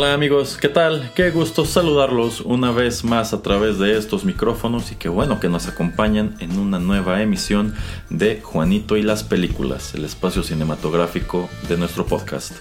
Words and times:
Hola 0.00 0.14
amigos, 0.14 0.58
¿qué 0.60 0.68
tal? 0.68 1.10
Qué 1.16 1.32
gusto 1.32 1.64
saludarlos 1.64 2.42
una 2.42 2.70
vez 2.70 3.02
más 3.02 3.32
a 3.32 3.42
través 3.42 3.80
de 3.80 3.98
estos 3.98 4.24
micrófonos 4.24 4.92
y 4.92 4.94
qué 4.94 5.08
bueno 5.08 5.40
que 5.40 5.48
nos 5.48 5.66
acompañan 5.66 6.36
en 6.38 6.56
una 6.56 6.78
nueva 6.78 7.20
emisión 7.20 7.74
de 8.08 8.40
Juanito 8.40 8.96
y 8.96 9.02
las 9.02 9.24
películas, 9.24 9.96
el 9.96 10.04
espacio 10.04 10.44
cinematográfico 10.44 11.50
de 11.68 11.78
nuestro 11.78 12.06
podcast. 12.06 12.52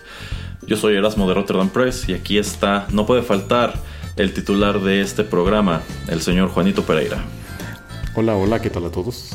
Yo 0.65 0.77
soy 0.77 0.95
Erasmo 0.95 1.27
de 1.27 1.35
Rotterdam 1.35 1.69
Press 1.69 2.09
y 2.09 2.15
aquí 2.15 2.39
está, 2.39 2.87
no 2.89 3.05
puede 3.05 3.21
faltar, 3.21 3.75
el 4.15 4.33
titular 4.33 4.81
de 4.81 5.01
este 5.01 5.23
programa, 5.23 5.83
el 6.07 6.21
señor 6.21 6.49
Juanito 6.49 6.85
Pereira. 6.85 7.23
Hola, 8.15 8.35
hola, 8.35 8.59
¿qué 8.63 8.71
tal 8.71 8.85
a 8.85 8.89
todos? 8.89 9.29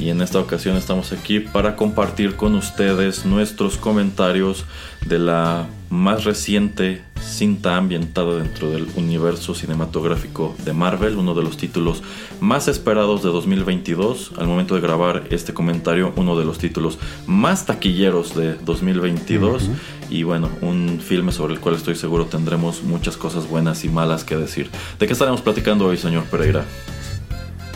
Y 0.00 0.08
en 0.08 0.22
esta 0.22 0.40
ocasión 0.40 0.76
estamos 0.76 1.12
aquí 1.12 1.40
para 1.40 1.76
compartir 1.76 2.34
con 2.34 2.54
ustedes 2.54 3.26
nuestros 3.26 3.76
comentarios 3.76 4.64
de 5.06 5.18
la 5.18 5.66
más 5.90 6.24
reciente 6.24 7.02
cinta 7.20 7.76
ambientada 7.76 8.36
dentro 8.36 8.70
del 8.70 8.88
universo 8.96 9.54
cinematográfico 9.54 10.54
de 10.64 10.72
Marvel, 10.72 11.18
uno 11.18 11.34
de 11.34 11.42
los 11.42 11.58
títulos 11.58 12.02
más 12.40 12.66
esperados 12.66 13.22
de 13.22 13.28
2022. 13.28 14.32
Al 14.38 14.46
momento 14.46 14.74
de 14.74 14.80
grabar 14.80 15.24
este 15.28 15.52
comentario, 15.52 16.14
uno 16.16 16.38
de 16.38 16.46
los 16.46 16.56
títulos 16.56 16.98
más 17.26 17.66
taquilleros 17.66 18.34
de 18.34 18.54
2022. 18.54 19.68
Y 20.08 20.22
bueno, 20.22 20.48
un 20.62 21.00
filme 21.00 21.30
sobre 21.30 21.52
el 21.52 21.60
cual 21.60 21.74
estoy 21.74 21.94
seguro 21.94 22.24
tendremos 22.24 22.82
muchas 22.82 23.18
cosas 23.18 23.48
buenas 23.48 23.84
y 23.84 23.90
malas 23.90 24.24
que 24.24 24.36
decir. 24.36 24.70
¿De 24.98 25.06
qué 25.06 25.12
estaremos 25.12 25.42
platicando 25.42 25.86
hoy, 25.86 25.98
señor 25.98 26.24
Pereira? 26.24 26.64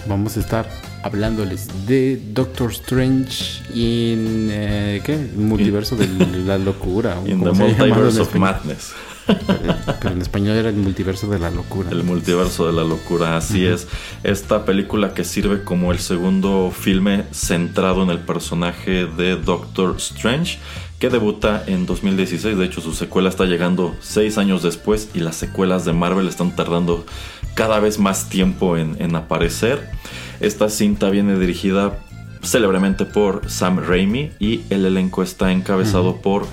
Vamos 0.06 0.38
a 0.38 0.40
estar 0.40 0.93
hablándoles 1.04 1.86
de 1.86 2.18
Doctor 2.32 2.72
Strange 2.72 3.62
en 3.74 4.48
eh, 4.50 5.02
¿qué? 5.04 5.12
El 5.12 5.36
multiverso 5.36 5.96
de 5.96 6.08
la 6.46 6.56
locura. 6.56 7.18
In 7.26 7.40
the 7.44 7.52
multiverse 7.52 8.20
of 8.20 8.34
madness. 8.34 8.94
Pero, 9.26 10.14
en 10.14 10.22
español 10.22 10.56
era 10.56 10.70
el 10.70 10.76
multiverso 10.76 11.28
de 11.28 11.38
la 11.38 11.50
locura. 11.50 11.90
El 11.90 12.04
multiverso 12.04 12.66
de 12.66 12.72
la 12.72 12.84
locura, 12.84 13.36
así 13.36 13.66
es. 13.66 13.86
Esta 14.22 14.64
película 14.64 15.14
que 15.14 15.24
sirve 15.24 15.62
como 15.62 15.92
el 15.92 15.98
segundo 15.98 16.70
filme 16.70 17.24
centrado 17.32 18.02
en 18.02 18.10
el 18.10 18.20
personaje 18.20 19.06
de 19.06 19.36
Doctor 19.36 19.96
Strange 19.98 20.58
que 20.98 21.10
debuta 21.10 21.64
en 21.66 21.86
2016. 21.86 22.56
De 22.56 22.64
hecho, 22.64 22.80
su 22.80 22.92
secuela 22.92 23.28
está 23.28 23.44
llegando 23.44 23.94
seis 24.00 24.38
años 24.38 24.62
después 24.62 25.10
y 25.14 25.20
las 25.20 25.36
secuelas 25.36 25.84
de 25.84 25.92
Marvel 25.92 26.28
están 26.28 26.56
tardando 26.56 27.04
cada 27.54 27.80
vez 27.80 27.98
más 27.98 28.28
tiempo 28.28 28.76
en, 28.76 28.96
en 29.00 29.16
aparecer. 29.16 29.88
Esta 30.40 30.68
cinta 30.68 31.10
viene 31.10 31.38
dirigida 31.38 31.98
célebremente 32.42 33.04
por 33.04 33.48
Sam 33.50 33.78
Raimi 33.78 34.30
y 34.38 34.62
el 34.70 34.84
elenco 34.84 35.22
está 35.22 35.52
encabezado 35.52 36.16
por 36.16 36.46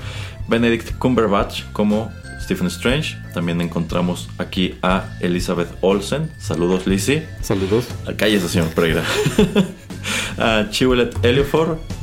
Benedict 0.48 0.98
Cumberbatch 0.98 1.64
como 1.74 2.12
Stephen 2.42 2.68
Strange. 2.68 3.18
También 3.34 3.62
encontramos 3.62 4.30
aquí 4.38 4.76
a 4.82 5.06
Elizabeth 5.20 5.70
Olsen. 5.82 6.30
Saludos, 6.38 6.88
Lizzie. 6.88 7.28
Saludos. 7.42 7.86
Cállese, 8.18 8.50
señor 8.50 8.70
Pereira. 8.70 9.04
a 10.38 10.68
Chiwelet 10.70 11.16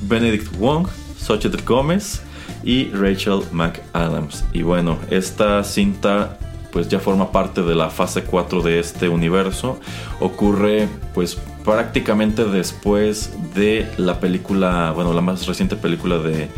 Benedict 0.03 0.57
Wong, 0.57 0.89
Xochitl 1.19 1.63
Gómez 1.65 2.23
y 2.65 2.91
Rachel 2.91 3.43
McAdams. 3.53 4.45
Y 4.53 4.63
bueno, 4.63 4.99
esta 5.11 5.63
cinta 5.65 6.39
pues 6.73 6.89
ya 6.89 6.99
forma 6.99 7.33
parte 7.33 7.63
de 7.63 7.75
la 7.75 7.91
fase 7.91 8.23
4 8.23 8.63
de 8.63 8.79
este 8.79 9.09
universo. 9.09 9.79
Ocurre 10.21 10.89
pues 11.15 11.39
prácticamente 11.65 12.45
después 12.45 13.33
de 13.55 13.87
la 13.97 14.21
película, 14.21 14.93
bueno, 14.95 15.13
la 15.13 15.21
más 15.21 15.47
reciente 15.47 15.77
película 15.77 16.19
de 16.19 16.49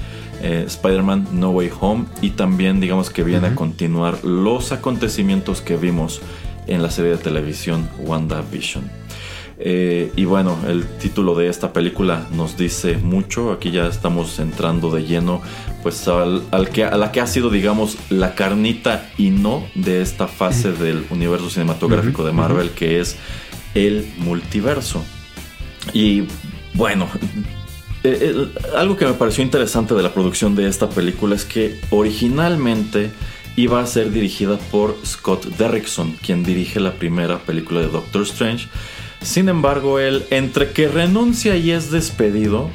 eh, 0.43 0.65
Spider-Man 0.67 1.29
No 1.33 1.51
Way 1.51 1.71
Home 1.81 2.07
y 2.23 2.31
también 2.31 2.81
digamos 2.81 3.11
que 3.11 3.23
viene 3.23 3.49
a 3.49 3.55
continuar 3.55 4.25
los 4.25 4.73
acontecimientos 4.73 5.61
que 5.61 5.77
vimos 5.77 6.21
en 6.67 6.83
la 6.83 6.91
serie 6.91 7.13
de 7.13 7.19
televisión 7.19 7.89
WandaVision. 7.99 8.85
Eh, 9.63 10.11
y 10.17 10.25
bueno, 10.25 10.59
el 10.67 10.87
título 10.87 11.35
de 11.35 11.49
esta 11.49 11.75
película 11.75 12.27
nos 12.33 12.57
dice 12.57 12.97
mucho. 12.97 13.53
Aquí 13.53 13.71
ya 13.71 13.87
estamos 13.87 14.39
entrando 14.39 14.91
de 14.91 15.05
lleno, 15.05 15.43
pues 15.83 16.09
al, 16.09 16.43
que, 16.73 16.85
a 16.85 16.97
la 16.97 17.13
que 17.13 17.21
ha 17.21 17.27
sido, 17.27 17.51
digamos, 17.51 17.99
la 18.09 18.35
carnita 18.35 19.11
y 19.19 19.29
no 19.29 19.67
de 19.75 20.01
esta 20.01 20.29
fase 20.29 20.73
del 20.73 21.05
universo 21.11 21.51
cinematográfico 21.51 22.25
de 22.25 22.33
Marvel, 22.33 22.71
que 22.71 23.01
es 23.01 23.17
el 23.75 24.11
multiverso. 24.17 25.05
Y 25.93 26.25
bueno, 26.73 27.07
eh, 28.03 28.49
algo 28.75 28.97
que 28.97 29.05
me 29.05 29.13
pareció 29.13 29.45
interesante 29.45 29.95
de 29.95 30.03
la 30.03 30.15
producción 30.15 30.55
de 30.57 30.69
esta 30.69 30.89
película 30.89 31.35
es 31.35 31.45
que 31.45 31.79
originalmente 31.91 33.11
iba 33.57 33.83
a 33.83 33.87
ser 33.87 34.11
dirigida 34.11 34.57
por 34.57 34.97
Scott 35.05 35.45
Derrickson, 35.59 36.13
quien 36.13 36.45
dirige 36.45 36.81
la 36.81 36.95
primera 36.95 37.41
película 37.41 37.81
de 37.81 37.89
Doctor 37.89 38.23
Strange 38.23 38.69
sin 39.23 39.49
embargo, 39.49 39.99
él, 39.99 40.25
entre 40.31 40.71
que 40.73 40.89
renuncia 40.89 41.57
y 41.57 41.71
es 41.71 41.91
despedido, 41.91 42.71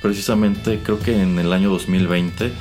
precisamente 0.00 0.80
creo 0.82 0.98
que 0.98 1.20
en 1.20 1.38
el 1.38 1.52
año 1.52 1.70
2020, 1.70 2.52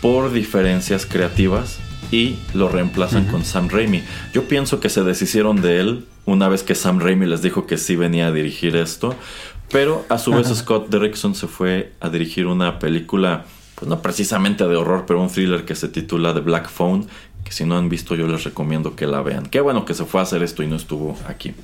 por 0.00 0.32
diferencias 0.32 1.06
creativas 1.06 1.78
y 2.10 2.36
lo 2.54 2.68
reemplazan 2.68 3.26
con 3.26 3.44
Sam 3.44 3.68
Raimi. 3.68 4.02
Yo 4.32 4.44
pienso 4.48 4.80
que 4.80 4.88
se 4.88 5.02
deshicieron 5.02 5.60
de 5.60 5.80
él 5.80 6.06
una 6.24 6.48
vez 6.48 6.62
que 6.62 6.74
Sam 6.74 7.00
Raimi 7.00 7.26
les 7.26 7.42
dijo 7.42 7.66
que 7.66 7.78
sí 7.78 7.96
venía 7.96 8.28
a 8.28 8.32
dirigir 8.32 8.76
esto, 8.76 9.14
pero 9.70 10.04
a 10.08 10.18
su 10.18 10.32
vez 10.32 10.48
Scott 10.48 10.88
Derrickson 10.88 11.34
se 11.34 11.46
fue 11.46 11.92
a 12.00 12.08
dirigir 12.08 12.46
una 12.46 12.78
película, 12.78 13.44
pues 13.74 13.88
no 13.88 14.00
precisamente 14.00 14.66
de 14.66 14.76
horror, 14.76 15.04
pero 15.06 15.20
un 15.20 15.28
thriller 15.28 15.64
que 15.64 15.74
se 15.74 15.88
titula 15.88 16.32
The 16.32 16.40
Black 16.40 16.70
Phone, 16.70 17.06
que 17.48 17.54
si 17.54 17.64
no 17.64 17.78
han 17.78 17.88
visto 17.88 18.14
yo 18.14 18.26
les 18.26 18.44
recomiendo 18.44 18.94
que 18.94 19.06
la 19.06 19.22
vean. 19.22 19.46
Qué 19.46 19.62
bueno 19.62 19.86
que 19.86 19.94
se 19.94 20.04
fue 20.04 20.20
a 20.20 20.24
hacer 20.24 20.42
esto 20.42 20.62
y 20.62 20.66
no 20.66 20.76
estuvo 20.76 21.16
aquí. 21.26 21.54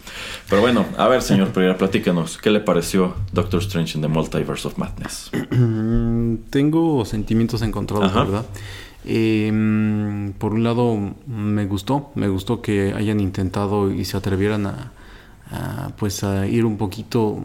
Pero 0.49 0.63
bueno, 0.63 0.87
a 0.97 1.09
ver 1.09 1.21
señor 1.21 1.49
Pereira, 1.49 1.77
platícanos, 1.77 2.39
¿qué 2.39 2.51
le 2.51 2.61
pareció 2.61 3.15
Doctor 3.33 3.61
Strange 3.61 3.99
in 3.99 4.01
the 4.01 4.09
Multiverse 4.09 4.67
of 4.67 4.79
Madness? 4.79 5.31
Tengo 6.51 7.05
sentimientos 7.05 7.61
encontrados, 7.61 8.15
¿verdad? 8.15 8.47
Em, 9.05 10.33
por 10.39 10.55
un 10.55 10.65
lado, 10.65 10.97
me 11.27 11.67
gustó, 11.67 12.13
me 12.15 12.29
gustó 12.29 12.63
que 12.63 12.95
hayan 12.95 13.21
intentado 13.21 13.93
y 13.93 14.07
se 14.07 14.17
atrevieran 14.17 14.67
a, 14.67 14.93
pues 15.99 16.25
a 16.25 16.47
ir 16.47 16.65
un 16.65 16.79
poquito, 16.79 17.45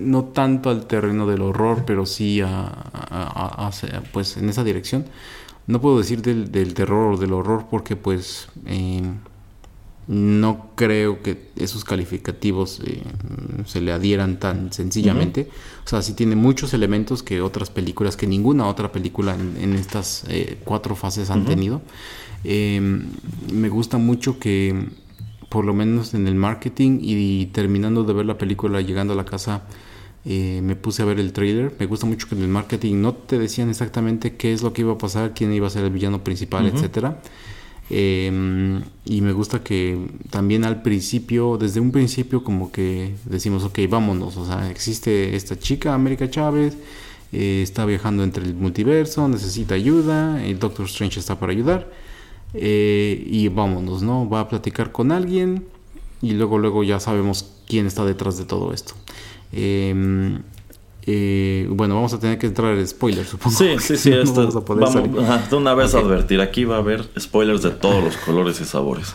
no 0.00 0.24
tanto 0.24 0.70
al 0.70 0.86
terreno 0.86 1.28
del 1.28 1.42
horror, 1.42 1.84
pero 1.86 2.04
sí 2.04 2.40
a, 2.40 3.70
pues 4.12 4.36
en 4.38 4.48
esa 4.48 4.64
dirección 4.64 5.04
no 5.68 5.82
puedo 5.82 5.98
decir 5.98 6.22
del, 6.22 6.74
terror 6.74 7.14
o 7.14 7.16
del 7.18 7.34
horror 7.34 7.66
porque 7.70 7.94
pues 7.94 8.48
eh, 8.64 9.02
no 10.06 10.70
creo 10.74 11.22
que 11.22 11.50
esos 11.56 11.84
calificativos 11.84 12.80
eh, 12.86 13.02
se 13.66 13.82
le 13.82 13.92
adhieran 13.92 14.40
tan 14.40 14.72
sencillamente. 14.72 15.50
O 15.84 15.88
sea, 15.88 16.00
sí 16.00 16.14
tiene 16.14 16.36
muchos 16.36 16.72
elementos 16.72 17.22
que 17.22 17.42
otras 17.42 17.68
películas, 17.68 18.16
que 18.16 18.26
ninguna 18.26 18.66
otra 18.66 18.90
película 18.90 19.34
en, 19.34 19.74
estas 19.74 20.24
eh, 20.28 20.58
cuatro 20.64 20.96
fases 20.96 21.28
han 21.28 21.44
tenido. 21.44 21.82
Me 22.44 23.68
gusta 23.68 23.98
mucho 23.98 24.38
que, 24.38 24.88
por 25.50 25.66
lo 25.66 25.74
menos 25.74 26.14
en 26.14 26.26
el 26.26 26.34
marketing 26.34 27.00
y, 27.02 27.46
terminando 27.46 28.04
de 28.04 28.14
ver 28.14 28.24
la 28.24 28.38
película, 28.38 28.80
llegando 28.80 29.12
a 29.12 29.16
la 29.16 29.26
casa, 29.26 29.64
eh, 30.24 30.60
me 30.62 30.76
puse 30.76 31.02
a 31.02 31.04
ver 31.04 31.20
el 31.20 31.32
trailer. 31.32 31.74
Me 31.78 31.86
gusta 31.86 32.06
mucho 32.06 32.28
que 32.28 32.34
en 32.34 32.42
el 32.42 32.48
marketing 32.48 33.00
no 33.00 33.14
te 33.14 33.38
decían 33.38 33.70
exactamente 33.70 34.36
qué 34.36 34.52
es 34.52 34.62
lo 34.62 34.72
que 34.72 34.82
iba 34.82 34.92
a 34.92 34.98
pasar, 34.98 35.32
quién 35.34 35.52
iba 35.52 35.66
a 35.66 35.70
ser 35.70 35.84
el 35.84 35.90
villano 35.90 36.22
principal, 36.24 36.66
etcétera 36.66 37.20
Em, 37.90 38.82
y 39.06 39.22
me 39.22 39.32
gusta 39.32 39.62
que 39.62 39.98
también 40.30 40.64
al 40.64 40.82
principio, 40.82 41.56
desde 41.56 41.80
un 41.80 41.90
principio 41.90 42.44
como 42.44 42.70
que 42.70 43.14
decimos, 43.24 43.64
ok, 43.64 43.78
vámonos, 43.88 44.36
o 44.36 44.44
sea, 44.46 44.70
existe 44.70 45.34
esta 45.36 45.58
chica, 45.58 45.94
América 45.94 46.28
Chávez, 46.28 46.76
eh, 47.32 47.62
está 47.62 47.86
viajando 47.86 48.24
entre 48.24 48.44
el 48.44 48.54
multiverso, 48.54 49.26
necesita 49.28 49.74
ayuda, 49.74 50.44
el 50.44 50.58
Doctor 50.58 50.84
Strange 50.86 51.18
está 51.18 51.40
para 51.40 51.52
ayudar, 51.52 51.90
eh, 52.52 53.24
y 53.26 53.48
vámonos, 53.48 54.02
¿no? 54.02 54.28
Va 54.28 54.40
a 54.40 54.48
platicar 54.48 54.92
con 54.92 55.10
alguien 55.10 55.64
y 56.20 56.32
luego, 56.32 56.58
luego 56.58 56.84
ya 56.84 57.00
sabemos 57.00 57.50
quién 57.66 57.86
está 57.86 58.04
detrás 58.04 58.36
de 58.36 58.44
todo 58.44 58.74
esto. 58.74 58.94
Eh, 59.52 60.38
eh, 61.10 61.66
bueno, 61.70 61.94
vamos 61.94 62.12
a 62.12 62.18
tener 62.18 62.36
que 62.36 62.46
entrar 62.46 62.76
en 62.76 62.86
spoilers, 62.86 63.30
supongo. 63.30 63.56
Sí, 63.56 63.76
sí, 63.78 63.96
sí. 63.96 64.10
vamos 64.66 64.94
de 65.50 65.56
una 65.56 65.72
vez 65.72 65.94
a 65.94 66.00
advertir, 66.00 66.42
aquí 66.42 66.66
va 66.66 66.76
a 66.76 66.78
haber 66.80 67.08
spoilers 67.18 67.62
de 67.62 67.70
todos 67.70 68.04
los 68.04 68.18
colores 68.18 68.60
y 68.60 68.66
sabores. 68.66 69.14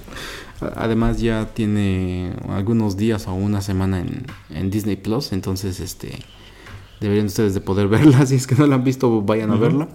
Además 0.76 1.20
ya 1.20 1.46
tiene 1.52 2.32
algunos 2.48 2.96
días 2.96 3.26
o 3.26 3.34
una 3.34 3.60
semana 3.60 4.06
en, 4.50 4.70
Disney 4.70 4.94
Plus, 4.94 5.32
entonces 5.32 5.80
este 5.80 6.16
deberían 7.00 7.26
ustedes 7.26 7.54
de 7.54 7.60
poder 7.60 7.88
verla. 7.88 8.24
Si 8.24 8.36
es 8.36 8.46
que 8.46 8.54
no 8.54 8.68
la 8.68 8.76
han 8.76 8.84
visto, 8.84 9.20
vayan 9.22 9.50
a 9.50 9.56
verla. 9.56 9.88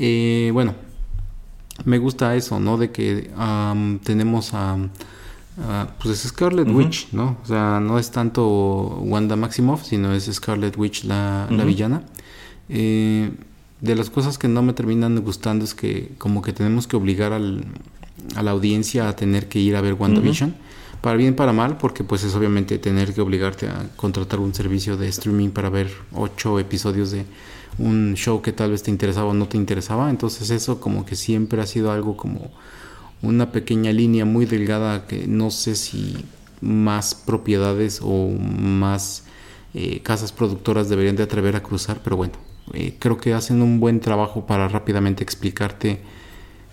Eh, 0.00 0.50
bueno, 0.52 0.74
me 1.84 1.98
gusta 1.98 2.34
eso, 2.34 2.58
¿no? 2.58 2.78
De 2.78 2.90
que 2.90 3.30
tenemos 4.02 4.54
a... 4.54 4.76
Ah, 5.60 5.88
pues 6.00 6.18
es 6.24 6.30
Scarlet 6.30 6.68
Witch, 6.68 7.08
¿no? 7.12 7.36
O 7.42 7.46
sea, 7.46 7.80
no 7.80 7.98
es 7.98 8.10
tanto 8.10 8.46
Wanda 9.02 9.36
Maximoff, 9.36 9.84
sino 9.84 10.12
es 10.12 10.30
Scarlet 10.32 10.76
Witch 10.76 11.04
la, 11.04 11.48
villana. 11.64 12.02
Eh, 12.68 13.30
de 13.80 13.94
las 13.94 14.10
cosas 14.10 14.38
que 14.38 14.48
no 14.48 14.62
me 14.62 14.72
terminan 14.72 15.18
gustando 15.20 15.64
es 15.64 15.74
que 15.74 16.12
como 16.18 16.42
que 16.42 16.52
tenemos 16.52 16.86
que 16.86 16.96
obligar 16.96 17.32
al, 17.32 17.64
a 18.36 18.42
la 18.42 18.52
audiencia 18.52 19.08
a 19.08 19.16
tener 19.16 19.48
que 19.48 19.58
ir 19.58 19.76
a 19.76 19.80
ver 19.80 19.94
WandaVision. 19.94 20.54
Para 21.00 21.16
bien, 21.16 21.36
para 21.36 21.52
mal, 21.52 21.76
porque 21.76 22.02
pues 22.02 22.24
es 22.24 22.34
obviamente 22.34 22.78
tener 22.78 23.14
que 23.14 23.20
obligarte 23.20 23.68
a 23.68 23.88
contratar 23.96 24.40
un 24.40 24.52
servicio 24.52 24.96
de 24.96 25.08
streaming 25.08 25.50
para 25.50 25.70
ver 25.70 25.90
ocho 26.12 26.58
episodios 26.58 27.12
de 27.12 27.24
un 27.78 28.14
show 28.14 28.42
que 28.42 28.52
tal 28.52 28.72
vez 28.72 28.82
te 28.82 28.90
interesaba 28.90 29.28
o 29.28 29.34
no 29.34 29.46
te 29.46 29.56
interesaba. 29.56 30.10
Entonces 30.10 30.50
eso 30.50 30.80
como 30.80 31.06
que 31.06 31.14
siempre 31.14 31.62
ha 31.62 31.66
sido 31.66 31.92
algo 31.92 32.16
como 32.16 32.50
una 33.22 33.52
pequeña 33.52 33.92
línea 33.92 34.24
muy 34.24 34.46
delgada 34.46 35.06
que 35.06 35.26
no 35.26 35.50
sé 35.50 35.74
si 35.74 36.16
más 36.60 37.14
propiedades 37.14 38.00
o 38.02 38.28
más 38.30 39.24
eh, 39.74 40.00
casas 40.02 40.32
productoras 40.32 40.88
deberían 40.88 41.16
de 41.16 41.24
atrever 41.24 41.56
a 41.56 41.62
cruzar, 41.62 42.00
pero 42.02 42.16
bueno, 42.16 42.34
eh, 42.74 42.94
creo 42.98 43.18
que 43.18 43.34
hacen 43.34 43.62
un 43.62 43.80
buen 43.80 44.00
trabajo 44.00 44.46
para 44.46 44.68
rápidamente 44.68 45.22
explicarte 45.22 46.00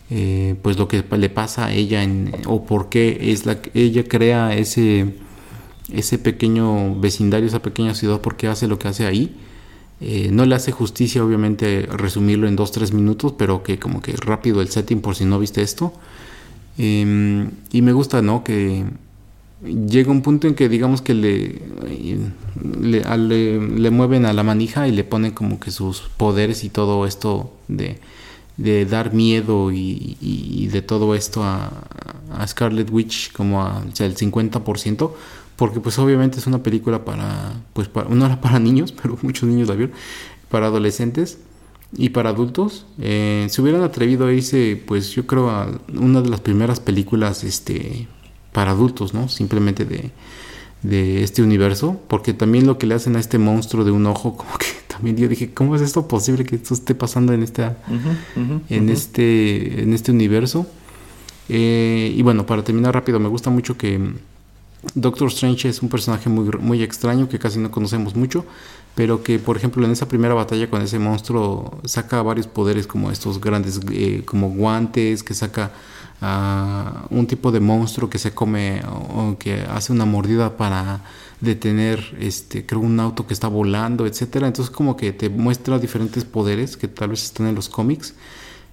eh, 0.10 0.56
pues 0.62 0.78
lo 0.78 0.88
que 0.88 1.04
le 1.18 1.30
pasa 1.30 1.66
a 1.68 1.74
ella 1.74 2.04
en, 2.04 2.32
o 2.46 2.66
por 2.66 2.90
qué 2.90 3.32
es 3.32 3.46
la 3.46 3.58
ella 3.74 4.04
crea 4.08 4.56
ese 4.56 5.16
ese 5.92 6.18
pequeño 6.18 7.00
vecindario, 7.00 7.48
esa 7.48 7.62
pequeña 7.62 7.94
ciudad, 7.94 8.22
por 8.22 8.38
qué 8.38 8.48
hace 8.48 8.68
lo 8.68 8.80
que 8.80 8.88
hace 8.88 9.06
ahí. 9.06 9.36
no 10.32 10.46
le 10.46 10.56
hace 10.56 10.72
justicia, 10.72 11.24
obviamente, 11.24 11.84
resumirlo 11.84 12.48
en 12.48 12.56
dos, 12.56 12.72
tres 12.72 12.92
minutos, 12.92 13.36
pero 13.38 13.62
que 13.62 13.78
como 13.78 14.02
que 14.02 14.14
rápido 14.14 14.62
el 14.62 14.70
setting 14.70 15.02
por 15.02 15.16
si 15.16 15.26
no 15.26 15.38
viste 15.38 15.62
esto. 15.62 15.94
Em, 16.78 17.52
y 17.72 17.82
me 17.82 17.94
gusta, 17.94 18.22
¿no? 18.22 18.44
Que 18.44 18.86
llega 19.64 20.12
un 20.12 20.22
punto 20.22 20.48
en 20.48 20.56
que 20.56 20.70
digamos 20.70 21.02
que 21.02 21.14
le 21.14 21.62
le, 22.82 23.92
mueven 23.92 24.26
a 24.26 24.34
la 24.34 24.44
manija 24.44 24.88
y 24.88 24.92
le 24.92 25.04
ponen 25.04 25.32
como 25.32 25.60
que 25.60 25.72
sus 25.72 26.02
poderes 26.18 26.64
y 26.64 26.70
todo 26.70 27.06
esto 27.06 27.54
de, 27.68 28.00
de 28.58 28.86
dar 28.86 29.14
miedo 29.14 29.72
y, 29.72 30.68
de 30.72 30.82
todo 30.82 31.16
esto 31.16 31.44
a, 31.44 31.72
a 32.32 32.48
Scarlet 32.48 32.90
Witch 32.92 33.32
como 33.32 33.64
a, 33.64 33.84
el 34.00 34.16
50%, 34.16 35.12
porque 35.56 35.80
pues 35.80 35.98
obviamente 36.00 36.40
es 36.40 36.48
una 36.48 36.64
película 36.64 37.06
para, 37.06 37.54
pues 37.74 37.88
para, 37.88 38.10
no 38.10 38.26
era 38.26 38.42
para 38.42 38.60
niños, 38.60 38.92
pero 39.02 39.18
muchos 39.22 39.48
niños 39.48 39.68
la 39.68 39.76
vieron, 39.76 39.96
para 40.50 40.68
adolescentes 40.68 41.40
y 41.94 42.10
para 42.10 42.30
adultos. 42.30 42.86
Eh, 43.00 43.48
se 43.50 43.62
hubieran 43.62 43.84
atrevido 43.84 44.28
a 44.28 44.34
irse, 44.34 44.82
pues 44.86 45.12
yo 45.12 45.26
creo, 45.28 45.50
a 45.50 45.80
una 45.94 46.22
de 46.22 46.30
las 46.30 46.42
primeras 46.42 46.80
películas 46.80 47.44
este, 47.44 48.08
para 48.52 48.72
adultos, 48.72 49.14
¿no? 49.14 49.30
Simplemente 49.30 49.86
de, 49.86 50.12
de 50.82 51.24
este 51.24 51.42
universo, 51.42 52.00
porque 52.08 52.34
también 52.34 52.68
lo 52.68 52.78
que 52.78 52.88
le 52.88 52.96
hacen 52.96 53.16
a 53.16 53.20
este 53.20 53.38
monstruo 53.38 53.84
de 53.84 53.92
un 53.92 54.06
ojo, 54.06 54.36
como 54.38 54.58
que 54.58 54.68
también 54.88 55.18
yo 55.18 55.28
dije, 55.28 55.54
¿cómo 55.54 55.76
es 55.76 55.82
esto 55.82 56.08
posible 56.08 56.46
que 56.46 56.56
esto 56.56 56.74
esté 56.74 56.96
pasando 56.96 57.34
en, 57.34 57.44
esta, 57.44 57.78
en, 58.70 58.90
Este, 58.90 59.82
en 59.82 59.94
este 59.94 60.12
universo? 60.12 60.68
Eh, 61.50 62.14
y 62.16 62.22
bueno, 62.22 62.46
para 62.46 62.64
terminar 62.64 62.94
rápido, 62.94 63.20
me 63.20 63.28
gusta 63.28 63.50
mucho 63.50 63.78
que 63.78 64.00
Doctor 64.94 65.30
Strange 65.30 65.70
es 65.70 65.82
un 65.82 65.90
personaje 65.90 66.30
muy, 66.30 66.50
muy 66.60 66.84
extraño 66.84 67.28
que 67.28 67.40
casi 67.40 67.60
no 67.60 67.72
conocemos 67.72 68.16
mucho, 68.16 68.46
pero 68.94 69.24
que 69.24 69.40
por 69.40 69.58
ejemplo 69.58 69.86
en 69.86 69.92
esa 69.92 70.08
primera 70.08 70.34
batalla 70.34 70.70
con 70.70 70.82
ese 70.82 71.00
monstruo 71.00 71.80
saca 71.84 72.22
varios 72.22 72.48
poderes 72.48 72.88
como 72.88 73.12
estos 73.12 73.42
grandes 73.42 73.80
eh, 73.92 74.24
como 74.26 74.50
guantes 74.50 75.24
que 75.24 75.34
saca 75.34 75.72
un 77.10 77.28
tipo 77.28 77.52
de 77.52 77.60
monstruo 77.60 78.10
que 78.10 78.18
se 78.18 78.34
come 78.34 78.82
o, 78.88 79.38
que 79.38 79.62
hace 79.62 79.92
una 79.92 80.06
mordida 80.06 80.56
para 80.56 81.02
detener 81.42 82.16
este 82.20 82.66
creo 82.66 82.80
un 82.80 83.00
auto 83.00 83.28
que 83.28 83.34
está 83.34 83.48
volando 83.48 84.06
etcétera. 84.06 84.48
Entonces 84.48 84.74
como 84.74 84.96
que 84.96 85.12
te 85.12 85.30
muestra 85.30 85.78
diferentes 85.78 86.24
poderes 86.24 86.78
que 86.78 86.88
tal 86.88 87.10
vez 87.10 87.24
están 87.24 87.48
en 87.48 87.56
los 87.56 87.68
cómics 87.70 88.16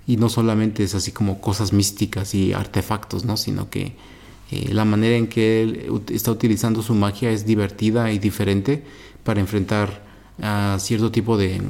y 0.06 0.17
no 0.17 0.29
solamente 0.29 0.85
es 0.85 0.94
así 0.94 1.11
como 1.11 1.41
cosas 1.41 1.73
místicas 1.73 2.35
y 2.35 2.53
artefactos 2.53 3.25
no 3.25 3.37
sino 3.37 3.70
que 3.70 3.97
eh, 4.52 4.69
la 4.72 4.84
manera 4.84 5.16
en 5.16 5.26
que 5.26 5.62
él 5.62 6.02
está 6.10 6.31
utilizando 6.31 6.82
su 6.82 6.94
magia 6.94 7.31
es 7.31 7.46
divertida 7.46 8.12
y 8.12 8.19
diferente 8.19 8.84
para 9.25 9.40
enfrentar 9.40 10.02
a 10.43 10.76
cierto 10.78 11.10
tipo 11.10 11.38
de, 11.38 11.62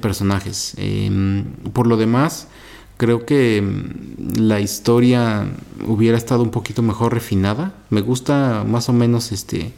personajes. 0.00 0.74
Em, 0.78 1.44
por 1.72 1.86
lo 1.86 1.96
demás, 1.96 2.48
creo 2.96 3.26
que 3.26 3.58
em, 3.58 3.92
la 4.36 4.60
historia 4.60 5.46
hubiera 5.86 6.16
estado 6.16 6.42
un 6.42 6.50
poquito 6.50 6.82
mejor 6.82 7.12
refinada. 7.12 7.74
Me 7.90 8.00
gusta 8.00 8.64
más 8.66 8.88
o 8.88 8.92
menos 8.92 9.30
este 9.30 9.72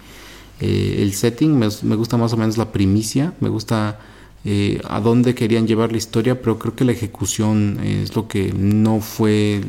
eh, 0.60 0.98
el 1.00 1.12
setting, 1.12 1.58
me, 1.58 1.96
gusta 1.96 2.16
más 2.16 2.32
o 2.32 2.36
menos 2.36 2.56
la 2.56 2.72
primicia, 2.72 3.34
me 3.40 3.50
gusta 3.50 3.98
eh, 4.44 4.80
a 4.88 5.00
dónde 5.00 5.34
querían 5.34 5.66
llevar 5.66 5.92
la 5.92 5.98
historia, 5.98 6.40
pero 6.40 6.58
creo 6.58 6.74
que 6.74 6.84
la 6.84 6.92
ejecución 6.92 7.78
es 7.82 8.16
lo 8.16 8.26
que 8.26 8.54
no 8.54 9.00
fue 9.00 9.60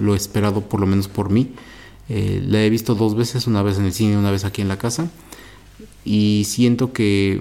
lo, 0.00 0.14
esperado, 0.14 0.62
por 0.62 0.80
lo 0.80 0.86
menos 0.86 1.08
por 1.08 1.30
mí. 1.30 1.52
Eh, 2.12 2.42
la 2.44 2.64
he 2.64 2.70
visto 2.70 2.96
dos 2.96 3.14
veces, 3.14 3.46
una 3.46 3.62
vez 3.62 3.78
en 3.78 3.84
el 3.84 3.92
cine 3.92 4.14
y 4.14 4.16
una 4.16 4.32
vez 4.32 4.44
aquí 4.44 4.60
en 4.60 4.68
la 4.68 4.76
casa. 4.76 5.08
Y 6.04 6.42
siento 6.44 6.92
que 6.92 7.40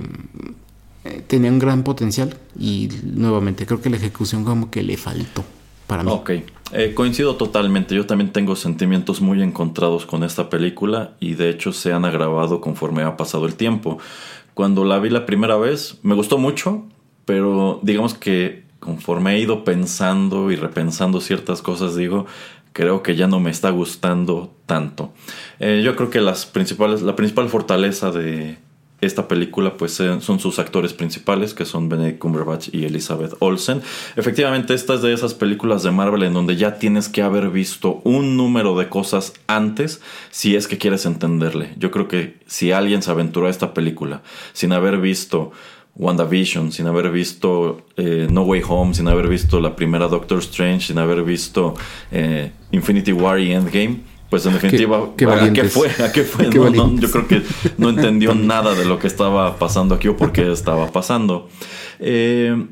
eh, 1.06 1.24
tenía 1.26 1.52
un 1.52 1.58
gran 1.58 1.84
potencial 1.84 2.38
y 2.58 2.88
nuevamente 3.04 3.66
creo 3.66 3.82
que 3.82 3.90
la 3.90 3.98
ejecución 3.98 4.44
como 4.44 4.70
que 4.70 4.84
le 4.84 4.96
faltó 4.96 5.44
para 5.88 6.04
mí. 6.04 6.12
Ok, 6.14 6.32
eh, 6.74 6.94
coincido 6.94 7.36
totalmente. 7.36 7.96
Yo 7.96 8.06
también 8.06 8.32
tengo 8.32 8.56
sentimientos 8.56 9.22
muy 9.22 9.42
encontrados 9.42 10.06
con 10.06 10.24
esta 10.24 10.52
película 10.52 11.16
y 11.20 11.34
de 11.34 11.50
hecho 11.50 11.74
se 11.74 11.92
han 11.92 12.06
agravado 12.06 12.62
conforme 12.62 13.02
ha 13.02 13.18
pasado 13.18 13.48
el 13.48 13.56
tiempo. 13.56 13.98
Cuando 14.54 14.86
la 14.86 15.00
vi 15.00 15.10
la 15.10 15.26
primera 15.26 15.58
vez 15.58 15.98
me 16.04 16.14
gustó 16.14 16.38
mucho, 16.38 16.84
pero 17.26 17.80
digamos 17.82 18.14
que 18.14 18.70
conforme 18.80 19.36
he 19.36 19.40
ido 19.40 19.64
pensando 19.64 20.52
y 20.52 20.56
repensando 20.56 21.22
ciertas 21.22 21.62
cosas, 21.62 21.96
digo, 21.96 22.28
creo 22.74 23.04
que 23.04 23.16
ya 23.16 23.28
no 23.28 23.40
me 23.40 23.52
está 23.52 23.70
gustando 23.70 24.54
tanto. 24.66 25.14
Eh, 25.60 25.82
yo 25.84 25.96
creo 25.96 26.10
que 26.10 26.22
las 26.22 26.46
principales, 26.46 27.02
la 27.02 27.16
principal 27.16 27.50
fortaleza 27.50 28.12
de, 28.12 28.58
esta 29.02 29.28
película 29.28 29.78
pues 29.78 30.00
eh, 30.00 30.20
son 30.22 30.40
sus 30.40 30.60
actores 30.60 30.94
principales 30.94 31.54
que 31.54 31.66
son 31.66 31.90
Benedict 31.90 32.20
Cumberbatch 32.20 32.70
y 32.74 32.86
Elizabeth 32.86 33.34
Olsen. 33.40 33.82
Efectivamente 34.16 34.74
esta 34.74 34.96
es 34.96 35.02
de 35.02 35.14
esas 35.14 35.34
películas 35.34 35.84
de 35.84 35.92
Marvel 35.92 36.24
en 36.24 36.34
donde 36.34 36.56
ya 36.56 36.76
tienes 36.76 37.08
que 37.08 37.22
haber 37.22 37.50
visto 37.50 38.02
un 38.04 38.36
número 38.36 38.78
de 38.78 38.90
cosas 38.90 39.34
antes 39.48 40.02
si 40.32 40.56
es 40.56 40.68
que 40.68 40.78
quieres 40.78 41.06
entenderle. 41.06 41.74
Yo 41.78 41.92
creo 41.92 42.08
que 42.08 42.40
si 42.46 42.72
alguien 42.72 43.02
se 43.02 43.12
aventuró 43.12 43.48
a 43.48 43.50
esta 43.50 43.74
película 43.74 44.22
sin 44.54 44.74
haber 44.74 44.98
visto 44.98 45.52
WandaVision, 45.96 46.72
sin 46.72 46.88
haber 46.88 47.12
visto 47.12 47.86
eh, 47.98 48.28
No 48.30 48.44
Way 48.44 48.62
Home, 48.68 48.94
sin 48.94 49.08
haber 49.08 49.28
visto 49.28 49.60
la 49.60 49.76
primera 49.76 50.08
Doctor 50.08 50.40
Strange, 50.40 50.88
sin 50.88 50.98
haber 50.98 51.24
visto 51.24 51.74
Infinity 52.72 53.12
War 53.12 53.40
y 53.40 53.52
Endgame, 53.52 54.02
pues 54.30 54.46
en 54.46 54.54
definitiva, 54.54 54.98
¿a, 54.98 55.54
qué 55.54 55.64
fue? 55.64 55.90
¿A 56.04 56.12
qué 56.12 56.24
fue? 56.24 56.50
yo 56.52 57.12
creo 57.12 57.28
que 57.28 57.42
no 57.78 57.90
entendió 57.90 58.36
nada 58.36 58.76
de 58.76 58.86
lo 58.86 59.00
que 59.00 59.08
estaba 59.08 59.58
pasando 59.58 59.96
aquí 59.96 60.08
o 60.08 60.16
por 60.16 60.32
qué 60.32 60.52
estaba 60.52 60.92
pasando. 60.92 61.50
Eh, 62.00 62.68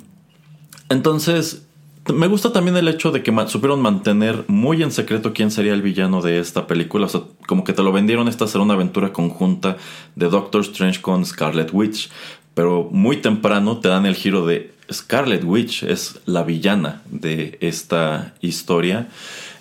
entonces, 0.90 1.68
me 2.14 2.28
gusta 2.28 2.54
también 2.54 2.78
el 2.78 2.88
hecho 2.88 3.12
de 3.12 3.24
que 3.24 3.34
supieron 3.48 3.82
mantener 3.82 4.46
muy 4.48 4.84
en 4.84 4.92
secreto 4.92 5.34
quién 5.34 5.50
sería 5.50 5.74
el 5.74 5.82
villano 5.82 6.22
de 6.22 6.40
esta 6.40 6.68
película. 6.68 7.08
O 7.08 7.10
sea, 7.10 7.22
como 7.48 7.64
que 7.64 7.74
te 7.74 7.82
lo 7.82 7.92
vendieron 7.92 8.28
esta 8.28 8.48
ser 8.48 8.62
una 8.62 8.76
aventura 8.76 9.12
conjunta 9.12 9.78
de 10.16 10.30
Doctor 10.30 10.62
Strange 10.62 11.02
con 11.02 11.26
Scarlet 11.26 11.70
Witch. 11.74 12.10
Pero 12.54 12.88
muy 12.92 13.18
temprano 13.18 13.78
te 13.78 13.90
dan 13.90 14.06
el 14.06 14.16
giro 14.16 14.46
de 14.46 14.74
Scarlet 14.92 15.44
Witch 15.44 15.84
es 15.84 16.20
la 16.26 16.44
villana 16.44 17.02
de 17.12 17.58
esta 17.62 18.34
historia. 18.42 19.10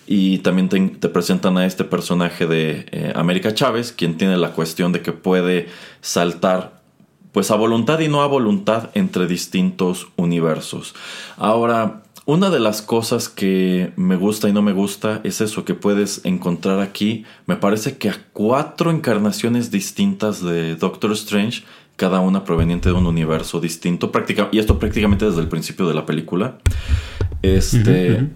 Y 0.06 0.38
también 0.38 0.68
te, 0.68 1.08
presentan 1.08 1.58
a 1.58 1.66
este 1.66 1.84
personaje 1.84 2.46
de 2.46 2.86
eh, 2.90 3.12
América 3.16 3.54
Chávez, 3.54 3.92
quien 3.92 4.16
tiene 4.16 4.36
la 4.36 4.52
cuestión 4.52 4.92
de 4.92 5.02
que 5.02 5.12
puede 5.12 5.68
saltar 6.00 6.80
pues 7.32 7.50
a 7.50 7.56
voluntad 7.56 7.98
y 8.00 8.08
no 8.08 8.22
a 8.22 8.26
voluntad 8.26 8.90
entre 8.94 9.26
distintos 9.26 10.08
universos. 10.16 10.94
Ahora, 11.36 12.02
una 12.24 12.50
de 12.50 12.58
las 12.58 12.82
cosas 12.82 13.28
que 13.28 13.92
me 13.94 14.16
gusta 14.16 14.48
y 14.48 14.52
no 14.52 14.60
me 14.60 14.72
gusta 14.72 15.20
es 15.22 15.40
eso 15.40 15.64
que 15.64 15.74
puedes 15.74 16.24
encontrar 16.24 16.80
aquí. 16.80 17.24
Me 17.46 17.54
parece 17.54 17.98
que 17.98 18.08
a 18.08 18.16
cuatro 18.32 18.90
encarnaciones 18.90 19.70
distintas 19.70 20.42
de 20.42 20.74
Doctor 20.74 21.12
Strange, 21.12 21.62
cada 21.94 22.20
una 22.20 22.42
proveniente 22.42 22.88
de 22.88 22.96
un 22.96 23.06
universo 23.06 23.60
distinto, 23.60 24.10
y 24.50 24.58
esto 24.58 24.78
prácticamente 24.78 25.24
desde 25.24 25.40
el 25.40 25.48
principio 25.48 25.86
de 25.86 25.94
la 25.94 26.04
película. 26.04 26.58
Este, 27.42 28.28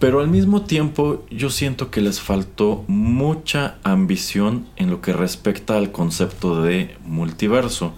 pero 0.00 0.20
al 0.20 0.28
mismo 0.28 0.62
tiempo 0.62 1.24
yo 1.30 1.50
siento 1.50 1.90
que 1.90 2.00
les 2.00 2.20
faltó 2.20 2.84
mucha 2.88 3.76
ambición 3.84 4.66
en 4.76 4.90
lo 4.90 5.02
que 5.02 5.12
respecta 5.12 5.76
al 5.76 5.92
concepto 5.92 6.62
de 6.62 6.96
multiverso. 7.04 7.92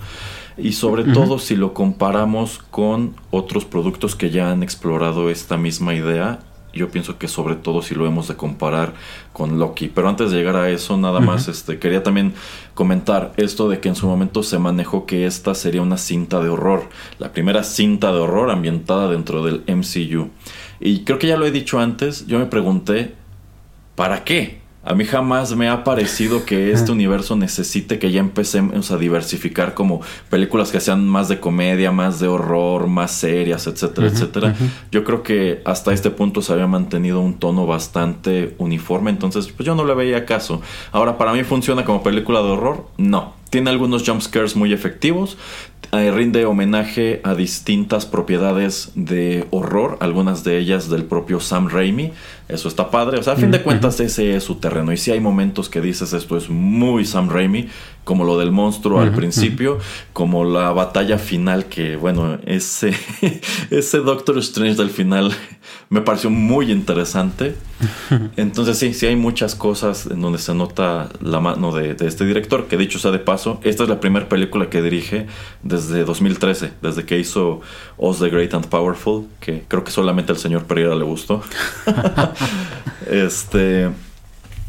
Y 0.59 0.73
sobre 0.73 1.05
todo 1.05 1.39
si 1.39 1.57
lo 1.57 1.73
comparamos 1.73 2.59
con 2.59 3.15
otros 3.31 3.65
productos 3.65 4.17
que 4.17 4.31
ya 4.31 4.51
han 4.51 4.63
explorado 4.63 5.31
esta 5.31 5.57
misma 5.57 5.95
idea, 5.95 6.41
yo 6.75 6.91
pienso 6.91 7.19
que 7.19 7.29
sobre 7.29 7.55
todo 7.55 7.83
si 7.83 7.95
lo 7.95 8.07
hemos 8.07 8.29
de 8.29 8.37
comparar 8.37 8.95
con 9.33 9.59
Loki. 9.59 9.89
Pero 9.89 10.09
antes 10.09 10.31
de 10.31 10.39
llegar 10.39 10.57
a 10.57 10.71
eso, 10.71 10.97
nada 10.97 11.21
más 11.21 11.49
este, 11.49 11.79
quería 11.79 12.03
también 12.03 12.35
comentar 12.75 13.33
esto 13.37 13.69
de 13.69 13.81
que 13.81 13.89
en 13.89 13.95
su 13.95 14.07
momento 14.07 14.43
se 14.43 14.59
manejó 14.59 15.07
que 15.07 15.27
esta 15.27 15.55
sería 15.55 15.83
una 15.83 15.99
cinta 15.99 16.41
de 16.41 16.49
horror, 16.49 16.89
la 17.19 17.33
primera 17.33 17.63
cinta 17.63 18.13
de 18.13 18.19
horror 18.19 18.51
ambientada 18.51 19.09
dentro 19.09 19.45
del 19.45 19.63
MCU. 19.67 20.31
Y 20.85 21.05
creo 21.05 21.19
que 21.19 21.29
ya 21.29 21.37
lo 21.37 21.47
he 21.47 21.53
dicho 21.53 21.79
antes, 21.79 22.27
yo 22.27 22.41
me 22.41 22.47
pregunté, 22.47 23.15
¿para 23.95 24.25
qué? 24.25 24.62
A 24.85 24.95
mí 24.95 25.05
jamás 25.05 25.55
me 25.55 25.69
ha 25.69 25.85
parecido 25.85 26.45
que 26.45 26.73
este 26.73 26.91
universo 26.91 27.37
necesite 27.37 28.01
que 28.01 28.11
ya 28.11 28.19
empecemos 28.19 28.91
a 28.91 28.99
diversificar 28.99 29.75
como 29.75 30.01
películas 30.29 30.73
que 30.73 30.81
sean 30.81 31.07
más 31.07 31.29
de 31.29 31.39
comedia, 31.39 31.93
más 31.93 32.19
de 32.19 32.27
horror, 32.27 32.89
más 32.89 33.13
serias, 33.13 33.69
etcétera, 33.69 34.09
etcétera. 34.09 34.57
Yo 34.91 35.05
creo 35.05 35.23
que 35.23 35.63
hasta 35.65 35.93
este 35.93 36.11
punto 36.11 36.43
se 36.43 36.53
había 36.53 36.67
mantenido 36.67 37.21
un 37.21 37.35
tono 37.35 37.65
bastante 37.65 38.57
uniforme, 38.59 39.11
entonces 39.11 39.47
pues 39.53 39.65
yo 39.65 39.77
no 39.77 39.85
le 39.85 39.95
veía 39.95 40.27
caso. 40.27 40.61
Ahora, 40.91 41.17
¿para 41.17 41.33
mí 41.33 41.45
funciona 41.45 41.85
como 41.85 42.03
película 42.03 42.41
de 42.43 42.49
horror? 42.49 42.87
No. 42.97 43.35
Tiene 43.51 43.69
algunos 43.69 44.03
jumpscares 44.09 44.57
muy 44.57 44.73
efectivos, 44.73 45.37
eh, 45.93 46.11
rinde 46.11 46.47
homenaje 46.47 47.21
a 47.23 47.35
distintas 47.35 48.07
propiedades 48.07 48.93
de 48.95 49.47
horror, 49.51 49.99
algunas 50.01 50.43
de 50.43 50.57
ellas 50.57 50.89
del 50.89 51.05
propio 51.05 51.39
Sam 51.39 51.69
Raimi. 51.69 52.13
Eso 52.53 52.69
está 52.69 52.91
padre. 52.91 53.19
O 53.19 53.23
sea, 53.23 53.33
a 53.33 53.37
fin 53.37 53.51
de 53.51 53.63
cuentas, 53.63 53.99
ese 54.01 54.37
es 54.37 54.45
su 54.45 54.57
terreno. 54.57 54.93
Y 54.93 54.97
si 54.97 55.11
hay 55.11 55.21
momentos 55.21 55.69
que 55.69 55.81
dices 55.81 56.13
esto 56.13 56.37
es 56.37 56.51
muy 56.51 57.05
Sam 57.05 57.31
Raimi, 57.31 57.69
como 58.05 58.25
lo 58.25 58.37
del 58.37 58.51
monstruo 58.51 59.01
al 59.01 59.13
principio, 59.13 59.79
como 60.13 60.45
la 60.45 60.73
batalla 60.73 61.19
final, 61.19 61.67
que 61.67 61.97
bueno, 61.97 62.39
ese, 62.47 62.93
ese 63.71 63.99
Doctor 63.99 64.39
Strange 64.39 64.77
del 64.77 64.91
final 64.91 65.33
me 65.89 66.01
pareció 66.01 66.29
muy 66.29 66.73
interesante. 66.73 67.55
Entonces 68.37 68.79
sí, 68.79 68.93
sí 68.93 69.07
hay 69.07 69.15
muchas 69.15 69.55
cosas 69.55 70.07
en 70.07 70.21
donde 70.21 70.39
se 70.39 70.53
nota 70.53 71.11
la 71.21 71.39
mano 71.39 71.73
de, 71.73 71.97
este 72.01 72.25
director, 72.25 72.67
que 72.67 72.77
dicho 72.77 72.99
sea 72.99 73.13
de 73.13 73.21
paso, 73.21 73.61
esta 73.63 73.85
es 73.85 73.89
la 73.89 74.01
primera 74.01 74.29
película 74.29 74.69
que 74.69 74.83
dirige 74.83 75.27
desde 75.63 76.05
2013, 76.05 76.73
desde 76.83 77.05
que 77.05 77.19
hizo 77.19 77.61
Oz 77.99 78.19
the 78.19 78.31
Great 78.31 78.53
and 78.55 78.67
Powerful, 78.67 79.27
que 79.39 79.65
creo 79.69 79.85
que 79.85 79.93
solamente 79.93 80.33
al 80.33 80.39
señor 80.39 80.65
Pereira 80.65 80.95
le 80.97 81.05
gustó. 81.05 81.43
este... 83.11 83.91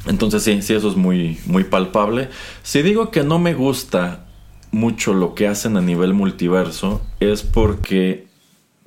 Entonces 0.06 0.44
sí, 0.44 0.62
sí, 0.62 0.74
eso 0.74 0.90
es 0.90 0.96
muy, 0.96 1.40
muy 1.46 1.64
palpable. 1.64 2.30
Si 2.62 2.82
digo 2.82 3.12
que 3.12 3.24
no 3.24 3.40
me 3.40 3.54
gusta 3.54 4.26
mucho 4.72 5.14
lo 5.14 5.36
que 5.36 5.48
hacen 5.48 5.78
a 5.78 5.82
nivel 5.82 6.14
multiverso, 6.14 7.02
es 7.20 7.44
porque 7.44 8.28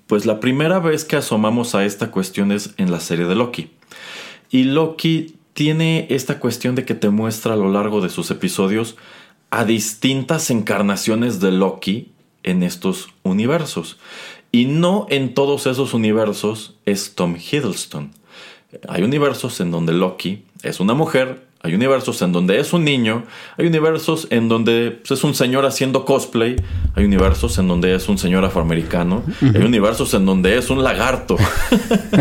pues 0.07 0.27
la 0.27 0.41
primera 0.41 0.79
vez 0.79 1.05
que 1.05 1.17
asomamos 1.17 1.75
a 1.75 1.85
esta 1.85 2.11
cuestión 2.11 2.53
es 2.53 2.75
en 2.77 2.91
la 2.91 3.01
serie 3.01 3.27
de 3.27 3.35
Loki. 3.35 3.71
Y 4.51 4.65
Loki 4.65 5.37
tiene 5.53 6.07
esta 6.11 6.39
cuestión 6.39 6.75
de 6.75 6.85
que 6.85 6.95
te 6.95 7.09
muestra 7.09 7.55
a 7.55 7.57
lo 7.57 7.71
largo 7.71 8.01
de 8.01 8.11
sus 8.11 8.31
episodios 8.31 8.97
a 9.51 9.65
distintas 9.65 10.51
encarnaciones 10.51 11.41
de 11.41 11.51
Loki 11.51 12.13
en 12.43 12.63
estos 12.63 13.09
universos. 13.23 13.99
Y 14.53 14.67
no 14.67 15.07
en 15.11 15.35
todos 15.35 15.67
esos 15.67 15.95
universos 15.95 16.77
es 16.85 17.15
Tom 17.15 17.37
Hiddleston. 17.37 18.13
Hay 18.89 19.03
universos 19.03 19.61
en 19.61 19.71
donde 19.71 19.93
Loki 19.93 20.45
es 20.69 20.81
una 20.81 20.95
mujer 20.95 21.47
hay 21.67 21.75
universos 21.75 22.23
en 22.23 22.31
donde 22.31 22.61
es 22.61 22.73
un 22.73 22.85
niño, 22.85 23.25
hay 23.57 23.67
universos 23.67 24.29
en 24.31 24.49
donde 24.49 25.01
pues, 25.01 25.19
es 25.19 25.25
un 25.25 25.35
señor 25.35 25.67
haciendo 25.67 26.05
cosplay, 26.05 26.55
hay 26.95 27.05
universos 27.05 27.59
en 27.59 27.67
donde 27.67 27.93
es 27.93 28.09
un 28.09 28.19
señor 28.19 28.45
afroamericano, 28.45 29.25
hay 29.41 29.63
universos 29.63 30.15
en 30.15 30.27
donde 30.27 30.57
es 30.59 30.71
un 30.71 30.85
lagarto. 30.85 31.37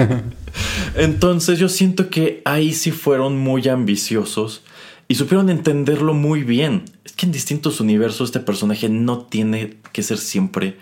Entonces 0.96 1.60
yo 1.60 1.70
siento 1.70 2.10
que 2.10 2.42
ahí 2.44 2.74
sí 2.74 2.90
fueron 2.90 3.38
muy 3.38 3.68
ambiciosos 3.68 4.64
y 5.08 5.14
supieron 5.14 5.52
entenderlo 5.52 6.16
muy 6.16 6.44
bien. 6.44 6.86
Es 7.04 7.12
que 7.12 7.28
en 7.28 7.32
distintos 7.32 7.80
universos 7.80 8.30
este 8.30 8.40
personaje 8.40 8.90
no 8.90 9.20
tiene 9.20 9.78
que 9.92 10.02
ser 10.02 10.18
siempre 10.18 10.80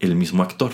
el 0.00 0.14
mismo 0.14 0.42
actor. 0.42 0.72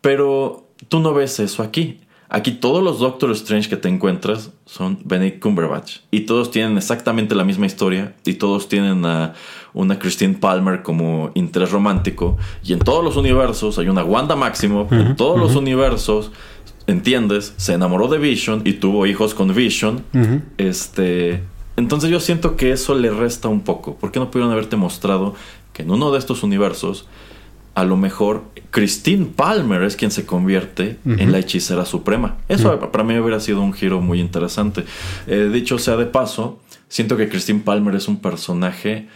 Pero 0.00 0.68
tú 0.88 1.00
no 1.00 1.12
ves 1.12 1.40
eso 1.40 1.64
aquí. 1.64 1.98
Aquí 2.28 2.52
todos 2.52 2.82
los 2.82 2.98
Doctor 2.98 3.30
Strange 3.32 3.68
que 3.68 3.76
te 3.76 3.88
encuentras 3.88 4.50
son 4.64 4.98
Benedict 5.04 5.40
Cumberbatch. 5.40 5.98
Y 6.10 6.20
todos 6.20 6.50
tienen 6.50 6.76
exactamente 6.76 7.34
la 7.34 7.44
misma 7.44 7.66
historia. 7.66 8.14
Y 8.24 8.34
todos 8.34 8.68
tienen 8.68 9.04
a 9.04 9.34
una 9.74 9.98
Christine 9.98 10.34
Palmer 10.34 10.82
como 10.82 11.30
interés 11.34 11.70
romántico. 11.70 12.36
Y 12.64 12.72
en 12.72 12.80
todos 12.80 13.04
los 13.04 13.16
universos 13.16 13.78
hay 13.78 13.88
una 13.88 14.02
Wanda 14.02 14.34
Maximoff. 14.34 14.92
en 14.92 15.14
todos 15.14 15.38
los 15.38 15.54
universos, 15.54 16.32
¿entiendes? 16.86 17.54
Se 17.58 17.74
enamoró 17.74 18.08
de 18.08 18.18
Vision 18.18 18.62
y 18.64 18.74
tuvo 18.74 19.06
hijos 19.06 19.34
con 19.34 19.54
Vision. 19.54 20.04
Este. 20.58 21.42
Entonces 21.76 22.10
yo 22.10 22.20
siento 22.20 22.56
que 22.56 22.72
eso 22.72 22.94
le 22.94 23.10
resta 23.10 23.48
un 23.48 23.60
poco. 23.60 23.96
¿Por 23.96 24.10
qué 24.10 24.18
no 24.18 24.30
pudieron 24.30 24.50
haberte 24.50 24.76
mostrado 24.76 25.34
que 25.72 25.82
en 25.82 25.90
uno 25.90 26.10
de 26.10 26.18
estos 26.18 26.42
universos 26.42 27.06
a 27.76 27.84
lo 27.84 27.98
mejor 27.98 28.44
Christine 28.70 29.26
Palmer 29.26 29.82
es 29.82 29.96
quien 29.96 30.10
se 30.10 30.24
convierte 30.24 30.96
en 31.04 31.30
la 31.30 31.38
hechicera 31.38 31.84
suprema. 31.84 32.38
Eso 32.48 32.80
para 32.90 33.04
mí 33.04 33.18
hubiera 33.18 33.38
sido 33.38 33.60
un 33.60 33.74
giro 33.74 34.00
muy 34.00 34.18
interesante. 34.18 34.84
Eh, 35.26 35.50
dicho 35.52 35.78
sea 35.78 35.96
de 35.96 36.06
paso, 36.06 36.58
siento 36.88 37.18
que 37.18 37.28
Christine 37.28 37.60
Palmer 37.60 37.94
es 37.94 38.08
un 38.08 38.16
personaje, 38.16 39.08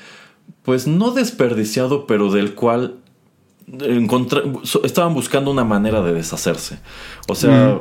pues 0.62 0.86
no 0.86 1.10
desperdiciado, 1.10 2.06
pero 2.06 2.30
del 2.30 2.54
cual 2.54 2.96
estaban 4.84 5.14
buscando 5.14 5.50
una 5.50 5.64
manera 5.64 6.02
de 6.02 6.12
deshacerse. 6.12 6.80
O 7.28 7.34
sea, 7.34 7.78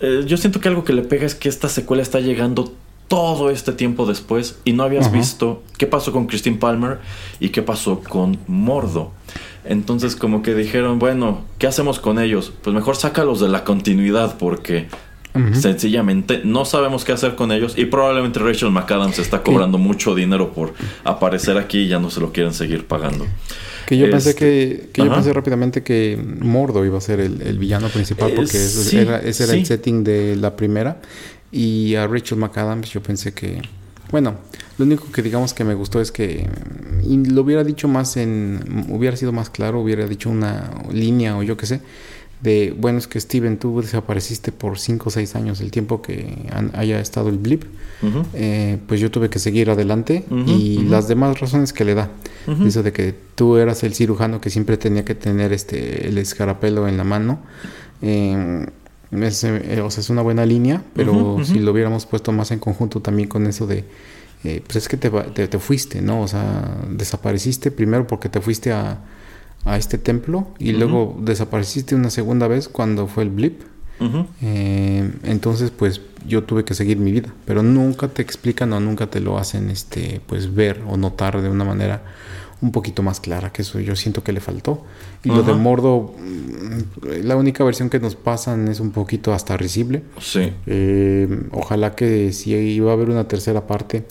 eh, 0.00 0.24
yo 0.26 0.36
siento 0.36 0.60
que 0.60 0.68
algo 0.68 0.84
que 0.84 0.92
le 0.92 1.02
pega 1.02 1.24
es 1.24 1.34
que 1.34 1.48
esta 1.48 1.70
secuela 1.70 2.02
está 2.02 2.20
llegando 2.20 2.74
todo 3.08 3.48
este 3.48 3.72
tiempo 3.72 4.04
después 4.04 4.58
y 4.64 4.74
no 4.74 4.82
habías 4.82 5.10
visto 5.10 5.62
qué 5.78 5.86
pasó 5.86 6.12
con 6.12 6.26
Christine 6.26 6.58
Palmer 6.58 6.98
y 7.40 7.48
qué 7.50 7.62
pasó 7.62 8.00
con 8.00 8.38
Mordo. 8.46 9.12
Entonces 9.64 10.16
como 10.16 10.42
que 10.42 10.54
dijeron, 10.54 10.98
bueno, 10.98 11.42
¿qué 11.58 11.66
hacemos 11.66 11.98
con 11.98 12.18
ellos? 12.18 12.52
Pues 12.62 12.74
mejor 12.74 12.96
sácalos 12.96 13.40
de 13.40 13.48
la 13.48 13.64
continuidad 13.64 14.36
porque 14.38 14.88
sencillamente 15.52 16.42
no 16.44 16.64
sabemos 16.64 17.04
qué 17.04 17.10
hacer 17.10 17.34
con 17.34 17.50
ellos 17.50 17.74
y 17.76 17.86
probablemente 17.86 18.38
Rachel 18.38 18.70
McAdams 18.70 19.18
está 19.18 19.42
cobrando 19.42 19.78
mucho 19.78 20.14
dinero 20.14 20.52
por 20.52 20.74
aparecer 21.02 21.58
aquí 21.58 21.80
y 21.80 21.88
ya 21.88 21.98
no 21.98 22.08
se 22.08 22.20
lo 22.20 22.32
quieren 22.32 22.54
seguir 22.54 22.86
pagando. 22.86 23.26
Que 23.86 23.98
yo 23.98 24.08
pensé 24.08 24.36
que, 24.36 24.90
que 24.92 25.02
yo 25.02 25.12
pensé 25.12 25.32
rápidamente 25.32 25.82
que 25.82 26.16
Mordo 26.16 26.84
iba 26.84 26.98
a 26.98 27.00
ser 27.00 27.18
el, 27.18 27.58
villano 27.58 27.88
principal 27.88 28.32
porque 28.32 28.56
ese 28.56 29.00
era, 29.02 29.18
el 29.18 29.66
setting 29.66 30.04
de 30.04 30.36
la 30.36 30.54
primera 30.54 31.00
y 31.50 31.96
a 31.96 32.06
Rachel 32.06 32.38
McAdams 32.38 32.90
yo 32.90 33.02
pensé 33.02 33.34
que 33.34 33.60
bueno, 34.14 34.34
lo 34.78 34.84
único 34.84 35.10
que 35.10 35.22
digamos 35.22 35.54
que 35.54 35.64
me 35.64 35.74
gustó 35.74 36.00
es 36.00 36.12
que 36.12 36.48
lo 37.04 37.42
hubiera 37.42 37.64
dicho 37.64 37.88
más 37.88 38.16
en, 38.16 38.86
hubiera 38.88 39.16
sido 39.16 39.32
más 39.32 39.50
claro, 39.50 39.80
hubiera 39.80 40.06
dicho 40.06 40.30
una 40.30 40.70
línea 40.92 41.36
o 41.36 41.42
yo 41.42 41.56
qué 41.56 41.66
sé, 41.66 41.80
de, 42.40 42.72
bueno, 42.78 42.98
es 42.98 43.08
que 43.08 43.18
Steven, 43.18 43.58
tú 43.58 43.80
desapareciste 43.80 44.52
por 44.52 44.78
5 44.78 45.08
o 45.08 45.10
6 45.10 45.34
años, 45.34 45.60
el 45.60 45.72
tiempo 45.72 46.00
que 46.00 46.48
haya 46.74 47.00
estado 47.00 47.28
el 47.28 47.38
blip, 47.38 47.64
eh, 48.34 48.78
pues 48.86 49.00
yo 49.00 49.10
tuve 49.10 49.30
que 49.30 49.40
seguir 49.40 49.68
adelante 49.68 50.24
y 50.46 50.84
las 50.84 51.08
demás 51.08 51.40
razones 51.40 51.72
que 51.72 51.84
le 51.84 51.94
da. 51.94 52.10
Eso 52.64 52.84
de 52.84 52.92
que 52.92 53.16
tú 53.34 53.56
eras 53.56 53.82
el 53.82 53.94
cirujano 53.94 54.40
que 54.40 54.48
siempre 54.48 54.76
tenía 54.76 55.04
que 55.04 55.16
tener 55.16 55.52
este 55.52 56.06
el 56.06 56.18
escarapelo 56.18 56.86
en 56.86 56.98
la 56.98 57.02
mano. 57.02 57.40
Eh, 58.00 58.64
es, 59.12 59.44
eh, 59.44 59.80
o 59.80 59.90
sea, 59.90 60.00
es 60.00 60.10
una 60.10 60.22
buena 60.22 60.46
línea, 60.46 60.82
pero 60.94 61.38
si 61.44 61.58
lo 61.58 61.72
hubiéramos 61.72 62.06
puesto 62.06 62.32
más 62.32 62.50
en 62.50 62.58
conjunto 62.58 63.00
también 63.00 63.28
con 63.28 63.46
eso 63.46 63.66
de, 63.66 63.84
pues 64.42 64.76
es 64.76 64.88
que 64.88 64.96
te, 64.96 65.10
te, 65.10 65.58
fuiste, 65.58 66.02
¿no? 66.02 66.20
O 66.20 66.28
sea, 66.28 66.78
desapareciste 66.90 67.70
primero 67.70 68.06
porque 68.06 68.28
te 68.28 68.40
fuiste 68.40 68.72
a, 68.72 68.98
a 69.64 69.76
este 69.76 69.98
templo 69.98 70.48
y 70.58 70.72
luego 70.72 71.16
desapareciste 71.20 71.94
una 71.94 72.10
segunda 72.10 72.48
vez 72.48 72.68
cuando 72.68 73.06
fue 73.06 73.24
el 73.24 73.30
blip. 73.30 73.62
Eh, 74.42 75.10
entonces, 75.22 75.70
pues 75.70 76.00
yo 76.26 76.42
tuve 76.42 76.64
que 76.64 76.74
seguir 76.74 76.98
mi 76.98 77.12
vida, 77.12 77.32
pero 77.46 77.62
nunca 77.62 78.08
te 78.08 78.22
explican 78.22 78.72
o 78.72 78.80
nunca 78.80 79.06
te 79.06 79.20
lo 79.20 79.38
hacen, 79.38 79.70
este, 79.70 80.20
pues 80.26 80.54
ver 80.54 80.82
o 80.88 80.96
notar 80.96 81.40
de 81.40 81.48
una 81.48 81.64
manera 81.64 82.02
un 82.64 82.72
poquito 82.72 83.02
más 83.02 83.20
clara, 83.20 83.52
que 83.52 83.60
eso 83.60 83.78
yo 83.78 83.94
siento 83.94 84.24
que 84.24 84.32
le 84.32 84.40
faltó. 84.40 84.82
Y 85.22 85.28
lo 85.28 85.42
de 85.42 85.52
Mordo, 85.52 86.14
mm, 86.18 87.22
la 87.22 87.36
única 87.36 87.62
versión 87.62 87.90
que 87.90 88.00
nos 88.00 88.16
pasan 88.16 88.68
es 88.68 88.80
un 88.80 88.90
poquito 88.90 89.34
hasta 89.34 89.58
risible. 89.58 90.02
Sí. 90.18 90.50
Eh, 90.64 91.28
ojalá 91.52 91.94
que 91.94 92.32
si 92.32 92.54
iba 92.54 92.90
a 92.90 92.94
haber 92.94 93.10
una 93.10 93.28
tercera 93.28 93.66
parte, 93.66 94.06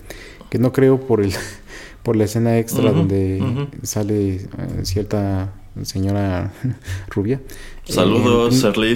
que 0.52 0.60
no 0.60 0.72
creo 0.72 1.00
por 1.00 1.22
el 1.22 1.34
por 2.04 2.16
la 2.16 2.26
escena 2.26 2.60
extra 2.60 2.92
donde 2.92 3.42
sale 3.82 4.36
eh, 4.36 4.48
cierta 4.84 5.52
señora 5.82 6.54
rubia. 7.10 7.42
Saludos, 7.86 8.64
eh, 8.64 8.96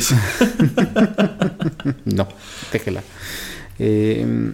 no, 2.06 2.28
déjela. 2.72 3.04
Eh, 3.80 4.54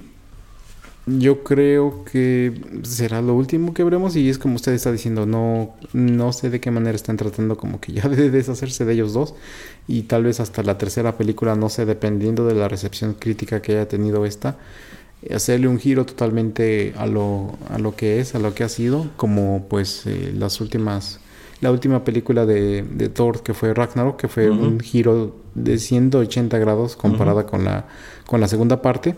yo 1.05 1.43
creo 1.43 2.05
que 2.05 2.53
será 2.83 3.21
lo 3.21 3.35
último 3.35 3.73
que 3.73 3.83
veremos 3.83 4.15
y 4.15 4.29
es 4.29 4.37
como 4.37 4.55
usted 4.55 4.71
está 4.71 4.91
diciendo, 4.91 5.25
no, 5.25 5.73
no 5.91 6.31
sé 6.31 6.49
de 6.49 6.61
qué 6.61 6.71
manera 6.71 6.95
están 6.95 7.17
tratando 7.17 7.57
como 7.57 7.81
que 7.81 7.91
ya 7.93 8.07
de 8.09 8.29
deshacerse 8.29 8.85
de 8.85 8.93
ellos 8.93 9.13
dos 9.13 9.35
y 9.87 10.03
tal 10.03 10.23
vez 10.23 10.39
hasta 10.39 10.63
la 10.63 10.77
tercera 10.77 11.17
película, 11.17 11.55
no 11.55 11.69
sé, 11.69 11.85
dependiendo 11.85 12.45
de 12.45 12.55
la 12.55 12.69
recepción 12.69 13.15
crítica 13.15 13.61
que 13.61 13.73
haya 13.73 13.87
tenido 13.87 14.25
esta, 14.25 14.57
hacerle 15.33 15.67
un 15.67 15.79
giro 15.79 16.05
totalmente 16.05 16.93
a 16.97 17.05
lo, 17.05 17.57
a 17.69 17.79
lo 17.79 17.95
que 17.95 18.19
es, 18.19 18.35
a 18.35 18.39
lo 18.39 18.53
que 18.53 18.63
ha 18.63 18.69
sido, 18.69 19.07
como 19.17 19.65
pues 19.69 20.05
eh, 20.05 20.33
las 20.37 20.61
últimas, 20.61 21.19
la 21.59 21.71
última 21.71 22.03
película 22.05 22.45
de, 22.45 22.83
de, 22.83 23.09
Thor 23.09 23.43
que 23.43 23.53
fue 23.53 23.73
Ragnarok, 23.73 24.17
que 24.17 24.27
fue 24.27 24.49
un 24.49 24.79
giro 24.79 25.35
de 25.55 25.77
180 25.77 26.57
grados 26.57 26.95
comparada 26.95 27.45
con, 27.45 27.63
la, 27.63 27.87
con 28.25 28.41
la 28.41 28.47
segunda 28.47 28.81
parte, 28.81 29.15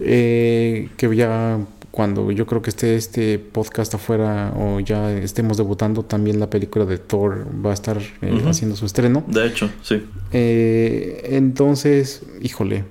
eh, 0.00 0.88
que 0.96 1.14
ya 1.14 1.58
cuando 1.90 2.30
yo 2.32 2.46
creo 2.46 2.62
que 2.62 2.70
esté 2.70 2.96
este 2.96 3.38
podcast 3.38 3.94
afuera 3.94 4.54
o 4.56 4.80
ya 4.80 5.12
estemos 5.12 5.58
debutando, 5.58 6.04
también 6.04 6.40
la 6.40 6.48
película 6.48 6.84
de 6.86 6.98
Thor 6.98 7.46
va 7.64 7.70
a 7.70 7.74
estar 7.74 7.98
eh, 8.22 8.42
haciendo 8.46 8.76
su 8.76 8.86
estreno. 8.86 9.24
De 9.26 9.46
hecho, 9.46 9.70
sí. 9.82 10.02
entonces, 10.32 12.22
híjole, 12.40 12.84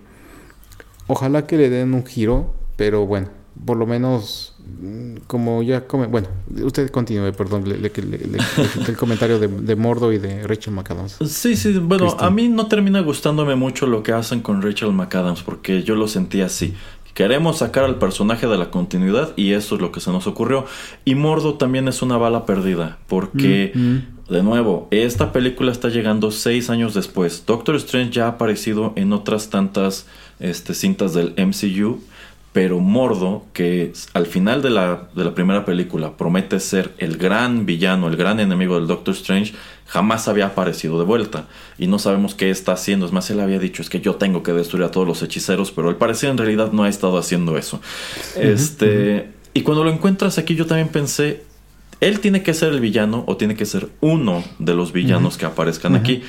Ojalá 1.13 1.45
que 1.45 1.57
le 1.57 1.69
den 1.69 1.93
un 1.93 2.05
giro, 2.05 2.53
pero 2.77 3.05
bueno, 3.05 3.27
por 3.65 3.75
lo 3.75 3.85
menos 3.85 4.50
como 5.27 5.61
ya 5.61 5.85
come, 5.85 6.07
bueno, 6.07 6.27
usted 6.63 6.89
continúe, 6.89 7.31
perdón, 7.33 7.67
le, 7.67 7.75
el 8.87 8.97
comentario 8.97 9.39
de, 9.39 9.75
Mordo 9.75 10.11
y 10.11 10.17
de 10.17 10.47
Rachel 10.47 10.73
McAdams. 10.73 11.17
Sí, 11.27 11.55
sí, 11.55 11.77
bueno, 11.77 12.15
a 12.19 12.29
mí 12.29 12.49
no 12.49 12.67
termina 12.67 13.01
gustándome 13.01 13.55
mucho 13.55 13.85
lo 13.85 14.01
que 14.01 14.11
hacen 14.11 14.41
con 14.41 14.61
Rachel 14.61 14.91
McAdams 14.91 15.43
porque 15.43 15.83
yo 15.83 15.95
lo 15.95 16.07
sentí 16.07 16.41
así. 16.41 16.73
Queremos 17.13 17.57
sacar 17.57 17.83
al 17.83 17.99
personaje 17.99 18.47
de 18.47 18.57
la 18.57 18.71
continuidad 18.71 19.33
y 19.35 19.51
eso 19.51 19.75
es 19.75 19.81
lo 19.81 19.91
que 19.91 19.99
se 19.99 20.11
nos 20.11 20.27
ocurrió. 20.27 20.65
Y 21.03 21.15
Mordo 21.15 21.55
también 21.55 21.87
es 21.87 22.01
una 22.01 22.17
bala 22.17 22.45
perdida 22.45 22.99
porque, 23.07 23.73
mm, 23.75 23.79
mm. 23.79 24.03
de 24.29 24.43
nuevo, 24.43 24.87
esta 24.91 25.33
película 25.33 25.71
está 25.73 25.89
llegando 25.89 26.31
seis 26.31 26.69
años 26.69 26.93
después. 26.93 27.43
Doctor 27.45 27.75
Strange 27.75 28.11
ya 28.11 28.25
ha 28.25 28.29
aparecido 28.29 28.93
en 28.95 29.11
otras 29.11 29.49
tantas 29.49 30.07
este, 30.39 30.73
cintas 30.73 31.13
del 31.13 31.33
MCU, 31.37 31.99
pero 32.53 32.79
Mordo, 32.79 33.45
que 33.53 33.93
al 34.13 34.25
final 34.25 34.61
de 34.61 34.69
la, 34.69 35.07
de 35.15 35.23
la 35.23 35.33
primera 35.33 35.63
película 35.63 36.17
promete 36.17 36.59
ser 36.59 36.93
el 36.97 37.17
gran 37.17 37.65
villano, 37.65 38.07
el 38.09 38.17
gran 38.17 38.41
enemigo 38.41 38.75
del 38.75 38.87
Doctor 38.87 39.13
Strange, 39.13 39.53
jamás 39.87 40.27
había 40.27 40.47
aparecido 40.47 40.99
de 40.99 41.05
vuelta. 41.05 41.47
Y 41.77 41.87
no 41.87 41.97
sabemos 41.97 42.35
qué 42.35 42.49
está 42.49 42.73
haciendo. 42.73 43.05
Es 43.05 43.13
más, 43.13 43.29
él 43.29 43.39
había 43.39 43.57
dicho, 43.57 43.81
es 43.81 43.89
que 43.89 44.01
yo 44.01 44.15
tengo 44.15 44.43
que 44.43 44.51
destruir 44.51 44.83
a 44.83 44.91
todos 44.91 45.07
los 45.07 45.23
hechiceros, 45.23 45.71
pero 45.71 45.87
al 45.87 45.95
parecer 45.95 46.29
en 46.29 46.37
realidad 46.37 46.73
no 46.73 46.83
ha 46.83 46.89
estado 46.89 47.17
haciendo 47.17 47.57
eso. 47.57 47.79
este, 48.35 49.31
Y 49.53 49.61
cuando 49.61 49.85
lo 49.85 49.89
encuentras 49.89 50.37
aquí, 50.37 50.55
yo 50.55 50.65
también 50.65 50.89
pensé, 50.89 51.43
él 52.01 52.19
tiene 52.19 52.43
que 52.43 52.53
ser 52.53 52.73
el 52.73 52.81
villano 52.81 53.23
o 53.27 53.37
tiene 53.37 53.55
que 53.55 53.65
ser 53.65 53.87
uno 54.01 54.43
de 54.59 54.73
los 54.73 54.91
villanos 54.91 55.37
que 55.37 55.45
aparezcan 55.45 55.95
aquí 55.95 56.23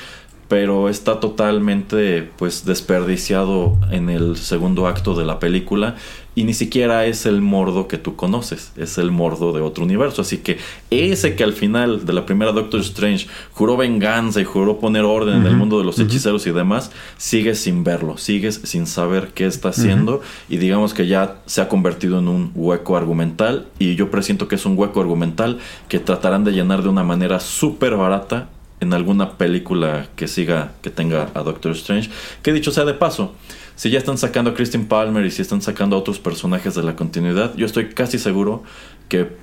pero 0.52 0.90
está 0.90 1.18
totalmente 1.18 2.30
pues 2.36 2.66
desperdiciado 2.66 3.78
en 3.90 4.10
el 4.10 4.36
segundo 4.36 4.86
acto 4.86 5.14
de 5.14 5.24
la 5.24 5.38
película 5.38 5.96
y 6.34 6.44
ni 6.44 6.52
siquiera 6.52 7.06
es 7.06 7.24
el 7.24 7.40
mordo 7.40 7.88
que 7.88 7.96
tú 7.96 8.16
conoces, 8.16 8.70
es 8.76 8.98
el 8.98 9.10
mordo 9.10 9.54
de 9.54 9.62
otro 9.62 9.82
universo, 9.82 10.20
así 10.20 10.38
que 10.38 10.58
ese 10.90 11.36
que 11.36 11.44
al 11.44 11.54
final 11.54 12.04
de 12.04 12.12
la 12.12 12.26
primera 12.26 12.52
Doctor 12.52 12.80
Strange 12.80 13.28
juró 13.52 13.78
venganza 13.78 14.42
y 14.42 14.44
juró 14.44 14.78
poner 14.78 15.04
orden 15.04 15.36
en 15.36 15.46
el 15.46 15.56
mundo 15.56 15.78
de 15.78 15.86
los 15.86 15.98
hechiceros 15.98 16.46
y 16.46 16.50
demás, 16.50 16.90
sigues 17.16 17.58
sin 17.58 17.82
verlo, 17.82 18.18
sigues 18.18 18.60
sin 18.64 18.86
saber 18.86 19.28
qué 19.34 19.46
está 19.46 19.70
haciendo 19.70 20.20
y 20.50 20.58
digamos 20.58 20.92
que 20.92 21.06
ya 21.06 21.40
se 21.46 21.62
ha 21.62 21.68
convertido 21.68 22.18
en 22.18 22.28
un 22.28 22.52
hueco 22.54 22.98
argumental 22.98 23.68
y 23.78 23.94
yo 23.94 24.10
presiento 24.10 24.48
que 24.48 24.56
es 24.56 24.66
un 24.66 24.78
hueco 24.78 25.00
argumental 25.00 25.60
que 25.88 25.98
tratarán 25.98 26.44
de 26.44 26.52
llenar 26.52 26.82
de 26.82 26.90
una 26.90 27.04
manera 27.04 27.40
súper 27.40 27.96
barata 27.96 28.50
en 28.82 28.92
alguna 28.92 29.38
película 29.38 30.08
que 30.16 30.26
siga, 30.26 30.72
que 30.82 30.90
tenga 30.90 31.30
a 31.34 31.42
Doctor 31.42 31.72
Strange. 31.72 32.10
Que 32.42 32.52
dicho 32.52 32.72
sea 32.72 32.84
de 32.84 32.94
paso, 32.94 33.32
si 33.76 33.90
ya 33.90 33.98
están 33.98 34.18
sacando 34.18 34.50
a 34.50 34.54
Christine 34.54 34.84
Palmer 34.84 35.24
y 35.24 35.30
si 35.30 35.40
están 35.40 35.62
sacando 35.62 35.94
a 35.94 36.00
otros 36.00 36.18
personajes 36.18 36.74
de 36.74 36.82
la 36.82 36.96
continuidad, 36.96 37.54
yo 37.56 37.64
estoy 37.64 37.90
casi 37.90 38.18
seguro 38.18 38.64
que 39.08 39.36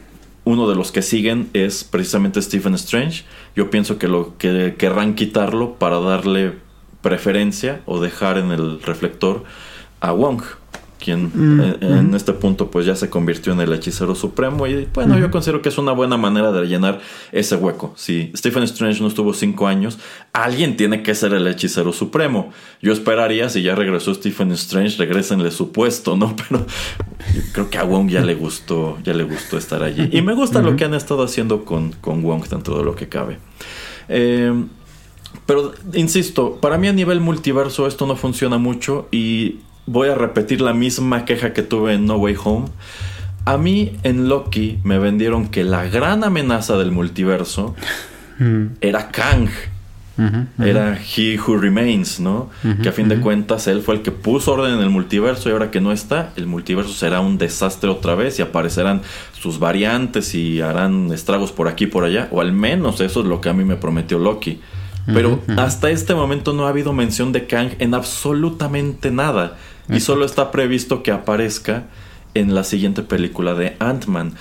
uno 0.43 0.67
de 0.67 0.75
los 0.75 0.91
que 0.91 1.01
siguen 1.01 1.49
es 1.53 1.85
precisamente 1.85 2.41
Stephen 2.41 2.73
Strange. 2.73 3.23
Yo 3.55 3.69
pienso 3.69 3.97
que 3.97 4.09
lo 4.09 4.37
que 4.37 4.75
querrán 4.77 5.15
quitarlo 5.15 5.75
para 5.75 5.99
darle 5.99 6.55
preferencia 7.01 7.81
o 7.85 8.01
dejar 8.01 8.37
en 8.37 8.51
el 8.51 8.81
reflector 8.81 9.45
a 10.01 10.11
Wong 10.11 10.41
quien 10.99 11.31
mm, 11.33 11.61
eh, 11.61 11.77
en, 11.81 12.13
este 12.13 12.33
punto 12.33 12.69
pues 12.69 12.85
ya 12.85 12.95
se 12.95 13.09
convirtió 13.09 13.53
en 13.53 13.61
el 13.61 13.73
hechicero 13.73 14.13
supremo 14.15 14.67
y 14.67 14.87
bueno 14.93 15.17
yo 15.17 15.31
considero 15.31 15.61
que 15.61 15.69
es 15.69 15.77
una 15.77 15.93
buena 15.93 16.17
manera 16.17 16.51
de 16.51 16.67
llenar 16.67 16.99
ese 17.31 17.55
hueco. 17.55 17.93
Si 17.95 18.31
Stephen 18.35 18.63
Strange 18.63 19.01
no 19.01 19.07
estuvo 19.07 19.33
cinco 19.33 19.67
años 19.67 19.97
alguien 20.33 20.75
tiene 20.77 21.01
que 21.01 21.15
ser 21.15 21.33
el 21.33 21.47
hechicero 21.47 21.93
supremo. 21.93 22.51
Yo 22.81 22.91
esperaría 22.91 23.49
si 23.49 23.63
ya 23.63 23.75
regresó 23.75 24.13
Stephen 24.13 24.51
Strange 24.51 24.97
regresenle 24.97 25.51
su 25.51 25.71
puesto 25.71 26.17
no 26.17 26.35
pero 26.49 26.65
yo 27.33 27.41
creo 27.53 27.69
que 27.69 27.77
a 27.77 27.83
Wong 27.83 28.09
ya 28.09 28.21
le 28.21 28.35
gustó 28.35 28.97
ya 29.03 29.13
le 29.13 29.23
gustó 29.23 29.57
estar 29.57 29.81
allí. 29.81 30.09
Y 30.11 30.21
me 30.21 30.33
gusta 30.33 30.61
lo 30.61 30.75
que 30.75 30.85
han 30.85 30.93
estado 30.93 31.23
haciendo 31.23 31.65
con, 31.65 31.93
con 31.93 32.21
Wong 32.21 32.47
dentro 32.47 32.77
de 32.77 32.83
lo 32.83 32.95
que 32.95 33.07
cabe. 33.07 33.39
Eh, 34.09 34.53
pero 35.45 35.73
insisto, 35.93 36.59
para 36.61 36.77
mí 36.77 36.87
a 36.87 36.93
nivel 36.93 37.21
multiverso 37.21 37.87
esto 37.87 38.05
no 38.05 38.15
funciona 38.15 38.57
mucho 38.57 39.07
y 39.11 39.61
voy 39.89 40.09
a 40.09 40.15
repetir 40.15 40.61
la 40.61 40.73
misma 40.73 41.25
queja 41.25 41.51
que 41.51 41.63
tuve 41.63 41.95
en 41.95 42.05
No 42.05 42.17
Way 42.17 42.35
Home. 42.43 42.67
A 43.45 43.57
mí 43.57 43.93
en 44.03 44.29
Loki 44.29 44.79
me 44.83 44.99
vendieron 44.99 45.47
que 45.47 45.63
la 45.63 45.85
gran 45.85 46.23
amenaza 46.23 46.77
del 46.77 46.91
multiverso 46.91 47.75
mm. 48.37 48.65
era 48.81 49.09
Kang. 49.09 49.49
Era 50.61 50.99
He 50.99 51.39
Who 51.39 51.59
Remains, 51.59 52.19
¿no? 52.19 52.49
que 52.83 52.89
a 52.89 52.91
fin 52.91 53.07
de 53.07 53.21
cuentas 53.21 53.67
él 53.67 53.81
fue 53.81 53.95
el 53.95 54.01
que 54.01 54.11
puso 54.11 54.51
orden 54.51 54.73
en 54.73 54.81
el 54.81 54.89
multiverso 54.89 55.47
y 55.47 55.53
ahora 55.53 55.71
que 55.71 55.79
no 55.79 55.93
está, 55.93 56.33
el 56.35 56.45
multiverso 56.45 56.91
será 56.91 57.21
un 57.21 57.37
desastre 57.37 57.89
otra 57.89 58.15
vez 58.15 58.37
y 58.37 58.41
aparecerán 58.41 59.01
sus 59.31 59.59
variantes 59.59 60.35
y 60.35 60.59
harán 60.59 61.13
estragos 61.13 61.53
por 61.53 61.69
aquí 61.69 61.85
y 61.85 61.87
por 61.87 62.03
allá. 62.03 62.27
O 62.31 62.41
al 62.41 62.51
menos 62.51 62.99
eso 62.99 63.21
es 63.21 63.27
lo 63.27 63.39
que 63.39 63.47
a 63.47 63.53
mí 63.53 63.63
me 63.63 63.77
prometió 63.77 64.19
Loki. 64.19 64.59
Pero 65.05 65.41
hasta 65.57 65.89
este 65.89 66.13
momento 66.13 66.53
no 66.53 66.67
ha 66.67 66.69
habido 66.69 66.91
mención 66.93 67.31
de 67.31 67.47
Kang 67.47 67.71
en 67.79 67.93
absolutamente 67.93 69.09
nada. 69.09 69.57
Y 69.89 70.01
solo 70.01 70.25
está 70.25 70.51
previsto 70.51 71.03
que 71.03 71.11
aparezca 71.11 71.87
en 72.33 72.53
la 72.53 72.63
siguiente 72.63 73.01
película 73.01 73.55
de 73.55 73.75
Ant-Man. 73.79 74.35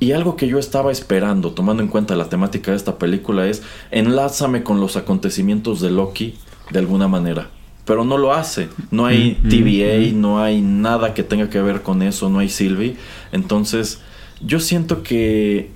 Y 0.00 0.12
algo 0.12 0.36
que 0.36 0.46
yo 0.46 0.58
estaba 0.58 0.92
esperando, 0.92 1.52
tomando 1.52 1.82
en 1.82 1.88
cuenta 1.88 2.16
la 2.16 2.28
temática 2.28 2.70
de 2.70 2.76
esta 2.76 2.98
película, 2.98 3.46
es 3.46 3.62
enlázame 3.90 4.62
con 4.62 4.80
los 4.80 4.96
acontecimientos 4.96 5.80
de 5.80 5.90
Loki 5.90 6.36
de 6.70 6.78
alguna 6.78 7.08
manera. 7.08 7.50
Pero 7.84 8.04
no 8.04 8.16
lo 8.16 8.32
hace. 8.32 8.68
No 8.90 9.06
hay 9.06 9.34
TVA, 9.48 10.12
no 10.14 10.40
hay 10.40 10.60
nada 10.60 11.14
que 11.14 11.22
tenga 11.22 11.50
que 11.50 11.60
ver 11.60 11.82
con 11.82 12.02
eso, 12.02 12.28
no 12.28 12.38
hay 12.38 12.48
Sylvie. 12.48 12.96
Entonces, 13.32 14.00
yo 14.40 14.60
siento 14.60 15.02
que 15.02 15.70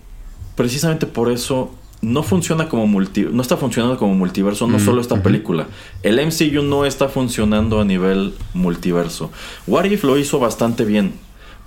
precisamente 0.55 1.07
por 1.07 1.31
eso 1.31 1.75
no 2.02 2.24
funciona 2.24 2.68
como 2.68 2.88
multi, 2.88 3.26
no 3.30 3.40
está 3.40 3.56
funcionando 3.56 3.96
como 3.96 4.14
multiverso, 4.14 4.66
no 4.66 4.80
solo 4.80 5.00
esta 5.00 5.22
película. 5.22 5.68
El 6.02 6.20
MCU 6.20 6.62
no 6.62 6.84
está 6.84 7.08
funcionando 7.08 7.80
a 7.80 7.84
nivel 7.84 8.34
multiverso. 8.54 9.30
What 9.68 9.84
If 9.84 10.02
lo 10.02 10.18
hizo 10.18 10.40
bastante 10.40 10.84
bien, 10.84 11.12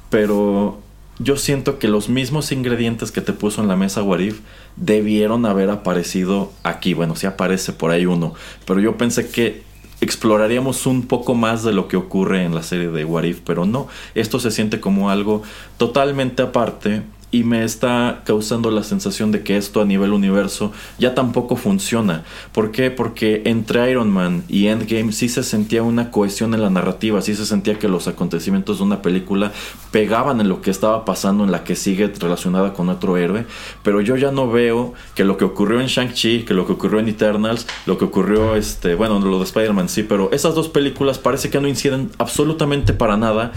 pero 0.09 0.79
yo 1.19 1.37
siento 1.37 1.79
que 1.79 1.87
los 1.87 2.09
mismos 2.09 2.51
ingredientes 2.51 3.13
que 3.13 3.21
te 3.21 3.31
puso 3.31 3.61
en 3.61 3.69
la 3.69 3.77
mesa 3.77 4.03
What 4.03 4.19
If 4.19 4.41
debieron 4.75 5.45
haber 5.45 5.69
aparecido 5.69 6.51
aquí. 6.63 6.93
Bueno, 6.93 7.15
sí 7.15 7.25
aparece 7.25 7.71
por 7.71 7.91
ahí 7.91 8.05
uno, 8.05 8.33
pero 8.65 8.81
yo 8.81 8.97
pensé 8.97 9.29
que 9.29 9.63
exploraríamos 10.01 10.85
un 10.85 11.03
poco 11.03 11.33
más 11.33 11.63
de 11.63 11.71
lo 11.71 11.87
que 11.87 11.95
ocurre 11.95 12.43
en 12.43 12.53
la 12.53 12.63
serie 12.63 12.89
de 12.89 13.05
What 13.05 13.23
If, 13.23 13.39
pero 13.45 13.65
no, 13.65 13.87
esto 14.13 14.41
se 14.41 14.51
siente 14.51 14.81
como 14.81 15.09
algo 15.09 15.43
totalmente 15.77 16.43
aparte 16.43 17.03
y 17.35 17.43
me 17.43 17.65
está 17.65 18.21
causando 18.23 18.71
la 18.71 18.81
sensación 18.81 19.33
de 19.33 19.43
que 19.43 19.57
esto 19.57 19.81
a 19.81 19.85
nivel 19.85 20.13
universo 20.13 20.71
ya 20.97 21.15
tampoco 21.15 21.57
funciona. 21.57 22.23
¿Por 22.53 22.71
qué? 22.71 22.91
Porque 22.91 23.41
entre 23.43 23.91
Iron 23.91 24.09
Man 24.09 24.45
y 24.47 24.67
Endgame 24.67 25.11
sí 25.11 25.27
se 25.27 25.43
sentía 25.43 25.83
una 25.83 26.11
cohesión 26.11 26.53
en 26.53 26.61
la 26.61 26.69
narrativa, 26.69 27.21
sí 27.21 27.35
se 27.35 27.45
sentía 27.45 27.77
que 27.77 27.89
los 27.89 28.07
acontecimientos 28.07 28.77
de 28.77 28.85
una 28.85 29.01
película 29.01 29.51
pegaban 29.91 30.39
en 30.39 30.47
lo 30.47 30.61
que 30.61 30.71
estaba 30.71 31.03
pasando 31.03 31.43
en 31.43 31.51
la 31.51 31.65
que 31.65 31.75
sigue 31.75 32.07
relacionada 32.07 32.71
con 32.71 32.87
otro 32.87 33.17
héroe, 33.17 33.45
pero 33.83 33.99
yo 33.99 34.15
ya 34.15 34.31
no 34.31 34.49
veo 34.49 34.93
que 35.13 35.25
lo 35.25 35.35
que 35.35 35.43
ocurrió 35.43 35.81
en 35.81 35.87
Shang-Chi, 35.87 36.43
que 36.43 36.53
lo 36.53 36.65
que 36.65 36.71
ocurrió 36.71 37.01
en 37.01 37.09
Eternals, 37.09 37.67
lo 37.85 37.97
que 37.97 38.05
ocurrió, 38.05 38.55
este, 38.55 38.95
bueno, 38.95 39.19
lo 39.19 39.39
de 39.39 39.43
Spider-Man 39.43 39.89
sí, 39.89 40.03
pero 40.03 40.31
esas 40.31 40.55
dos 40.55 40.69
películas 40.69 41.19
parece 41.19 41.49
que 41.49 41.59
no 41.59 41.67
inciden 41.67 42.11
absolutamente 42.17 42.93
para 42.93 43.17
nada 43.17 43.51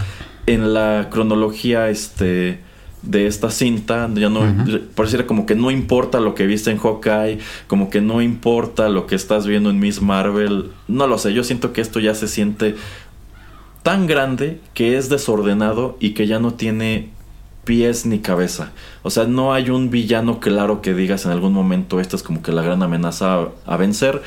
en 0.47 0.73
la 0.73 1.07
cronología, 1.09 1.89
este 1.89 2.67
de 3.01 3.27
esta 3.27 3.49
cinta, 3.49 4.09
ya 4.13 4.29
no 4.29 4.41
pareciera 4.95 5.25
como 5.25 5.45
que 5.45 5.55
no 5.55 5.71
importa 5.71 6.19
lo 6.19 6.35
que 6.35 6.45
viste 6.45 6.69
en 6.69 6.77
Hawkeye, 6.77 7.39
como 7.67 7.89
que 7.89 8.01
no 8.01 8.21
importa 8.21 8.89
lo 8.89 9.07
que 9.07 9.15
estás 9.15 9.47
viendo 9.47 9.69
en 9.69 9.79
Miss 9.79 10.01
Marvel, 10.01 10.71
no 10.87 11.07
lo 11.07 11.17
sé, 11.17 11.33
yo 11.33 11.43
siento 11.43 11.71
que 11.71 11.81
esto 11.81 11.99
ya 11.99 12.13
se 12.13 12.27
siente 12.27 12.75
tan 13.83 14.07
grande 14.07 14.59
que 14.73 14.97
es 14.97 15.09
desordenado 15.09 15.97
y 15.99 16.11
que 16.11 16.27
ya 16.27 16.39
no 16.39 16.53
tiene 16.53 17.09
pies 17.63 18.05
ni 18.05 18.19
cabeza. 18.19 18.71
O 19.03 19.09
sea, 19.09 19.25
no 19.25 19.53
hay 19.53 19.69
un 19.69 19.89
villano 19.89 20.39
claro 20.39 20.81
que 20.81 20.93
digas 20.93 21.25
en 21.25 21.31
algún 21.31 21.53
momento 21.53 21.99
esta 21.99 22.15
es 22.15 22.23
como 22.23 22.41
que 22.41 22.51
la 22.51 22.61
gran 22.61 22.83
amenaza 22.83 23.47
a, 23.65 23.77
vencer. 23.77 24.21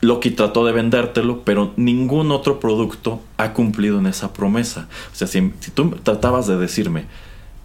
Loki 0.00 0.32
trató 0.32 0.66
de 0.66 0.72
vendértelo, 0.72 1.42
pero 1.44 1.72
ningún 1.76 2.32
otro 2.32 2.58
producto 2.58 3.20
ha 3.36 3.52
cumplido 3.52 3.98
en 4.00 4.06
esa 4.06 4.32
promesa. 4.32 4.88
O 5.12 5.16
sea, 5.16 5.28
si 5.28 5.50
tú 5.72 5.90
tratabas 6.02 6.48
de 6.48 6.56
decirme, 6.56 7.06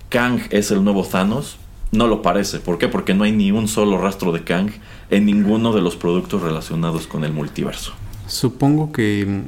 Kang 0.10 0.40
es 0.50 0.72
el 0.72 0.84
nuevo 0.84 1.04
Thanos, 1.04 1.58
no 1.92 2.08
lo 2.08 2.22
parece. 2.22 2.60
¿Por 2.60 2.78
qué? 2.78 2.88
Porque 2.88 3.14
no 3.14 3.24
hay 3.24 3.32
ni 3.32 3.52
un 3.52 3.68
solo 3.68 3.98
rastro 3.98 4.32
de 4.32 4.44
Kang 4.44 4.72
en 5.10 5.26
ninguno 5.26 5.74
de 5.74 5.82
los 5.82 5.96
productos 5.96 6.42
relacionados 6.42 7.08
con 7.08 7.24
el 7.24 7.34
multiverso. 7.34 7.94
Supongo 8.28 8.92
que 8.92 9.44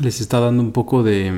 les 0.00 0.20
está 0.20 0.40
dando 0.40 0.62
un 0.62 0.72
poco 0.72 1.02
de, 1.02 1.30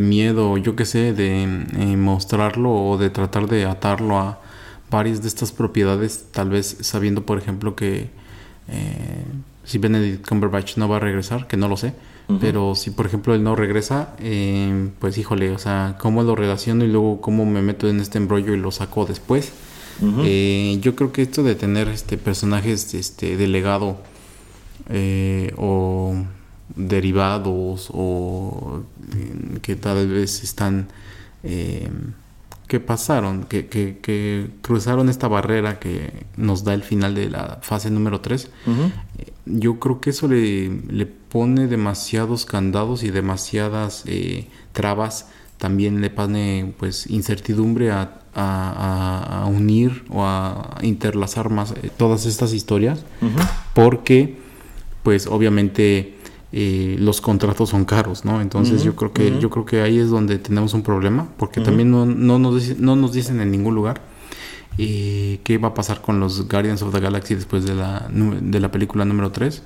miedo, 0.00 0.56
yo 0.56 0.76
qué 0.76 0.84
sé, 0.84 1.12
de 1.12 1.42
eh, 1.42 1.96
mostrarlo 1.96 2.72
o 2.72 2.98
de 2.98 3.10
tratar 3.10 3.48
de 3.48 3.66
atarlo 3.66 4.18
a 4.18 4.40
varias 4.90 5.22
de 5.22 5.28
estas 5.28 5.52
propiedades, 5.52 6.26
tal 6.32 6.50
vez 6.50 6.78
sabiendo, 6.80 7.24
por 7.24 7.38
ejemplo, 7.38 7.76
que 7.76 8.10
eh, 8.68 9.24
si 9.64 9.78
Benedict 9.78 10.26
Cumberbatch 10.26 10.76
no 10.76 10.88
va 10.88 10.96
a 10.96 11.00
regresar, 11.00 11.46
que 11.46 11.56
no 11.56 11.68
lo 11.68 11.76
sé, 11.76 11.94
pero 12.40 12.74
si, 12.74 12.90
por 12.90 13.06
ejemplo, 13.06 13.34
él 13.34 13.42
no 13.42 13.56
regresa, 13.56 14.14
eh, 14.18 14.90
pues 14.98 15.16
híjole, 15.18 15.50
o 15.50 15.58
sea, 15.58 15.96
¿cómo 16.00 16.22
lo 16.22 16.36
relaciono 16.36 16.84
y 16.84 16.88
luego 16.88 17.20
cómo 17.20 17.46
me 17.46 17.62
meto 17.62 17.88
en 17.88 18.00
este 18.00 18.18
embrollo 18.18 18.54
y 18.54 18.58
lo 18.58 18.70
saco 18.70 19.06
después? 19.06 19.52
Eh, 20.24 20.78
yo 20.80 20.96
creo 20.96 21.12
que 21.12 21.22
esto 21.22 21.42
de 21.42 21.54
tener 21.54 21.88
este 21.88 22.16
personajes 22.16 22.94
este, 22.94 23.36
de 23.36 23.46
legado 23.48 23.98
eh, 24.88 25.52
o 25.58 26.14
derivados 26.74 27.90
o 27.92 28.82
que 29.60 29.76
tal 29.76 30.08
vez 30.08 30.42
están 30.42 30.88
que 32.70 32.78
pasaron, 32.78 33.42
que, 33.42 33.66
que, 33.66 34.48
cruzaron 34.62 35.08
esta 35.08 35.26
barrera 35.26 35.80
que 35.80 36.24
nos 36.36 36.62
da 36.62 36.72
el 36.72 36.84
final 36.84 37.16
de 37.16 37.28
la 37.28 37.58
fase 37.62 37.90
número 37.90 38.20
3, 38.20 38.44
eh, 38.44 39.32
yo 39.44 39.80
creo 39.80 40.00
que 40.00 40.10
eso 40.10 40.28
le, 40.28 40.68
le, 40.88 41.06
pone 41.06 41.66
demasiados 41.66 42.46
candados 42.46 43.02
y 43.02 43.10
demasiadas 43.10 44.04
eh, 44.06 44.46
trabas, 44.72 45.30
también 45.58 46.00
le 46.00 46.10
pone 46.10 46.72
pues 46.78 47.08
incertidumbre 47.08 47.90
a, 47.90 48.20
a, 48.36 49.46
unir 49.46 50.04
o 50.08 50.24
a 50.24 50.78
interlazar 50.82 51.50
más 51.50 51.72
eh, 51.72 51.90
todas 51.96 52.24
estas 52.24 52.52
historias, 52.52 53.04
porque 53.74 54.38
pues 55.02 55.26
obviamente 55.26 56.19
los 56.52 57.20
contratos 57.20 57.70
son 57.70 57.84
caros, 57.84 58.24
¿no? 58.24 58.40
Entonces 58.40 58.82
yo 58.82 58.96
creo 58.96 59.12
que 59.12 59.38
yo 59.38 59.50
creo 59.50 59.64
que 59.64 59.82
ahí 59.82 59.98
es 59.98 60.10
donde 60.10 60.38
tenemos 60.38 60.74
un 60.74 60.82
problema, 60.82 61.28
porque 61.36 61.60
también 61.60 61.90
no, 61.90 62.06
no, 62.06 62.38
nos, 62.38 62.78
no 62.78 62.96
nos 62.96 63.12
dicen 63.12 63.40
en 63.40 63.50
ningún 63.50 63.74
lugar 63.74 64.00
eh, 64.78 65.40
qué 65.44 65.58
va 65.58 65.68
a 65.68 65.74
pasar 65.74 66.00
con 66.00 66.20
los 66.20 66.48
Guardians 66.48 66.80
of 66.82 66.94
the 66.94 67.00
Galaxy 67.00 67.34
después 67.34 67.64
de 67.64 67.74
la, 67.74 68.08
de 68.10 68.60
la 68.60 68.70
película 68.70 69.04
número 69.04 69.30
3. 69.30 69.62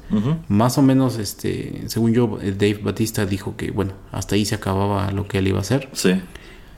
Más 0.48 0.76
o 0.78 0.82
menos, 0.82 1.18
este, 1.18 1.84
según 1.86 2.12
yo, 2.12 2.38
eh, 2.42 2.52
Dave 2.52 2.80
Batista 2.82 3.24
dijo 3.24 3.56
que, 3.56 3.70
bueno, 3.70 3.92
hasta 4.12 4.34
ahí 4.34 4.44
se 4.44 4.54
acababa 4.54 5.10
lo 5.12 5.28
que 5.28 5.38
él 5.38 5.48
iba 5.48 5.58
a 5.58 5.60
hacer. 5.60 5.88
Sí. 5.92 6.20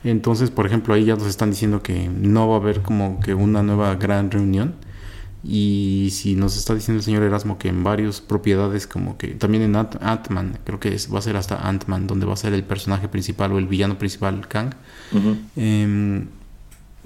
Entonces, 0.03 0.51
por 0.51 0.67
ejemplo, 0.67 0.93
ahí 0.93 1.05
ya 1.05 1.15
nos 1.15 1.27
están 1.27 1.49
diciendo 1.49 1.81
que 1.81 2.09
no 2.09 2.47
va 2.47 2.55
a 2.55 2.59
haber 2.59 2.81
como 2.81 3.19
que 3.19 3.33
una 3.33 3.63
nueva 3.63 3.95
gran 3.95 4.29
reunión 4.29 4.75
y 5.43 6.09
si 6.11 6.35
nos 6.35 6.57
está 6.57 6.73
diciendo 6.73 6.99
el 6.99 7.03
señor 7.03 7.23
Erasmo 7.23 7.57
que 7.57 7.69
en 7.69 7.83
varias 7.83 8.21
propiedades, 8.21 8.87
como 8.87 9.17
que 9.17 9.29
también 9.29 9.63
en 9.63 9.75
Ant-Man, 9.75 10.59
creo 10.63 10.79
que 10.79 10.97
va 11.13 11.19
a 11.19 11.21
ser 11.21 11.37
hasta 11.37 11.67
Ant-Man, 11.67 12.07
donde 12.07 12.25
va 12.25 12.33
a 12.33 12.37
ser 12.37 12.53
el 12.53 12.63
personaje 12.63 13.07
principal 13.07 13.51
o 13.51 13.59
el 13.59 13.67
villano 13.67 13.97
principal, 13.97 14.47
Kang. 14.47 14.73
Em, 15.55 16.27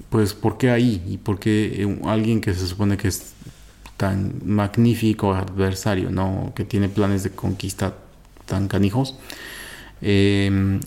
pues, 0.08 0.34
¿por 0.34 0.58
qué 0.58 0.70
ahí? 0.70 1.02
¿Y 1.06 1.18
por 1.18 1.38
qué 1.38 1.82
eh, 1.82 2.00
alguien 2.04 2.40
que 2.40 2.54
se 2.54 2.66
supone 2.66 2.96
que 2.96 3.08
es 3.08 3.34
tan 3.96 4.40
magnífico 4.44 5.34
adversario, 5.34 6.10
¿no? 6.10 6.52
Que 6.56 6.64
tiene 6.64 6.88
planes 6.88 7.22
de 7.22 7.30
conquista 7.30 7.94
tan 8.46 8.66
canijos. 8.66 9.16
Em, 10.00 10.80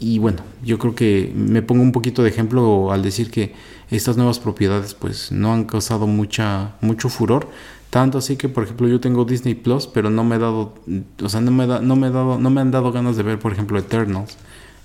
y 0.00 0.18
bueno, 0.18 0.42
yo 0.64 0.78
creo 0.78 0.94
que 0.94 1.32
me 1.34 1.62
pongo 1.62 1.82
un 1.82 1.92
poquito 1.92 2.22
de 2.22 2.30
ejemplo 2.30 2.92
al 2.92 3.02
decir 3.02 3.30
que 3.30 3.54
estas 3.96 4.16
nuevas 4.16 4.38
propiedades 4.38 4.94
pues 4.94 5.32
no 5.32 5.52
han 5.52 5.64
causado 5.64 6.06
mucha 6.06 6.72
mucho 6.80 7.08
furor. 7.08 7.48
Tanto 7.90 8.18
así 8.18 8.36
que 8.36 8.48
por 8.48 8.64
ejemplo 8.64 8.86
yo 8.86 9.00
tengo 9.00 9.24
Disney 9.24 9.54
Plus 9.54 9.86
pero 9.86 10.10
no 10.10 10.22
me 10.24 10.36
he 10.36 10.38
dado 10.38 10.74
o 11.22 11.28
sea 11.28 11.40
no 11.40 11.50
me 11.50 11.66
da, 11.66 11.80
no 11.80 11.96
me 11.96 12.08
he 12.08 12.10
dado 12.10 12.38
no 12.38 12.50
me 12.50 12.60
han 12.60 12.70
dado 12.70 12.92
ganas 12.92 13.16
de 13.16 13.22
ver 13.22 13.38
por 13.38 13.52
ejemplo 13.52 13.78
Eternals. 13.78 14.36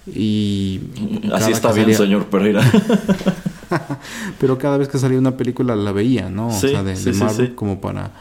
Y 0.08 0.82
así 1.34 1.52
está 1.52 1.72
bien 1.72 1.94
señor 1.94 2.26
Pereira. 2.26 2.62
Pero 4.40 4.58
cada 4.58 4.78
vez 4.78 4.88
que 4.88 5.00
salía 5.00 5.18
una 5.18 5.36
película 5.36 5.76
la 5.76 5.92
veía 5.92 6.30
no 6.30 6.48
o 6.48 6.52
sea 6.52 6.84
de, 6.84 7.14
Marvel 7.14 7.56
como 7.56 7.82
para 7.82 8.12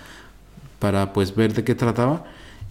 para 0.79 1.13
pues 1.13 1.35
ver 1.35 1.53
de 1.53 1.63
qué 1.65 1.75
trataba 1.75 2.25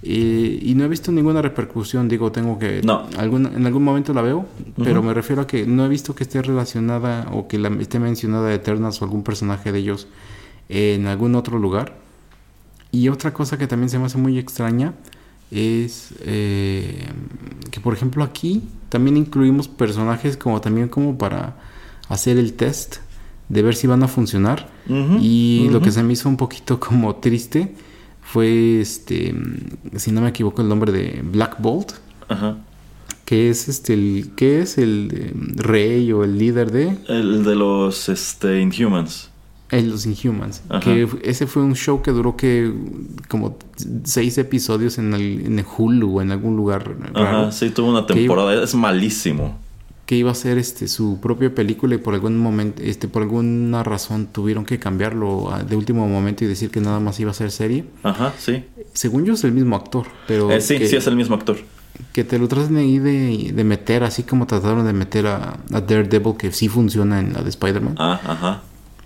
y 0.04 0.74
no 0.76 0.86
he 0.86 0.88
visto 0.88 1.12
ninguna 1.12 1.42
repercusión, 1.42 2.08
digo, 2.08 2.32
tengo 2.32 2.58
que... 2.58 2.82
No. 2.84 3.08
en 3.12 3.66
algún 3.66 3.84
momento 3.84 4.14
la 4.14 4.24
veo, 4.24 4.48
pero 4.84 5.04
me 5.04 5.14
refiero 5.14 5.44
a 5.44 5.48
que 5.48 5.68
no 5.68 5.86
he 5.86 5.90
visto 5.90 6.16
que 6.16 6.24
esté 6.24 6.42
relacionada 6.42 7.28
o 7.32 7.48
que 7.48 7.60
la, 7.60 7.70
esté 7.80 8.00
mencionada 8.00 8.52
Eternas 8.52 9.00
o 9.02 9.06
algún 9.06 9.24
personaje 9.24 9.72
de 9.72 9.80
ellos 9.80 10.08
en 10.70 11.06
algún 11.06 11.36
otro 11.36 11.60
lugar. 11.60 11.98
Y 12.92 13.10
otra 13.10 13.34
cosa 13.34 13.58
que 13.58 13.68
también 13.68 13.90
se 13.90 14.00
me 14.00 14.06
hace 14.06 14.18
muy 14.18 14.40
extraña 14.40 14.94
es 15.52 16.14
eh, 16.22 17.08
que, 17.70 17.80
por 17.80 17.94
ejemplo, 17.94 18.24
aquí 18.24 18.64
también 18.90 19.18
incluimos 19.18 19.68
personajes 19.68 20.36
como 20.36 20.62
también 20.62 20.90
como 20.90 21.18
para 21.18 21.58
hacer 22.10 22.38
el 22.38 22.54
test 22.54 22.98
de 23.50 23.62
ver 23.62 23.76
si 23.76 23.86
van 23.86 24.02
a 24.02 24.08
funcionar. 24.08 24.70
y 25.22 25.70
lo 25.72 25.80
que 25.80 25.92
se 25.92 26.02
me 26.02 26.14
hizo 26.14 26.28
un 26.28 26.38
poquito 26.38 26.80
como 26.80 27.18
triste 27.18 27.76
fue, 28.32 28.80
este, 28.80 29.36
si 29.98 30.12
no 30.14 30.22
me 30.22 30.30
equivoco, 30.30 30.62
el 30.62 30.70
nombre 30.70 30.94
de 30.94 31.22
Black 31.22 31.58
Bolt. 31.60 31.92
Ajá. 32.30 32.56
Que 33.26 33.50
es 33.50 33.68
este, 33.68 33.94
el, 33.94 34.32
¿qué 34.38 34.62
es 34.62 34.78
el 34.78 35.34
em, 35.34 35.58
rey 35.58 36.14
o 36.14 36.24
el 36.24 36.38
líder 36.38 36.72
de? 36.72 36.98
El 37.10 37.44
de 37.44 37.56
los 37.56 38.08
este, 38.08 38.62
Inhumans. 38.62 39.30
El 39.70 39.90
los 39.90 40.06
Inhumans. 40.06 40.62
Que 40.82 41.10
ese 41.24 41.46
fue 41.46 41.62
un 41.62 41.76
show 41.76 42.02
que 42.02 42.12
duró 42.12 42.38
que 42.38 42.74
como 43.28 43.58
seis 44.06 44.38
episodios 44.38 44.98
en 44.98 45.14
el, 45.14 45.46
en 45.46 45.60
el 45.60 45.66
Hulu 45.66 46.20
o 46.20 46.22
en 46.22 46.32
algún 46.32 46.56
lugar. 46.56 46.96
Ajá, 47.14 47.52
sí, 47.52 47.70
tuvo 47.70 47.90
una 47.90 48.06
temporada. 48.06 48.64
Es 48.64 48.76
malísimo 48.76 49.61
que 50.12 50.18
iba 50.18 50.30
a 50.30 50.36
ser 50.36 50.58
este 50.58 50.90
su 50.90 51.22
propia 51.22 51.56
película 51.56 51.96
y 51.96 51.98
por 51.98 52.14
algún 52.14 52.38
momento 52.38 52.84
este 52.84 53.08
por 53.08 53.22
alguna 53.22 53.82
razón 53.82 54.28
tuvieron 54.28 54.66
que 54.66 54.78
cambiarlo 54.78 55.54
de 55.66 55.74
último 55.78 56.06
momento 56.06 56.44
y 56.44 56.48
decir 56.48 56.70
que 56.70 56.82
nada 56.82 57.00
más 57.00 57.18
iba 57.22 57.32
a 57.32 57.34
ser 57.34 57.50
serie. 57.50 57.86
Ajá, 58.04 58.34
sí. 58.38 58.66
Según 58.92 59.24
yo 59.24 59.36
es 59.36 59.46
el 59.46 59.54
mismo 59.54 59.78
actor, 59.78 60.08
pero 60.28 60.52
eh, 60.52 60.60
sí, 60.60 60.86
sí 60.86 60.98
es 60.98 61.08
el 61.08 61.16
mismo 61.16 61.36
actor. 61.36 61.60
Que 62.12 62.26
te 62.26 62.38
lo 62.40 62.50
traten 62.50 62.76
ahí 62.76 63.00
de, 63.00 63.54
de 63.54 63.64
meter 63.64 64.04
así 64.04 64.24
como 64.24 64.48
trataron 64.48 64.86
de 64.86 64.92
meter 64.92 65.28
a, 65.28 65.58
Daredevil 65.70 66.36
que 66.38 66.52
sí 66.52 66.68
funciona 66.68 67.22
en 67.22 67.32
la 67.32 67.42
de 67.42 67.50
Spider-Man. 67.50 67.96
Ah, 67.98 68.20
ajá. 68.22 68.64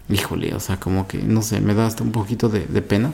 híjole, 0.10 0.56
o 0.56 0.60
sea, 0.60 0.80
como 0.80 1.08
que, 1.08 1.20
no 1.20 1.44
sé, 1.44 1.62
me 1.62 1.76
da 1.76 1.86
hasta 1.86 2.02
un 2.02 2.14
poquito 2.14 2.50
de, 2.50 2.66
de 2.66 2.82
pena. 2.82 3.14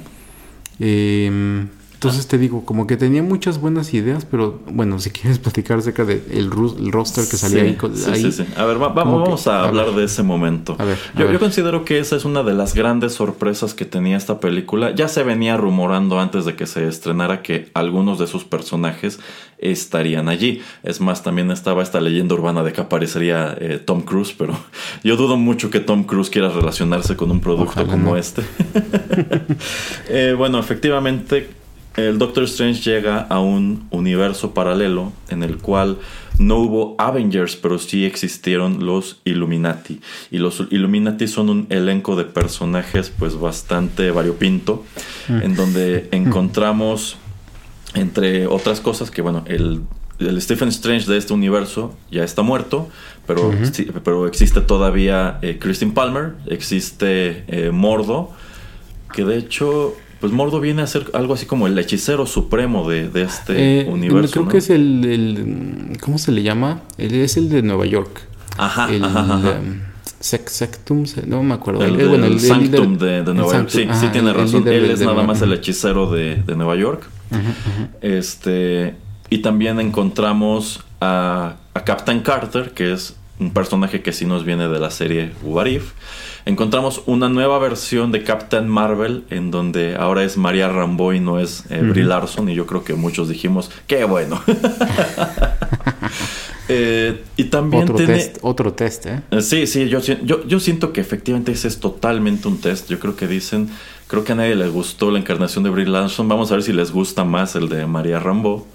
Eh, 0.80 1.68
entonces 2.02 2.26
te 2.26 2.40
digo, 2.40 2.66
como 2.66 2.88
que 2.88 2.98
tenía 2.98 3.22
muchas 3.22 3.62
buenas 3.62 3.94
ideas, 3.94 4.26
pero 4.26 4.60
bueno, 4.72 4.98
si 4.98 5.12
quieres 5.12 5.38
platicar 5.40 5.78
acerca 5.78 6.04
del 6.04 6.24
el 6.32 6.50
roster 6.50 7.28
que 7.30 7.38
salía 7.38 7.62
ahí, 7.62 7.78
sí, 7.94 8.16
Sí, 8.16 8.32
sí. 8.32 8.46
A 8.58 8.66
ver, 8.66 8.80
vamos 8.80 9.46
a, 9.46 9.66
hablar 9.66 9.92
de 9.92 10.06
ese 10.06 10.24
momento. 10.24 10.76
A 10.80 10.86
ver, 10.86 10.98
yo, 11.16 11.32
yo, 11.32 11.38
considero 11.38 11.86
que 11.86 12.00
esa 12.00 12.16
es 12.16 12.26
una 12.26 12.42
de 12.42 12.56
las 12.56 12.74
grandes 12.74 13.14
sorpresas 13.14 13.76
que 13.76 13.86
tenía 13.86 14.18
esta 14.18 14.40
película. 14.40 14.96
Ya 14.96 15.08
se 15.08 15.22
venía 15.22 15.58
rumorando 15.58 16.20
antes 16.20 16.44
de 16.46 16.56
que 16.56 16.66
se 16.66 16.88
estrenara 16.88 17.44
que 17.44 17.70
algunos 17.76 18.18
de 18.18 18.26
sus 18.26 18.46
personajes 18.46 19.20
estarían 19.60 20.28
allí. 20.28 20.64
Es 20.82 21.02
más, 21.02 21.22
también 21.22 21.52
estaba 21.52 21.84
esta 21.84 22.02
leyenda 22.02 22.34
urbana 22.34 22.64
de 22.64 22.74
que 22.74 22.82
aparecería 22.82 23.56
eh, 23.60 23.78
Tom 23.78 24.02
Cruise, 24.02 24.34
pero 24.36 24.58
yo 25.04 25.18
dudo 25.18 25.38
mucho 25.38 25.70
que 25.70 25.80
Tom 25.80 26.06
Cruise 26.06 26.32
quiera 26.32 26.50
relacionarse 26.50 27.16
con 27.16 27.30
un 27.30 27.42
producto 27.42 27.86
como 27.86 28.18
este. 28.18 28.42
eh, 30.10 30.34
bueno, 30.36 30.58
efectivamente 30.58 31.61
el 31.96 32.18
Doctor 32.18 32.44
Strange 32.44 32.82
llega 32.82 33.20
a 33.20 33.40
un 33.40 33.88
universo 33.92 34.54
paralelo 34.54 35.12
en 35.30 35.44
el 35.44 35.58
cual 35.58 35.98
no 36.38 36.58
hubo 36.58 36.96
Avengers, 36.98 37.56
pero 37.58 37.78
sí 37.78 38.06
existieron 38.06 38.86
los 38.86 39.20
Illuminati. 39.26 40.00
Y 40.32 40.38
los 40.38 40.64
Illuminati 40.72 41.28
son 41.28 41.50
un 41.50 41.68
elenco 41.70 42.16
de 42.16 42.24
personajes 42.24 43.12
pues 43.18 43.38
bastante 43.40 44.10
variopinto, 44.12 44.86
mm. 45.28 45.42
en 45.42 45.56
donde 45.56 46.10
mm. 46.12 46.16
encontramos, 46.16 47.18
entre 47.94 48.48
otras 48.48 48.80
cosas, 48.80 49.12
que 49.12 49.22
bueno, 49.22 49.44
el, 49.48 49.84
Stephen 50.40 50.70
Strange 50.70 51.12
de 51.12 51.18
este 51.18 51.34
universo 51.34 51.98
ya 52.12 52.24
está 52.24 52.42
muerto, 52.44 52.90
pero, 53.26 53.52
pero 54.04 54.28
existe 54.28 54.62
todavía 54.62 55.40
eh, 55.42 55.58
Christine 55.60 55.94
Palmer, 55.94 56.36
existe 56.46 57.44
eh, 57.48 57.72
Mordo, 57.72 58.32
que 59.14 59.26
de 59.26 59.38
hecho 59.38 59.96
pues 60.22 60.32
Mordo 60.32 60.60
viene 60.60 60.84
a 60.84 60.88
ser 60.88 61.10
algo 61.14 61.34
así 61.34 61.48
como 61.48 61.66
el 61.66 61.78
hechicero 61.78 62.28
supremo 62.28 62.88
de, 62.88 63.10
este 63.16 63.82
eh, 63.82 63.86
universo. 63.90 64.34
Creo 64.34 64.48
que 64.48 64.60
es 64.60 64.70
el, 64.70 65.98
¿Cómo 66.00 66.20
se 66.20 66.32
le 66.32 66.44
llama? 66.44 66.82
es 67.00 67.38
el 67.38 67.50
de 67.50 67.64
Nueva 67.64 67.88
York. 67.88 68.22
Ajá. 68.56 68.94
El, 68.94 69.04
ajá, 69.04 69.60
Sectum, 70.20 71.06
no 71.26 71.42
me 71.42 71.56
acuerdo. 71.56 71.84
El, 71.84 72.08
bueno, 72.08 72.28
el 72.28 72.40
Sanctum 72.40 73.00
de, 73.00 73.24
Nueva 73.24 73.52
York. 73.52 73.70
Sí, 73.70 73.88
sí 73.94 74.08
tiene 74.12 74.32
razón. 74.32 74.68
Él 74.68 74.92
es 74.92 75.02
nada 75.02 75.24
más 75.24 75.42
el 75.42 75.52
hechicero 75.54 76.12
de, 76.12 76.44
Nueva 76.56 76.76
York. 76.76 77.04
Este. 78.02 78.96
Y 79.32 79.40
también 79.40 79.80
encontramos 79.80 80.84
a, 81.00 81.56
a 81.74 81.84
Captain 81.84 82.20
Carter, 82.20 82.72
que 82.72 82.94
es 82.94 83.16
un 83.40 83.52
personaje 83.52 84.02
que 84.02 84.12
sí 84.12 84.26
nos 84.26 84.46
viene 84.46 84.68
de 84.68 84.80
la 84.80 84.92
serie 84.92 85.32
What 85.42 85.66
encontramos 86.46 87.04
una 87.06 87.30
nueva 87.30 87.60
versión 87.60 88.12
de 88.12 88.24
Captain 88.24 88.68
Marvel 88.68 89.24
en 89.30 89.52
donde 89.52 89.96
ahora 89.96 90.24
es 90.24 90.38
María 90.38 90.70
Rambo 90.70 91.14
y 91.14 91.20
no 91.20 91.40
es 91.40 91.66
eh, 91.70 91.82
Brie 91.82 92.04
Larson 92.04 92.50
y 92.50 92.56
yo 92.56 92.66
creo 92.66 92.84
que 92.84 92.94
muchos 92.94 93.30
dijimos, 93.30 93.72
qué 93.88 94.04
bueno. 94.04 94.42
Eh, 96.74 97.24
y 97.36 97.46
también 97.46 97.84
otro 97.84 97.96
test, 97.98 98.38
otro 98.42 98.74
test, 98.74 99.06
¿eh? 99.06 99.22
¿eh? 99.32 99.42
Sí, 99.42 99.68
sí, 99.68 99.90
yo, 99.90 100.00
yo, 100.00 100.48
yo 100.48 100.60
siento 100.62 100.94
que 100.94 101.02
efectivamente 101.02 101.52
ese 101.52 101.68
es 101.68 101.82
totalmente 101.82 102.48
un 102.48 102.62
test. 102.62 102.90
Yo 102.90 102.98
creo 102.98 103.18
que 103.18 103.28
dicen, 103.28 103.70
creo 104.08 104.24
que 104.24 104.32
a 104.32 104.36
nadie 104.36 104.56
le 104.56 104.70
gustó 104.70 105.12
la 105.12 105.20
encarnación 105.20 105.66
de 105.66 105.70
Brie 105.70 105.86
Larson. 105.86 106.30
Vamos 106.30 106.50
a 106.50 106.56
ver 106.56 106.64
si 106.64 106.72
les 106.72 106.92
gusta 106.92 107.26
más 107.26 107.58
el 107.58 107.68
de 107.68 107.88
María 107.88 108.20
Rambo. 108.20 108.66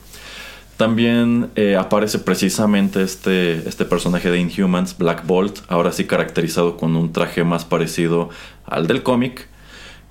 También 0.77 1.51
eh, 1.57 1.77
aparece 1.77 2.19
precisamente 2.19 3.03
este, 3.03 3.67
este 3.67 3.87
personaje 3.87 4.31
de 4.31 4.39
Inhumans, 4.39 4.99
Black 4.99 5.27
Bolt, 5.27 5.61
ahora 5.69 5.91
sí 5.91 6.05
caracterizado 6.05 6.77
con 6.77 6.97
un 6.97 7.13
traje 7.13 7.45
más 7.45 7.65
parecido 7.65 8.29
al 8.67 8.87
del 8.87 9.03
cómic. 9.03 9.49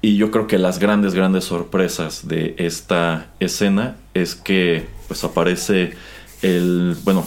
Y 0.01 0.17
yo 0.17 0.32
creo 0.32 0.47
que 0.47 0.58
las 0.58 0.80
grandes, 0.80 1.13
grandes 1.13 1.45
sorpresas 1.45 2.28
de 2.28 2.56
esta 2.58 3.28
escena 3.39 3.95
es 4.13 4.36
que 4.36 4.88
pues 5.08 5.23
aparece 5.23 5.93
el, 6.41 6.95
bueno, 7.04 7.25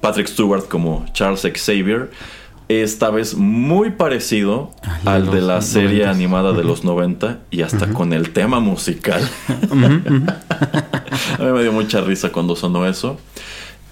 Patrick 0.00 0.28
Stewart 0.28 0.68
como 0.68 1.04
Charles 1.12 1.42
Xavier, 1.42 2.10
esta 2.68 3.10
vez 3.10 3.36
muy 3.36 3.90
parecido 3.90 4.72
al 5.04 5.30
de 5.30 5.40
la 5.40 5.62
serie 5.62 6.06
animada 6.06 6.52
de 6.52 6.64
los 6.64 6.84
90 6.84 7.38
y 7.50 7.62
hasta 7.62 7.88
con 7.92 8.12
el 8.12 8.30
tema 8.30 8.58
musical. 8.60 9.22
A 11.38 11.42
mí 11.42 11.50
me 11.52 11.62
dio 11.62 11.72
mucha 11.72 12.00
risa 12.00 12.30
cuando 12.30 12.56
sonó 12.56 12.86
eso. 12.86 13.18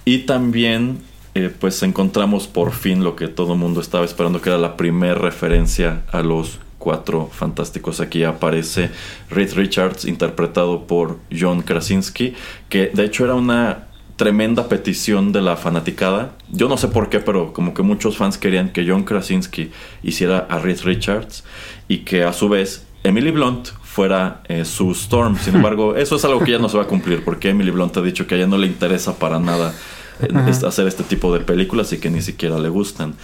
Y 0.03 0.19
también 0.19 0.99
eh, 1.33 1.51
pues 1.57 1.83
encontramos 1.83 2.47
por 2.47 2.71
fin 2.71 3.03
lo 3.03 3.15
que 3.15 3.27
todo 3.27 3.53
el 3.53 3.59
mundo 3.59 3.81
estaba 3.81 4.05
esperando, 4.05 4.41
que 4.41 4.49
era 4.49 4.57
la 4.57 4.77
primera 4.77 5.15
referencia 5.15 6.03
a 6.11 6.21
los 6.21 6.59
cuatro 6.77 7.29
fantásticos. 7.31 7.99
Aquí 7.99 8.23
aparece 8.23 8.91
Reed 9.29 9.53
Richards 9.53 10.05
interpretado 10.05 10.87
por 10.87 11.17
John 11.37 11.61
Krasinski, 11.61 12.35
que 12.69 12.91
de 12.93 13.03
hecho 13.03 13.25
era 13.25 13.33
una 13.33 13.87
tremenda 14.15 14.69
petición 14.69 15.33
de 15.33 15.41
la 15.41 15.57
fanaticada. 15.57 16.31
Yo 16.49 16.69
no 16.69 16.77
sé 16.77 16.87
por 16.87 17.09
qué, 17.09 17.19
pero 17.19 17.51
como 17.51 17.73
que 17.73 17.81
muchos 17.81 18.17
fans 18.17 18.37
querían 18.37 18.69
que 18.69 18.87
John 18.87 19.03
Krasinski 19.03 19.71
hiciera 20.03 20.45
a 20.49 20.59
Reed 20.59 20.81
Richards 20.83 21.43
y 21.87 21.99
que 21.99 22.23
a 22.23 22.31
su 22.31 22.47
vez 22.47 22.85
Emily 23.03 23.31
Blunt 23.31 23.69
fuera 23.95 24.41
eh, 24.49 24.65
su 24.65 24.91
Storm. 24.91 25.37
Sin 25.39 25.55
embargo, 25.55 25.95
eso 25.95 26.17
es 26.17 26.25
algo 26.25 26.41
que 26.41 26.51
ya 26.51 26.59
no 26.59 26.67
se 26.67 26.75
va 26.75 26.83
a 26.83 26.87
cumplir 26.87 27.23
porque 27.23 27.49
Emily 27.49 27.71
Blunt 27.71 27.95
ha 27.95 28.01
dicho 28.01 28.27
que 28.27 28.35
a 28.35 28.37
ella 28.37 28.47
no 28.47 28.57
le 28.57 28.67
interesa 28.67 29.17
para 29.17 29.39
nada 29.39 29.73
eh, 30.21 30.51
hacer 30.67 30.87
este 30.87 31.03
tipo 31.03 31.33
de 31.33 31.39
películas 31.39 31.93
y 31.93 31.97
que 31.99 32.09
ni 32.09 32.21
siquiera 32.21 32.59
le 32.59 32.67
gustan. 32.67 33.15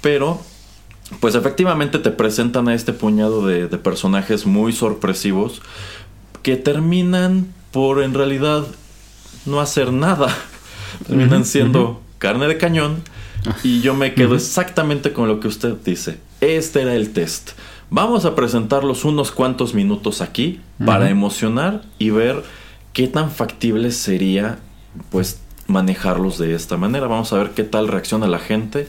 Pero 0.00 0.40
pues 1.20 1.36
efectivamente 1.36 2.00
te 2.00 2.10
presentan 2.10 2.66
a 2.68 2.74
este 2.74 2.92
puñado 2.92 3.46
de, 3.46 3.68
de, 3.68 3.78
personajes 3.78 4.44
muy 4.44 4.72
sorpresivos 4.72 5.62
que 6.42 6.56
terminan 6.56 7.54
por 7.70 8.02
en 8.02 8.12
realidad 8.12 8.64
no 9.44 9.60
hacer 9.60 9.92
nada. 9.92 10.34
Terminan 11.06 11.44
siendo 11.44 12.02
carne 12.18 12.48
de 12.48 12.58
cañón. 12.58 13.02
Y 13.62 13.80
yo 13.80 13.94
me 13.94 14.14
quedo 14.14 14.34
exactamente 14.34 15.12
con 15.12 15.28
lo 15.28 15.38
que 15.38 15.46
usted 15.46 15.74
dice. 15.84 16.18
Este 16.40 16.82
era 16.82 16.94
el 16.94 17.12
test. 17.12 17.50
Vamos 17.90 18.24
a 18.24 18.34
presentarlos 18.34 19.04
unos 19.04 19.30
cuantos 19.30 19.72
minutos 19.72 20.20
aquí 20.20 20.60
para 20.84 21.08
emocionar 21.08 21.82
y 21.98 22.10
ver 22.10 22.42
qué 22.92 23.06
tan 23.06 23.30
factible 23.30 23.92
sería 23.92 24.58
pues 25.10 25.40
manejarlos 25.68 26.36
de 26.38 26.54
esta 26.54 26.76
manera. 26.76 27.06
Vamos 27.06 27.32
a 27.32 27.38
ver 27.38 27.50
qué 27.50 27.62
tal 27.62 27.86
reacciona 27.86 28.26
la 28.26 28.40
gente 28.40 28.88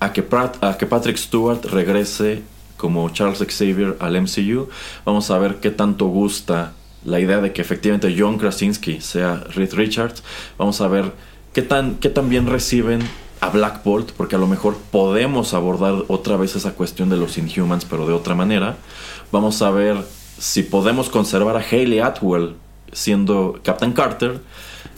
a 0.00 0.12
que, 0.14 0.24
a 0.32 0.78
que 0.78 0.86
Patrick 0.86 1.18
Stewart 1.18 1.64
regrese 1.66 2.42
como 2.78 3.10
Charles 3.10 3.44
Xavier 3.46 3.96
al 4.00 4.20
MCU. 4.20 4.68
Vamos 5.04 5.30
a 5.30 5.38
ver 5.38 5.56
qué 5.56 5.70
tanto 5.70 6.06
gusta 6.06 6.72
la 7.04 7.20
idea 7.20 7.40
de 7.40 7.52
que 7.52 7.60
efectivamente 7.60 8.14
John 8.18 8.38
Krasinski 8.38 9.02
sea 9.02 9.44
Reed 9.54 9.74
Richards. 9.74 10.22
Vamos 10.56 10.80
a 10.80 10.88
ver 10.88 11.12
qué 11.52 11.60
tan, 11.60 11.96
qué 11.96 12.08
tan 12.08 12.30
bien 12.30 12.46
reciben 12.46 13.00
a 13.40 13.50
Black 13.50 13.84
Bolt, 13.84 14.12
porque 14.12 14.36
a 14.36 14.38
lo 14.38 14.46
mejor 14.46 14.76
podemos 14.90 15.54
abordar 15.54 16.04
otra 16.08 16.36
vez 16.36 16.56
esa 16.56 16.72
cuestión 16.72 17.08
de 17.08 17.16
los 17.16 17.38
Inhumans, 17.38 17.84
pero 17.84 18.06
de 18.06 18.12
otra 18.12 18.34
manera. 18.34 18.76
Vamos 19.32 19.62
a 19.62 19.70
ver 19.70 19.96
si 20.38 20.62
podemos 20.62 21.08
conservar 21.08 21.56
a 21.56 21.60
Hayley 21.60 22.00
Atwell 22.00 22.54
siendo 22.92 23.60
Captain 23.62 23.92
Carter. 23.92 24.40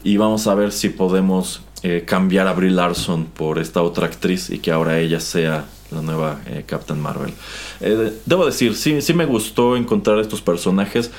Y 0.02 0.16
vamos 0.16 0.46
a 0.46 0.54
ver 0.54 0.72
si 0.72 0.88
podemos 0.88 1.62
eh, 1.82 2.04
cambiar 2.06 2.46
a 2.46 2.52
Brie 2.54 2.70
Larson 2.70 3.26
por 3.26 3.58
esta 3.58 3.82
otra 3.82 4.06
actriz 4.06 4.50
y 4.50 4.58
que 4.58 4.70
ahora 4.70 4.98
ella 4.98 5.20
sea 5.20 5.66
la 5.90 6.02
nueva 6.02 6.40
eh, 6.46 6.64
Captain 6.66 7.00
Marvel. 7.00 7.32
Eh, 7.80 8.12
debo 8.24 8.46
decir, 8.46 8.74
sí, 8.76 9.02
sí 9.02 9.12
me 9.12 9.26
gustó 9.26 9.76
encontrar 9.76 10.18
estos 10.18 10.40
personajes. 10.40 11.10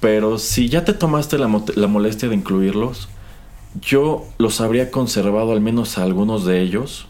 Pero 0.00 0.38
si 0.38 0.68
ya 0.68 0.84
te 0.84 0.94
tomaste 0.94 1.38
la, 1.38 1.46
molestia 1.46 2.28
de 2.28 2.34
incluirlos, 2.34 3.08
yo 3.80 4.26
los 4.38 4.60
habría 4.60 4.90
conservado 4.90 5.52
al 5.52 5.60
menos 5.60 5.98
a 5.98 6.02
algunos 6.02 6.44
de 6.44 6.60
ellos 6.60 7.06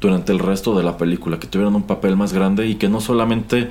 durante 0.00 0.32
el 0.32 0.38
resto 0.38 0.76
de 0.76 0.82
la 0.82 0.96
película, 0.96 1.38
que 1.38 1.46
tuvieran 1.46 1.74
un 1.74 1.82
papel 1.82 2.16
más 2.16 2.32
grande 2.32 2.66
y 2.66 2.76
que 2.76 2.88
no 2.88 3.00
solamente 3.00 3.68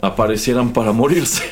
aparecieran 0.00 0.72
para 0.72 0.92
morirse 0.92 1.44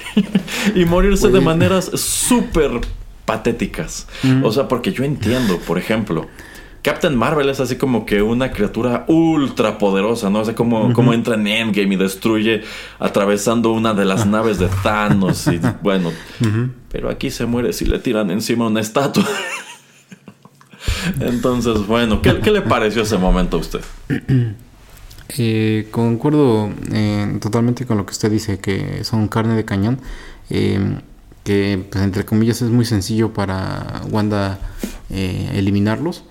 y 0.74 0.84
morirse 0.84 1.28
de 1.28 1.40
maneras 1.40 1.90
súper 1.94 2.80
patéticas. 3.24 4.08
O 4.42 4.52
sea, 4.52 4.68
porque 4.68 4.92
yo 4.92 5.04
entiendo, 5.04 5.58
por 5.58 5.78
ejemplo, 5.78 6.26
Captain 6.82 7.14
Marvel 7.14 7.48
es 7.48 7.60
así 7.60 7.76
como 7.76 8.06
que 8.06 8.22
una 8.22 8.50
criatura 8.52 9.04
ultra 9.06 9.76
poderosa, 9.76 10.30
¿no? 10.30 10.40
O 10.40 10.44
sea, 10.44 10.54
como, 10.54 10.92
como 10.94 11.12
entra 11.12 11.34
en 11.34 11.46
Endgame 11.46 11.94
y 11.94 11.98
destruye 11.98 12.62
atravesando 12.98 13.70
una 13.70 13.92
de 13.92 14.04
las 14.04 14.26
naves 14.26 14.58
de 14.58 14.68
Thanos 14.82 15.46
y 15.46 15.60
bueno, 15.82 16.10
pero 16.90 17.10
aquí 17.10 17.30
se 17.30 17.44
muere 17.44 17.72
si 17.72 17.84
le 17.84 17.98
tiran 17.98 18.30
encima 18.30 18.66
una 18.66 18.80
estatua. 18.80 19.24
Entonces, 21.20 21.86
bueno, 21.86 22.22
¿qué, 22.22 22.50
le 22.50 22.62
pareció 22.62 23.02
ese 23.02 23.18
momento 23.18 23.56
a 23.56 23.60
usted? 23.60 23.80
Eh, 25.38 25.86
concuerdo 25.90 26.70
eh, 26.92 27.38
totalmente 27.40 27.86
con 27.86 27.96
lo 27.96 28.06
que 28.06 28.12
usted 28.12 28.30
dice, 28.30 28.58
que 28.58 29.04
son 29.04 29.28
carne 29.28 29.54
de 29.54 29.64
cañón. 29.64 30.00
Eh, 30.50 30.98
que 31.44 31.84
pues, 31.90 32.04
entre 32.04 32.24
comillas 32.24 32.62
es 32.62 32.70
muy 32.70 32.84
sencillo 32.84 33.32
para 33.32 34.02
Wanda 34.10 34.58
eh, 35.10 35.50
eliminarlos. 35.54 36.24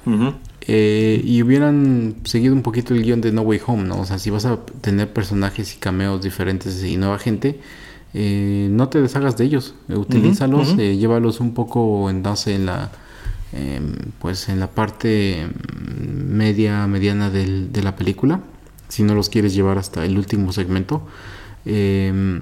Eh, 0.61 1.21
y 1.23 1.41
hubieran 1.41 2.17
seguido 2.25 2.53
un 2.53 2.61
poquito 2.61 2.93
el 2.93 3.03
guion 3.03 3.21
de 3.21 3.31
No 3.31 3.41
Way 3.41 3.61
Home, 3.65 3.83
¿no? 3.83 4.01
O 4.01 4.05
sea, 4.05 4.19
si 4.19 4.29
vas 4.29 4.45
a 4.45 4.59
tener 4.81 5.11
personajes 5.11 5.75
y 5.75 5.77
cameos 5.77 6.21
diferentes 6.21 6.83
y 6.83 6.97
nueva 6.97 7.17
gente, 7.17 7.59
eh, 8.13 8.67
no 8.69 8.87
te 8.89 9.01
deshagas 9.01 9.35
de 9.37 9.45
ellos, 9.45 9.73
utilízalos, 9.87 10.75
eh, 10.77 10.97
llévalos 10.97 11.39
un 11.39 11.53
poco 11.53 12.09
en, 12.09 12.23
en 12.45 12.65
la 12.65 12.91
em, 13.53 13.95
pues 14.19 14.49
en 14.49 14.59
la 14.59 14.71
parte 14.71 15.47
media, 16.01 16.87
mediana 16.87 17.29
del, 17.29 17.71
de 17.71 17.83
la 17.83 17.95
película, 17.95 18.41
si 18.87 19.03
no 19.03 19.15
los 19.15 19.29
quieres 19.29 19.53
llevar 19.53 19.77
hasta 19.77 20.05
el 20.05 20.17
último 20.17 20.51
segmento. 20.51 21.07
Em, 21.65 22.41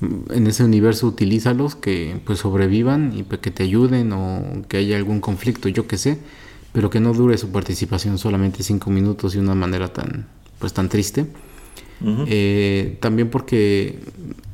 en 0.00 0.46
ese 0.46 0.62
universo 0.64 1.06
utilízalos 1.06 1.74
que 1.74 2.20
pues 2.24 2.40
sobrevivan 2.40 3.12
y 3.16 3.22
que 3.24 3.50
te 3.50 3.62
ayuden 3.62 4.12
o 4.12 4.62
que 4.68 4.76
haya 4.76 4.96
algún 4.96 5.20
conflicto, 5.20 5.68
yo 5.68 5.86
que 5.86 5.96
sé, 5.96 6.18
pero 6.72 6.90
que 6.90 7.00
no 7.00 7.14
dure 7.14 7.38
su 7.38 7.50
participación 7.50 8.18
solamente 8.18 8.62
cinco 8.62 8.90
minutos 8.90 9.34
y 9.34 9.38
de 9.38 9.44
una 9.44 9.54
manera 9.54 9.92
tan 9.92 10.26
pues 10.58 10.72
tan 10.72 10.88
triste. 10.88 11.26
Eh, 12.26 12.98
también 13.00 13.30
porque 13.30 13.98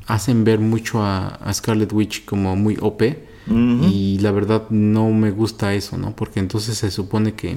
hacen 0.06 0.44
ver 0.44 0.60
mucho 0.60 1.02
a, 1.02 1.52
Scarlet 1.52 1.92
Witch 1.92 2.24
como 2.24 2.54
muy 2.54 2.76
OP 2.80 3.02
y 3.46 4.18
la 4.20 4.30
verdad 4.30 4.70
no 4.70 5.10
me 5.10 5.30
gusta 5.30 5.74
eso, 5.74 5.96
¿no? 5.98 6.14
Porque 6.14 6.40
entonces 6.40 6.78
se 6.78 6.90
supone 6.90 7.34
que 7.34 7.56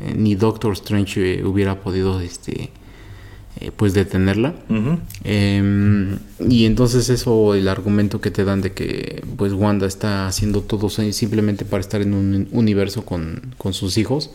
eh, 0.00 0.14
ni 0.16 0.34
Doctor 0.34 0.72
Strange 0.72 1.38
eh, 1.38 1.44
hubiera 1.44 1.80
podido 1.80 2.20
este 2.20 2.70
eh, 3.60 3.70
pues 3.76 3.94
detenerla. 3.94 4.54
Em, 5.22 6.18
y 6.40 6.64
entonces 6.66 7.08
eso 7.08 7.54
el 7.54 7.68
argumento 7.68 8.20
que 8.20 8.32
te 8.32 8.44
dan 8.44 8.60
de 8.62 8.72
que 8.72 9.22
pues 9.36 9.52
Wanda 9.52 9.86
está 9.86 10.26
haciendo 10.26 10.62
todo 10.62 10.90
simplemente 10.90 11.64
para 11.64 11.80
estar 11.80 12.02
en 12.02 12.14
un 12.14 12.48
universo 12.50 13.04
con, 13.04 13.54
sus 13.70 13.96
hijos 13.96 14.30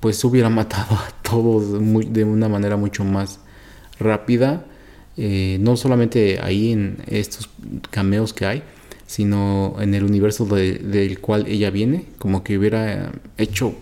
pues 0.00 0.22
hubiera 0.24 0.48
matado 0.50 0.94
a 0.94 1.10
todos 1.22 1.80
de 2.12 2.24
una 2.24 2.48
manera 2.48 2.76
mucho 2.76 3.04
más 3.04 3.40
rápida 3.98 4.66
no 5.16 5.76
solamente 5.76 6.40
ahí 6.42 6.72
en 6.72 6.98
estos 7.06 7.48
cameos 7.90 8.34
que 8.34 8.44
hay, 8.46 8.62
sino 9.10 9.74
en 9.80 9.92
el 9.94 10.04
universo 10.04 10.46
del 10.46 11.18
cual 11.18 11.48
ella 11.48 11.70
viene, 11.70 12.04
como 12.20 12.44
que 12.44 12.56
hubiera 12.56 13.10
hecho 13.38 13.74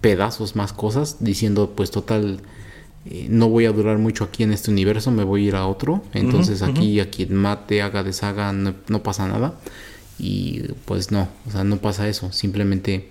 pedazos 0.00 0.56
más 0.56 0.72
cosas, 0.72 1.18
diciendo 1.20 1.74
pues 1.76 1.92
total, 1.92 2.40
eh, 3.06 3.28
no 3.30 3.48
voy 3.48 3.66
a 3.66 3.70
durar 3.70 3.98
mucho 3.98 4.24
aquí 4.24 4.42
en 4.42 4.50
este 4.50 4.72
universo, 4.72 5.12
me 5.12 5.22
voy 5.22 5.44
a 5.44 5.48
ir 5.50 5.54
a 5.54 5.68
otro, 5.68 6.02
entonces 6.14 6.62
aquí 6.62 6.98
a 6.98 7.10
quien 7.10 7.32
mate, 7.32 7.80
haga, 7.80 8.02
deshaga, 8.02 8.52
no, 8.52 8.74
no, 8.88 9.04
pasa 9.04 9.28
nada. 9.28 9.54
Y 10.18 10.62
pues 10.84 11.12
no, 11.12 11.28
o 11.46 11.52
sea, 11.52 11.62
no 11.62 11.76
pasa 11.76 12.08
eso, 12.08 12.32
simplemente 12.32 13.08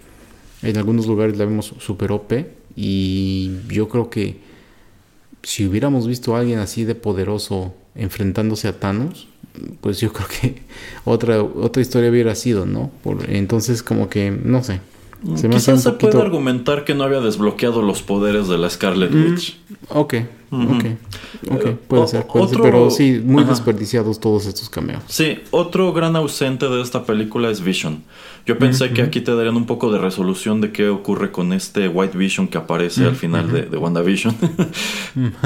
en 0.63 0.75
algunos 0.75 1.07
lugares 1.07 1.38
la 1.38 1.45
vemos 1.45 1.73
super 1.79 2.12
OP 2.12 2.34
y 2.75 3.49
yo 3.69 3.88
creo 3.88 4.10
que 4.10 4.41
si 5.41 5.65
hubiéramos 5.65 6.05
visto 6.05 6.36
a 6.36 6.41
alguien 6.41 6.60
así 6.60 6.84
de 6.84 6.95
poderoso 6.95 7.73
enfrentándose 7.95 8.67
a 8.67 8.77
Thanos, 8.77 9.29
pues 9.81 9.99
yo 9.99 10.11
creo 10.13 10.27
que 10.27 10.61
otra, 11.05 11.41
otra 11.41 11.81
historia 11.81 12.09
hubiera 12.09 12.35
sido, 12.35 12.65
¿no? 12.65 12.91
Por, 13.03 13.29
entonces 13.29 13.83
como 13.83 14.09
que, 14.09 14.31
no 14.31 14.63
sé. 14.63 14.81
Se 15.35 15.47
Quizás 15.47 15.83
se 15.83 15.91
puede 15.91 16.19
argumentar 16.19 16.83
que 16.83 16.95
no 16.95 17.03
había 17.03 17.19
desbloqueado 17.19 17.83
los 17.83 18.01
poderes 18.01 18.47
de 18.47 18.57
la 18.57 18.71
Scarlet 18.71 19.11
mm, 19.11 19.35
Ok, 20.51 20.85
puede, 21.87 22.07
ser, 22.07 22.27
puede 22.27 22.47
ser, 22.49 22.61
pero 22.61 22.91
sí, 22.91 23.21
muy 23.23 23.45
desperdiciados 23.45 24.19
todos 24.19 24.45
estos 24.45 24.69
cameos. 24.69 25.01
Sí, 25.07 25.39
otro 25.51 25.93
gran 25.93 26.17
ausente 26.17 26.67
de 26.67 26.81
esta 26.81 27.05
película 27.05 27.49
es 27.49 27.63
Vision. 27.63 28.03
Yo 28.45 28.57
pensé 28.57 28.91
que 28.91 29.03
aquí 29.03 29.21
te 29.21 29.35
darían 29.35 29.55
un 29.55 29.65
poco 29.65 29.91
de 29.91 29.99
resolución 29.99 30.61
de 30.61 30.71
qué 30.71 30.89
ocurre 30.89 31.31
con 31.31 31.53
este 31.53 31.87
White 31.87 32.17
Vision 32.17 32.47
que 32.47 32.57
aparece 32.57 33.05
al 33.05 33.15
final 33.15 33.51
de, 33.51 33.63
de, 33.63 33.77
WandaVision. 33.77 34.35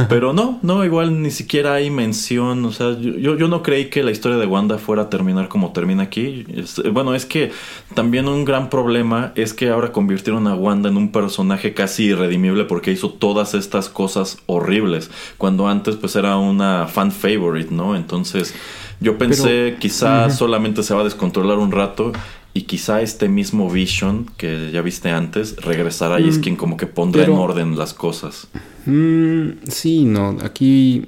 Pero 0.09 0.31
no, 0.31 0.59
no, 0.61 0.85
igual 0.85 1.21
ni 1.21 1.29
siquiera 1.29 1.73
hay 1.73 1.89
mención. 1.89 2.63
O 2.63 2.71
sea, 2.71 2.97
yo, 2.97 3.35
yo 3.35 3.47
no 3.49 3.63
creí 3.63 3.89
que 3.89 4.01
la 4.01 4.11
historia 4.11 4.37
de 4.37 4.45
Wanda 4.45 4.77
fuera 4.77 5.03
a 5.03 5.09
terminar 5.09 5.49
como 5.49 5.73
termina 5.73 6.03
aquí. 6.03 6.45
bueno, 6.91 7.15
es 7.15 7.25
que 7.25 7.51
también 7.93 8.29
un 8.29 8.45
gran 8.45 8.69
problema 8.69 9.33
es 9.35 9.53
que 9.53 9.69
ahora 9.69 9.91
convirtieron 9.91 10.47
a 10.47 10.55
Wanda 10.55 10.87
en 10.87 10.95
un 10.95 11.11
personaje 11.11 11.73
casi 11.73 12.05
irredimible 12.05 12.63
porque 12.63 12.91
hizo 12.91 13.09
todas 13.09 13.53
estas 13.55 13.89
cosas 13.89 14.37
horribles. 14.45 14.94
Cuando 15.37 15.67
antes 15.67 15.95
pues 15.95 16.15
era 16.15 16.37
una 16.37 16.87
fan 16.87 17.11
favorite, 17.11 17.73
¿no? 17.73 17.95
Entonces 17.95 18.53
yo 18.99 19.17
pensé 19.17 19.77
quizá 19.79 20.29
solamente 20.29 20.83
se 20.83 20.93
va 20.93 21.01
a 21.01 21.03
descontrolar 21.03 21.57
un 21.57 21.71
rato 21.71 22.11
y 22.53 22.61
quizá 22.61 23.01
este 23.01 23.27
mismo 23.27 23.69
Vision 23.69 24.27
que 24.37 24.71
ya 24.71 24.81
viste 24.81 25.09
antes 25.09 25.57
regresará 25.57 26.21
y 26.21 26.29
es 26.29 26.37
mm, 26.37 26.41
quien 26.41 26.55
como 26.55 26.77
que 26.77 26.87
pondrá 26.87 27.25
en 27.25 27.31
orden 27.31 27.77
las 27.77 27.93
cosas. 27.93 28.47
Mm, 28.85 29.67
sí, 29.67 30.05
no, 30.05 30.37
aquí 30.41 31.05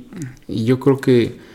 yo 0.48 0.80
creo 0.80 1.00
que 1.00 1.47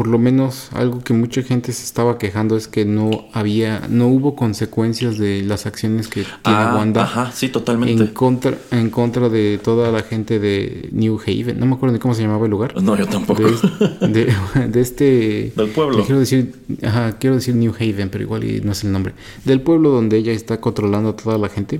por 0.00 0.08
lo 0.08 0.18
menos 0.18 0.70
algo 0.72 1.00
que 1.00 1.12
mucha 1.12 1.42
gente 1.42 1.74
se 1.74 1.84
estaba 1.84 2.16
quejando 2.16 2.56
es 2.56 2.68
que 2.68 2.86
no 2.86 3.26
había, 3.34 3.82
no 3.90 4.08
hubo 4.08 4.34
consecuencias 4.34 5.18
de 5.18 5.42
las 5.42 5.66
acciones 5.66 6.08
que 6.08 6.22
tiene 6.22 6.58
ah, 6.58 6.74
Wanda. 6.74 7.02
Ajá, 7.02 7.32
sí, 7.34 7.50
totalmente. 7.50 8.02
En 8.02 8.08
contra, 8.14 8.56
en 8.70 8.88
contra 8.88 9.28
de 9.28 9.60
toda 9.62 9.92
la 9.92 10.02
gente 10.02 10.38
de 10.38 10.88
New 10.92 11.20
Haven. 11.20 11.60
No 11.60 11.66
me 11.66 11.74
acuerdo 11.74 11.92
de 11.92 11.98
cómo 11.98 12.14
se 12.14 12.22
llamaba 12.22 12.46
el 12.46 12.50
lugar. 12.50 12.82
No, 12.82 12.96
yo 12.96 13.06
tampoco. 13.08 13.42
De, 13.42 14.80
este. 14.80 15.52
Del 15.56 15.68
pueblo. 15.68 16.02
Quiero 16.06 16.20
decir, 16.20 16.54
ajá, 16.82 17.18
quiero 17.18 17.36
decir 17.36 17.54
New 17.54 17.74
Haven, 17.78 18.08
pero 18.08 18.24
igual 18.24 18.42
no 18.64 18.72
es 18.72 18.82
el 18.82 18.92
nombre. 18.92 19.12
Del 19.44 19.60
pueblo 19.60 19.90
donde 19.90 20.16
ella 20.16 20.32
está 20.32 20.62
controlando 20.62 21.10
a 21.10 21.16
toda 21.16 21.36
la 21.36 21.50
gente. 21.50 21.78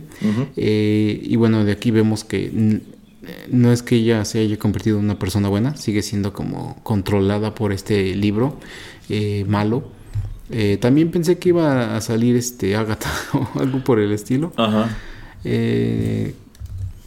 Eh, 0.58 1.22
y 1.24 1.36
bueno, 1.36 1.64
de 1.64 1.72
aquí 1.72 1.90
vemos 1.90 2.24
que 2.24 2.82
no 3.50 3.72
es 3.72 3.82
que 3.82 3.96
ella 3.96 4.24
se 4.24 4.40
haya 4.40 4.58
convertido 4.58 4.98
en 4.98 5.04
una 5.04 5.18
persona 5.18 5.48
buena, 5.48 5.76
sigue 5.76 6.02
siendo 6.02 6.32
como 6.32 6.76
controlada 6.82 7.54
por 7.54 7.72
este 7.72 8.14
libro 8.14 8.58
eh, 9.08 9.44
malo. 9.48 9.84
Eh, 10.50 10.78
también 10.80 11.10
pensé 11.10 11.38
que 11.38 11.50
iba 11.50 11.96
a 11.96 12.00
salir 12.00 12.36
este 12.36 12.76
Agatha 12.76 13.10
o 13.34 13.60
algo 13.60 13.84
por 13.84 14.00
el 14.00 14.12
estilo. 14.12 14.52
Ajá. 14.56 14.88
Eh, 15.44 16.34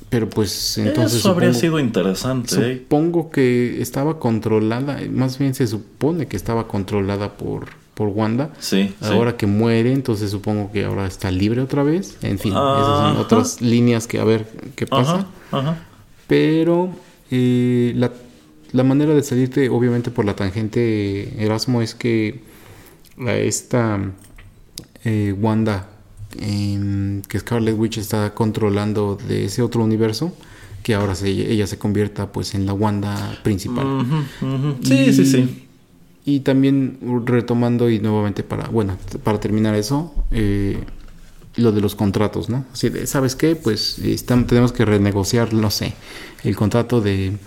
pero 0.09 0.29
pues 0.29 0.77
entonces. 0.77 1.19
Eso 1.19 1.31
habría 1.31 1.53
sido 1.53 1.79
interesante. 1.79 2.77
Supongo 2.77 3.31
que 3.31 3.81
estaba 3.81 4.19
controlada, 4.19 4.99
más 5.09 5.39
bien 5.39 5.55
se 5.55 5.65
supone 5.65 6.27
que 6.27 6.37
estaba 6.37 6.67
controlada 6.67 7.33
por, 7.33 7.69
por 7.95 8.09
Wanda. 8.09 8.51
Sí. 8.59 8.93
Ahora 9.01 9.37
que 9.37 9.47
muere, 9.47 9.91
entonces 9.91 10.29
supongo 10.29 10.71
que 10.71 10.85
ahora 10.85 11.07
está 11.07 11.31
libre 11.31 11.61
otra 11.61 11.81
vez. 11.81 12.17
En 12.21 12.37
fin, 12.37 12.51
esas 12.51 12.61
son 12.85 13.17
otras 13.17 13.61
líneas 13.61 14.05
que 14.05 14.19
a 14.19 14.23
ver 14.23 14.45
qué 14.75 14.85
pasa. 14.85 15.25
Ajá. 15.51 15.77
Pero 16.33 16.89
eh, 17.29 17.93
la, 18.71 18.83
manera 18.83 19.13
de 19.13 19.21
salirte, 19.21 19.69
obviamente, 19.69 20.09
por 20.09 20.25
la 20.25 20.35
tangente 20.35 21.31
Erasmo 21.37 21.83
es 21.83 21.93
que 21.93 22.41
a 23.19 23.35
esta 23.35 23.99
eh, 25.03 25.35
Wanda, 25.39 25.91
em, 26.39 27.21
que 27.21 27.37
Scarlet 27.37 27.77
Witch 27.77 27.99
está 27.99 28.33
controlando 28.33 29.15
de 29.15 29.45
ese 29.45 29.61
otro 29.61 29.83
universo, 29.83 30.33
que 30.81 30.95
ahora 30.95 31.13
se, 31.13 31.29
ella 31.29 31.67
se 31.67 31.77
convierta 31.77 32.31
pues 32.31 32.55
en 32.55 32.65
la 32.65 32.73
Wanda 32.73 33.39
principal. 33.43 34.03
Sí, 34.81 35.13
sí, 35.13 35.27
sí. 35.27 35.67
Y 36.25 36.39
también 36.39 36.97
retomando 37.25 37.91
y 37.91 37.99
nuevamente 37.99 38.41
para, 38.41 38.69
bueno, 38.69 38.97
para 39.23 39.39
terminar 39.39 39.75
eso, 39.75 40.15
eh, 40.31 40.79
lo 41.55 41.71
de 41.71 41.81
los 41.81 41.95
contratos, 41.95 42.49
¿no? 42.49 42.65
Así 42.73 42.89
de, 42.89 43.05
¿sabes 43.07 43.35
qué? 43.35 43.55
Pues 43.55 44.01
tenemos 44.25 44.71
que 44.71 44.85
renegociar, 44.85 45.53
no 45.53 45.69
sé, 45.69 45.93
el 46.43 46.55
contrato 46.55 47.01
de, 47.01 47.37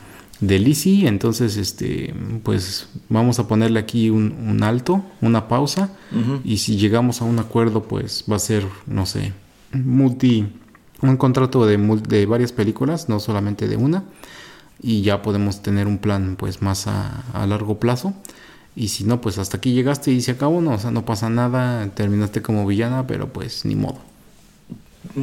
de 0.40 0.58
Lizzie, 0.58 1.08
entonces, 1.08 1.56
este, 1.56 2.14
pues 2.42 2.88
vamos 3.08 3.38
a 3.38 3.48
ponerle 3.48 3.80
aquí 3.80 4.10
un, 4.10 4.62
alto, 4.62 5.04
una 5.20 5.48
pausa, 5.48 5.90
y 6.44 6.58
si 6.58 6.76
llegamos 6.76 7.20
a 7.20 7.24
un 7.24 7.38
acuerdo, 7.38 7.84
pues 7.84 8.24
va 8.30 8.36
a 8.36 8.40
ser, 8.40 8.64
no 8.86 9.06
sé, 9.06 9.32
multi, 9.72 10.46
un 11.02 11.16
contrato 11.16 11.66
de, 11.66 11.76
de 12.08 12.26
varias 12.26 12.52
películas, 12.52 13.08
no 13.08 13.18
solamente 13.20 13.66
de 13.66 13.76
una, 13.76 14.04
y 14.80 15.02
ya 15.02 15.22
podemos 15.22 15.62
tener 15.62 15.86
un 15.86 15.98
plan, 15.98 16.36
pues, 16.38 16.62
más 16.62 16.86
a, 16.86 17.24
a 17.32 17.46
largo 17.46 17.80
plazo. 17.80 18.14
Y 18.76 18.88
si 18.88 19.04
no, 19.04 19.22
pues 19.22 19.38
hasta 19.38 19.56
aquí 19.56 19.72
llegaste 19.72 20.12
y 20.12 20.20
se 20.20 20.32
acabó, 20.32 20.60
no, 20.60 20.72
o 20.72 20.78
sea, 20.78 20.90
no 20.90 21.06
pasa 21.06 21.30
nada, 21.30 21.88
terminaste 21.94 22.42
como 22.42 22.66
villana, 22.66 23.06
pero 23.06 23.32
pues 23.32 23.64
ni 23.64 23.74
modo. 23.74 23.98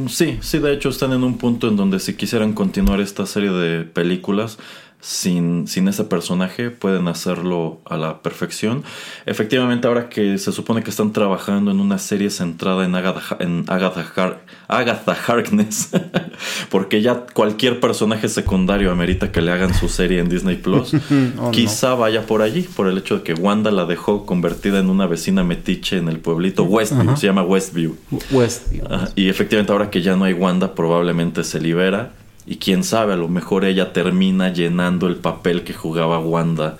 Sí, 0.08 0.38
sí, 0.40 0.58
de 0.58 0.72
hecho 0.72 0.88
están 0.88 1.12
en 1.12 1.22
un 1.22 1.38
punto 1.38 1.68
en 1.68 1.76
donde 1.76 2.00
si 2.00 2.14
quisieran 2.14 2.52
continuar 2.52 3.00
esta 3.00 3.26
serie 3.26 3.50
de 3.50 3.84
películas, 3.84 4.58
sin, 5.04 5.68
sin 5.68 5.86
ese 5.86 6.04
personaje, 6.04 6.70
pueden 6.70 7.08
hacerlo 7.08 7.78
a 7.84 7.98
la 7.98 8.22
perfección. 8.22 8.84
Efectivamente, 9.26 9.86
ahora 9.86 10.08
que 10.08 10.38
se 10.38 10.50
supone 10.50 10.82
que 10.82 10.88
están 10.88 11.12
trabajando 11.12 11.70
en 11.70 11.78
una 11.78 11.98
serie 11.98 12.30
centrada 12.30 12.86
en 12.86 12.94
Agatha, 12.94 13.36
en 13.38 13.66
Agatha, 13.68 14.38
Agatha 14.66 15.16
Harkness, 15.26 15.90
porque 16.70 17.02
ya 17.02 17.26
cualquier 17.34 17.80
personaje 17.80 18.30
secundario 18.30 18.90
amerita 18.90 19.30
que 19.30 19.42
le 19.42 19.52
hagan 19.52 19.74
su 19.74 19.90
serie 19.90 20.20
en 20.20 20.30
Disney 20.30 20.56
Plus, 20.56 20.94
oh, 21.38 21.50
quizá 21.50 21.94
vaya 21.94 22.24
por 22.24 22.40
allí, 22.40 22.62
por 22.62 22.88
el 22.88 22.96
hecho 22.96 23.18
de 23.18 23.24
que 23.24 23.34
Wanda 23.34 23.70
la 23.70 23.84
dejó 23.84 24.24
convertida 24.24 24.78
en 24.78 24.88
una 24.88 25.06
vecina 25.06 25.44
metiche 25.44 25.98
en 25.98 26.08
el 26.08 26.18
pueblito 26.18 26.64
Westview, 26.64 27.14
se 27.18 27.26
llama 27.26 27.42
Westview. 27.42 27.94
Westview. 28.30 28.86
y 29.16 29.28
efectivamente, 29.28 29.70
ahora 29.70 29.90
que 29.90 30.00
ya 30.00 30.16
no 30.16 30.24
hay 30.24 30.32
Wanda, 30.32 30.74
probablemente 30.74 31.44
se 31.44 31.60
libera 31.60 32.12
y 32.46 32.56
quién 32.56 32.84
sabe, 32.84 33.14
a 33.14 33.16
lo 33.16 33.28
mejor 33.28 33.64
ella 33.64 33.92
termina 33.92 34.52
llenando 34.52 35.06
el 35.06 35.16
papel 35.16 35.64
que 35.64 35.72
jugaba 35.72 36.18
Wanda 36.18 36.78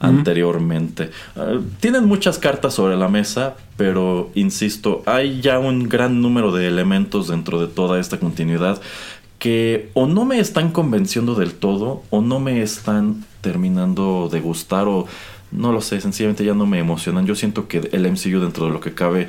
anteriormente. 0.00 1.10
Ah, 1.36 1.58
tienen 1.80 2.06
muchas 2.06 2.38
cartas 2.38 2.74
sobre 2.74 2.96
la 2.96 3.08
mesa, 3.08 3.54
pero 3.76 4.30
insisto, 4.34 5.02
hay 5.06 5.40
ya 5.40 5.58
un 5.58 5.88
gran 5.88 6.20
número 6.20 6.52
de 6.52 6.66
elementos 6.66 7.28
dentro 7.28 7.60
de 7.60 7.68
toda 7.68 8.00
esta 8.00 8.18
continuidad 8.18 8.80
que 9.38 9.90
o 9.94 10.06
no 10.06 10.24
me 10.24 10.38
están 10.38 10.70
convenciendo 10.70 11.34
del 11.34 11.54
todo 11.54 12.04
o 12.10 12.20
no 12.20 12.38
me 12.38 12.62
están 12.62 13.24
terminando 13.40 14.28
de 14.30 14.40
gustar 14.40 14.86
o 14.86 15.06
no 15.50 15.72
lo 15.72 15.80
sé, 15.80 16.00
sencillamente 16.00 16.44
ya 16.44 16.54
no 16.54 16.64
me 16.64 16.78
emocionan. 16.78 17.26
Yo 17.26 17.34
siento 17.34 17.68
que 17.68 17.88
el 17.92 18.10
MCU 18.10 18.40
dentro 18.40 18.66
de 18.66 18.72
lo 18.72 18.80
que 18.80 18.94
cabe 18.94 19.28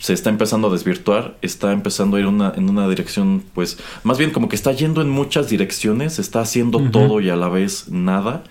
se 0.00 0.14
está 0.14 0.30
empezando 0.30 0.68
a 0.68 0.72
desvirtuar, 0.72 1.36
está 1.42 1.72
empezando 1.72 2.16
a 2.16 2.20
ir 2.20 2.26
una, 2.26 2.54
en 2.56 2.70
una 2.70 2.88
dirección, 2.88 3.44
pues, 3.54 3.78
más 4.02 4.16
bien 4.16 4.30
como 4.30 4.48
que 4.48 4.56
está 4.56 4.72
yendo 4.72 5.02
en 5.02 5.10
muchas 5.10 5.50
direcciones, 5.50 6.18
está 6.18 6.40
haciendo 6.40 6.90
todo 6.90 7.20
y 7.20 7.28
a 7.28 7.36
la 7.36 7.50
vez 7.50 7.90
nada, 7.90 8.42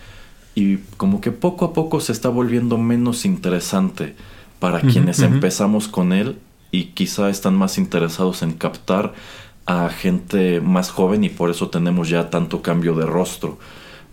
y 0.54 0.78
como 0.98 1.22
que 1.22 1.32
poco 1.32 1.66
a 1.66 1.74
poco 1.74 2.02
se 2.02 2.12
está 2.12 2.30
volviendo 2.30 2.78
menos 2.78 3.26
interesante 3.26 4.16
para 4.60 4.82
quienes 4.82 5.20
empezamos 5.22 5.88
con 5.88 6.14
él 6.14 6.38
y 6.72 6.86
quizá 6.86 7.30
están 7.30 7.56
más 7.56 7.80
interesados 7.80 8.44
en 8.44 8.52
captar 8.52 9.14
a 9.66 9.90
gente 9.90 10.62
más 10.62 10.92
joven 10.92 11.24
y 11.24 11.30
por 11.30 11.50
eso 11.50 11.70
tenemos 11.70 12.10
ya 12.10 12.30
tanto 12.30 12.62
cambio 12.62 12.94
de 12.94 13.08
rostro. 13.08 13.58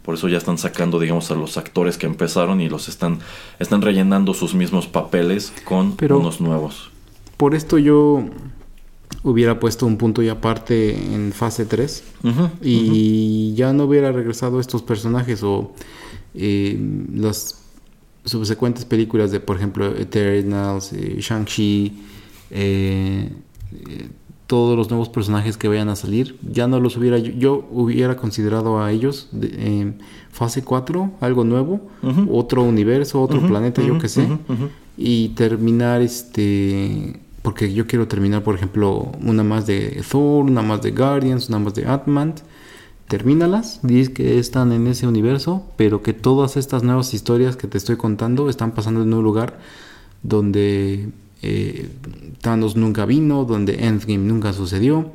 Por 0.03 0.15
eso 0.15 0.29
ya 0.29 0.39
están 0.39 0.57
sacando, 0.57 0.99
digamos, 1.01 1.31
a 1.31 1.35
los 1.35 1.59
actores 1.59 1.99
que 1.99 2.07
empezaron 2.07 2.63
y 2.63 2.69
los 2.69 2.89
están, 2.89 3.19
están 3.59 3.83
rellenando 3.83 4.33
sus 4.33 4.55
mismos 4.55 4.87
papeles 4.87 5.53
con 5.65 5.97
unos 6.09 6.41
nuevos. 6.41 6.96
Por 7.37 7.55
esto 7.55 7.79
yo 7.79 8.25
hubiera 9.23 9.59
puesto 9.59 9.87
un 9.87 9.97
punto 9.97 10.23
y 10.23 10.29
aparte 10.29 10.95
en 10.95 11.33
fase 11.33 11.67
3 11.67 12.05
y 12.63 13.55
ya 13.55 13.73
no 13.73 13.85
hubiera 13.85 14.13
regresado 14.13 14.61
estos 14.61 14.83
personajes 14.83 15.43
o 15.43 15.73
eh, 16.35 16.79
las 17.13 17.63
subsecuentes 18.25 18.85
películas 18.85 19.31
de, 19.31 19.41
por 19.41 19.57
ejemplo, 19.57 19.97
Eternals, 19.97 20.93
eh, 20.93 21.17
Shang-Chi, 21.19 21.93
eh, 22.51 23.33
todos 24.47 24.77
los 24.77 24.91
nuevos 24.91 25.09
personajes 25.09 25.57
que 25.57 25.67
vayan 25.67 25.89
a 25.89 25.97
salir, 25.97 26.39
ya 26.43 26.69
no 26.69 26.79
los 26.79 26.97
hubiera, 26.97 27.19
yo, 27.19 27.67
hubiera 27.71 28.17
considerado 28.17 28.81
a 28.81 28.93
ellos 28.93 29.29
de, 29.33 29.95
fase 30.31 30.63
4, 30.63 31.13
algo 31.21 31.45
nuevo, 31.45 31.81
otro 32.31 32.63
universo, 32.63 33.21
otro 33.21 33.41
planeta, 33.47 33.83
yo 33.83 33.99
que 33.99 34.09
sé, 34.09 34.29
y 34.97 35.31
terminar 35.31 36.01
este 36.01 37.26
porque 37.47 37.73
yo 37.73 37.87
quiero 37.87 38.09
terminar, 38.09 38.43
por 38.43 38.57
ejemplo, 38.57 39.13
una 39.23 39.45
más 39.45 39.69
de 39.69 40.03
Thor, 40.11 40.47
una 40.47 40.63
más 40.63 40.83
de 40.83 40.91
Guardians, 40.91 41.49
una 41.49 41.61
más 41.61 41.75
de 41.75 41.87
Ant-Man. 41.87 42.35
Termínalas, 43.07 43.79
dices 43.85 44.09
que 44.09 44.41
están 44.41 44.73
en 44.73 44.89
ese 44.89 45.07
universo, 45.07 45.63
pero 45.77 46.03
que 46.03 46.13
todas 46.13 46.57
estas 46.57 46.83
nuevas 46.83 47.15
historias 47.15 47.57
que 47.57 47.69
te 47.69 47.79
estoy 47.79 47.97
contando 47.97 48.51
están 48.51 48.73
pasando 48.73 49.01
en 49.03 49.15
un 49.15 49.23
lugar 49.23 49.61
donde 50.25 51.11
eh, 51.41 51.89
Thanos 52.41 52.75
nunca 52.75 53.07
vino, 53.07 53.45
donde 53.45 53.87
Endgame 53.87 54.19
nunca 54.19 54.53
sucedió. 54.53 55.13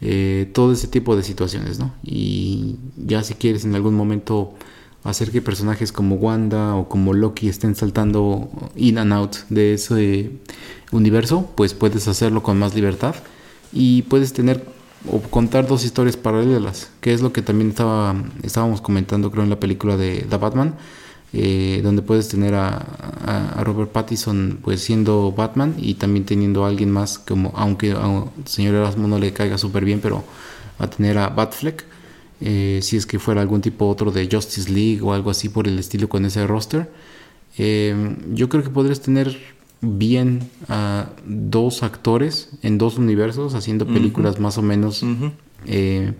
Eh, 0.00 0.50
todo 0.52 0.72
ese 0.72 0.88
tipo 0.88 1.14
de 1.14 1.22
situaciones, 1.22 1.78
¿no? 1.78 1.94
Y 2.02 2.74
ya 2.96 3.22
si 3.22 3.34
quieres 3.34 3.64
en 3.64 3.76
algún 3.76 3.94
momento 3.94 4.54
hacer 5.04 5.30
que 5.30 5.42
personajes 5.42 5.92
como 5.92 6.16
Wanda 6.16 6.74
o 6.74 6.88
como 6.88 7.12
Loki 7.12 7.48
estén 7.48 7.74
saltando 7.74 8.48
in 8.76 8.98
and 8.98 9.12
out 9.12 9.36
de 9.48 9.74
ese 9.74 10.30
universo, 10.92 11.50
pues 11.56 11.74
puedes 11.74 12.06
hacerlo 12.08 12.42
con 12.42 12.58
más 12.58 12.74
libertad 12.74 13.14
y 13.72 14.02
puedes 14.02 14.32
tener 14.32 14.64
o 15.10 15.20
contar 15.20 15.66
dos 15.66 15.84
historias 15.84 16.16
paralelas, 16.16 16.90
que 17.00 17.12
es 17.12 17.22
lo 17.22 17.32
que 17.32 17.42
también 17.42 17.70
estaba, 17.70 18.14
estábamos 18.42 18.80
comentando 18.80 19.30
creo 19.30 19.42
en 19.42 19.50
la 19.50 19.58
película 19.58 19.96
de 19.96 20.24
The 20.28 20.36
Batman, 20.36 20.74
eh, 21.32 21.80
donde 21.82 22.02
puedes 22.02 22.28
tener 22.28 22.54
a, 22.54 22.86
Robert 23.64 23.90
Pattinson 23.90 24.58
pues 24.62 24.82
siendo 24.82 25.32
Batman 25.32 25.74
y 25.78 25.94
también 25.94 26.24
teniendo 26.26 26.64
a 26.64 26.68
alguien 26.68 26.90
más 26.90 27.18
como, 27.18 27.52
aunque 27.56 27.92
al 27.92 28.30
señor 28.44 28.74
Erasmo 28.74 29.08
no 29.08 29.18
le 29.18 29.32
caiga 29.32 29.56
súper 29.58 29.84
bien, 29.84 30.00
pero 30.00 30.24
a 30.78 30.88
tener 30.88 31.18
a 31.18 31.28
Batfleck, 31.28 31.84
eh, 32.44 32.80
si 32.82 32.96
es 32.96 33.06
que 33.06 33.20
fuera 33.20 33.40
algún 33.40 33.60
tipo 33.60 33.86
otro 33.86 34.10
de 34.10 34.28
Justice 34.30 34.68
League 34.68 35.00
o 35.00 35.12
algo 35.12 35.30
así 35.30 35.48
por 35.48 35.68
el 35.68 35.78
estilo 35.78 36.08
con 36.08 36.24
ese 36.24 36.44
roster. 36.44 36.90
Eh, 37.56 38.16
yo 38.32 38.48
creo 38.48 38.64
que 38.64 38.70
podrías 38.70 39.00
tener 39.00 39.38
bien 39.80 40.50
a 40.68 41.10
dos 41.24 41.84
actores 41.84 42.50
en 42.62 42.78
dos 42.78 42.98
universos 42.98 43.54
haciendo 43.54 43.86
películas 43.86 44.40
más 44.40 44.58
o 44.58 44.62
menos 44.62 45.04
eh, 45.66 46.14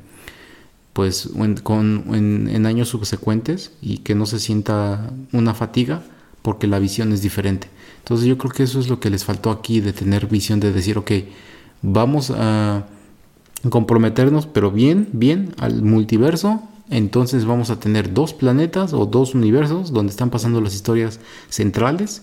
pues 0.93 1.31
en, 1.35 1.57
con, 1.57 2.05
en, 2.15 2.67
años 2.67 2.89
subsecuentes 2.89 3.73
y 3.81 3.99
que 3.99 4.15
no 4.15 4.27
se 4.27 4.39
sienta 4.39 5.13
una 5.33 5.55
fatiga 5.55 6.05
porque 6.43 6.69
la 6.69 6.79
visión 6.79 7.13
es 7.13 7.21
diferente. 7.23 7.69
Entonces 7.99 8.27
yo 8.27 8.39
creo 8.39 8.53
que 8.53 8.63
eso 8.63 8.79
es 8.79 8.89
lo 8.89 9.01
que 9.01 9.11
les 9.11 9.25
faltó 9.25 9.51
aquí 9.51 9.81
de 9.81 9.93
tener 9.93 10.27
visión 10.27 10.61
de 10.61 10.73
decir, 10.73 10.99
ok, 10.99 11.11
vamos 11.83 12.31
a 12.31 12.87
comprometernos, 13.71 14.47
pero 14.47 14.71
bien, 14.71 15.09
bien 15.13 15.55
al 15.59 15.83
multiverso. 15.83 16.63
Entonces 16.91 17.45
vamos 17.47 17.71
a 17.71 17.81
tener 17.81 18.13
dos 18.13 18.35
planetas 18.35 18.93
o 18.93 19.07
dos 19.07 19.35
universos 19.35 19.93
donde 19.93 20.11
están 20.11 20.31
pasando 20.31 20.61
las 20.61 20.75
historias 20.75 21.21
centrales 21.49 22.23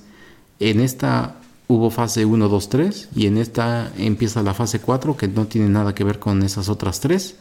en 0.59 0.81
esta 0.81 1.37
hubo 1.67 1.91
fase 1.91 2.25
1, 2.25 2.49
2, 2.49 2.69
3 2.69 3.09
y 3.15 3.27
en 3.27 3.37
esta 3.37 3.91
empieza 3.97 4.41
la 4.41 4.53
fase 4.53 4.79
4 4.79 5.15
que 5.15 5.27
no 5.27 5.45
tiene 5.45 5.69
nada 5.69 5.93
que 5.93 6.03
ver 6.03 6.19
con 6.19 6.41
esas 6.41 6.67
otras 6.67 6.99
tres 6.99 7.37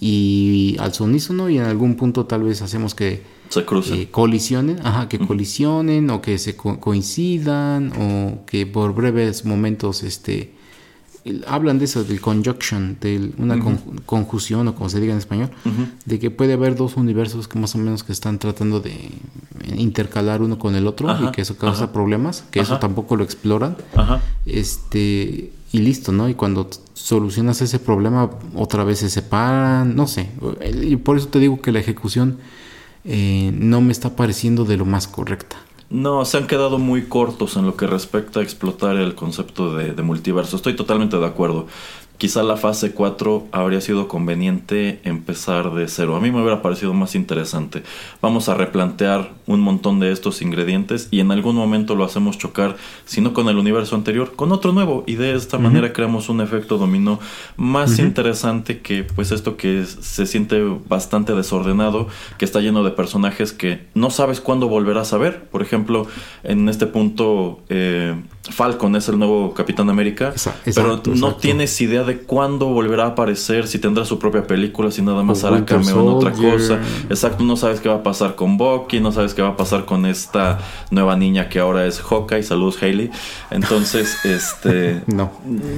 y 0.00 0.76
al 0.78 0.92
sonísono 0.92 1.48
y 1.48 1.58
en 1.58 1.64
algún 1.64 1.96
punto 1.96 2.26
tal 2.26 2.42
vez 2.42 2.62
hacemos 2.62 2.94
que 2.94 3.22
se 3.48 3.64
crucen. 3.64 3.98
Eh, 3.98 4.08
colisionen, 4.10 4.78
ajá, 4.84 5.08
que 5.08 5.18
colisionen 5.18 6.10
o 6.10 6.20
que 6.20 6.38
se 6.38 6.54
coincidan 6.56 7.92
o 7.98 8.44
que 8.46 8.66
por 8.66 8.94
breves 8.94 9.44
momentos 9.44 10.04
este 10.04 10.52
hablan 11.46 11.78
de 11.78 11.84
eso, 11.84 12.04
del 12.04 12.20
conjunction, 12.20 12.96
de 13.00 13.32
una 13.38 13.58
conjunción 14.06 14.68
o 14.68 14.74
como 14.74 14.88
se 14.88 15.00
diga 15.00 15.12
en 15.12 15.18
español, 15.18 15.50
de 16.04 16.18
que 16.18 16.30
puede 16.30 16.54
haber 16.54 16.76
dos 16.76 16.96
universos 16.96 17.48
que 17.48 17.58
más 17.58 17.74
o 17.74 17.78
menos 17.78 18.04
que 18.04 18.12
están 18.12 18.38
tratando 18.38 18.80
de 18.80 19.10
intercalar 19.76 20.42
uno 20.42 20.58
con 20.58 20.74
el 20.74 20.86
otro 20.86 21.08
y 21.22 21.30
que 21.32 21.42
eso 21.42 21.56
causa 21.56 21.92
problemas, 21.92 22.44
que 22.50 22.60
eso 22.60 22.78
tampoco 22.78 23.16
lo 23.16 23.24
exploran. 23.24 23.76
Este, 24.46 25.52
y 25.72 25.78
listo, 25.78 26.12
¿no? 26.12 26.28
Y 26.28 26.34
cuando 26.34 26.68
solucionas 26.94 27.62
ese 27.62 27.78
problema, 27.78 28.30
otra 28.54 28.84
vez 28.84 28.98
se 29.00 29.10
separan, 29.10 29.94
no 29.94 30.06
sé. 30.06 30.30
Y 30.82 30.96
por 30.96 31.16
eso 31.16 31.28
te 31.28 31.38
digo 31.38 31.60
que 31.60 31.72
la 31.72 31.78
ejecución 31.80 32.38
eh, 33.04 33.52
no 33.54 33.80
me 33.80 33.92
está 33.92 34.16
pareciendo 34.16 34.64
de 34.64 34.76
lo 34.76 34.84
más 34.84 35.06
correcta. 35.06 35.56
No, 35.90 36.24
se 36.24 36.36
han 36.36 36.46
quedado 36.46 36.78
muy 36.78 37.08
cortos 37.08 37.56
en 37.56 37.66
lo 37.66 37.76
que 37.76 37.88
respecta 37.88 38.38
a 38.38 38.42
explotar 38.44 38.96
el 38.96 39.16
concepto 39.16 39.74
de, 39.74 39.92
de 39.92 40.02
multiverso. 40.02 40.54
Estoy 40.54 40.76
totalmente 40.76 41.16
de 41.16 41.26
acuerdo 41.26 41.66
quizá 42.20 42.42
la 42.42 42.58
fase 42.58 42.92
4 42.92 43.46
habría 43.50 43.80
sido 43.80 44.06
conveniente 44.06 45.00
empezar 45.04 45.72
de 45.72 45.88
cero. 45.88 46.16
A 46.16 46.20
mí 46.20 46.30
me 46.30 46.42
hubiera 46.42 46.60
parecido 46.60 46.92
más 46.92 47.14
interesante. 47.14 47.82
Vamos 48.20 48.50
a 48.50 48.54
replantear 48.54 49.32
un 49.46 49.60
montón 49.60 50.00
de 50.00 50.12
estos 50.12 50.42
ingredientes 50.42 51.08
y 51.10 51.20
en 51.20 51.32
algún 51.32 51.56
momento 51.56 51.94
lo 51.94 52.04
hacemos 52.04 52.36
chocar, 52.36 52.76
si 53.06 53.22
no 53.22 53.32
con 53.32 53.48
el 53.48 53.56
universo 53.56 53.96
anterior, 53.96 54.36
con 54.36 54.52
otro 54.52 54.72
nuevo. 54.72 55.02
Y 55.06 55.14
de 55.14 55.34
esta 55.34 55.56
manera 55.56 55.94
creamos 55.94 56.28
un 56.28 56.42
efecto 56.42 56.76
dominó 56.76 57.20
más 57.56 57.98
interesante 57.98 58.80
que 58.80 59.02
pues 59.02 59.32
esto 59.32 59.56
que 59.56 59.86
se 59.86 60.26
siente 60.26 60.62
bastante 60.90 61.34
desordenado, 61.34 62.06
que 62.36 62.44
está 62.44 62.60
lleno 62.60 62.84
de 62.84 62.90
personajes 62.90 63.54
que 63.54 63.86
no 63.94 64.10
sabes 64.10 64.42
cuándo 64.42 64.68
volverás 64.68 65.14
a 65.14 65.16
ver. 65.16 65.44
Por 65.44 65.62
ejemplo, 65.62 66.06
en 66.44 66.68
este 66.68 66.86
punto... 66.86 67.62
Eh, 67.70 68.14
Falcon 68.50 68.94
es 68.94 69.08
el 69.08 69.18
nuevo 69.18 69.52
Capitán 69.52 69.90
América, 69.90 70.32
pero 70.64 71.02
no 71.16 71.34
tienes 71.34 71.80
idea 71.80 72.04
de 72.04 72.18
cuándo 72.18 72.66
volverá 72.66 73.04
a 73.04 73.08
aparecer, 73.08 73.66
si 73.66 73.78
tendrá 73.78 74.04
su 74.04 74.18
propia 74.18 74.46
película, 74.46 74.92
si 74.92 75.02
nada 75.02 75.22
más 75.24 75.42
hará 75.42 75.64
cameo 75.64 76.02
en 76.02 76.08
otra 76.08 76.32
cosa. 76.32 76.78
Exacto, 77.08 77.42
no 77.42 77.56
sabes 77.56 77.80
qué 77.80 77.88
va 77.88 77.96
a 77.96 78.02
pasar 78.02 78.36
con 78.36 78.56
Bucky, 78.56 79.00
no 79.00 79.10
sabes 79.10 79.34
qué 79.34 79.40
qué 79.40 79.44
va 79.44 79.52
a 79.52 79.56
pasar 79.56 79.86
con 79.86 80.04
esta 80.04 80.58
nueva 80.90 81.16
niña 81.16 81.48
que 81.48 81.60
ahora 81.60 81.86
es 81.86 81.98
Hawkeye. 81.98 82.42
Saludos, 82.42 82.82
Hailey. 82.82 83.10
Entonces, 83.50 84.18
este. 84.26 85.02
no. 85.06 85.32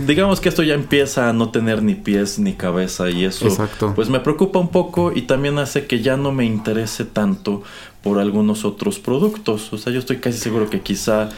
Digamos 0.05 0.41
que 0.41 0.49
esto 0.49 0.65
ya 0.65 0.75
empieza 0.75 1.29
a 1.29 1.33
no 1.33 1.51
tener 1.51 1.81
ni 1.81 1.95
pies 1.95 2.41
ni 2.41 2.55
cabeza 2.55 3.09
y 3.09 3.25
eso. 3.25 3.47
Exacto. 3.47 3.93
Pues 3.95 4.09
me 4.09 4.19
preocupa 4.19 4.59
un 4.59 4.67
poco 4.67 5.13
y 5.15 5.23
también 5.23 5.59
hace 5.59 5.87
que 5.87 6.03
ya 6.03 6.17
no 6.17 6.33
me 6.33 6.45
interese 6.45 7.05
tanto 7.05 7.63
por 8.03 8.19
algunos 8.19 8.65
otros 8.65 8.99
productos. 8.99 9.73
O 9.73 9.79
sea, 9.79 9.93
yo 9.93 10.01
estoy 10.01 10.17
casi 10.17 10.39
seguro 10.39 10.69
que 10.69 10.81
quizá 10.81 11.29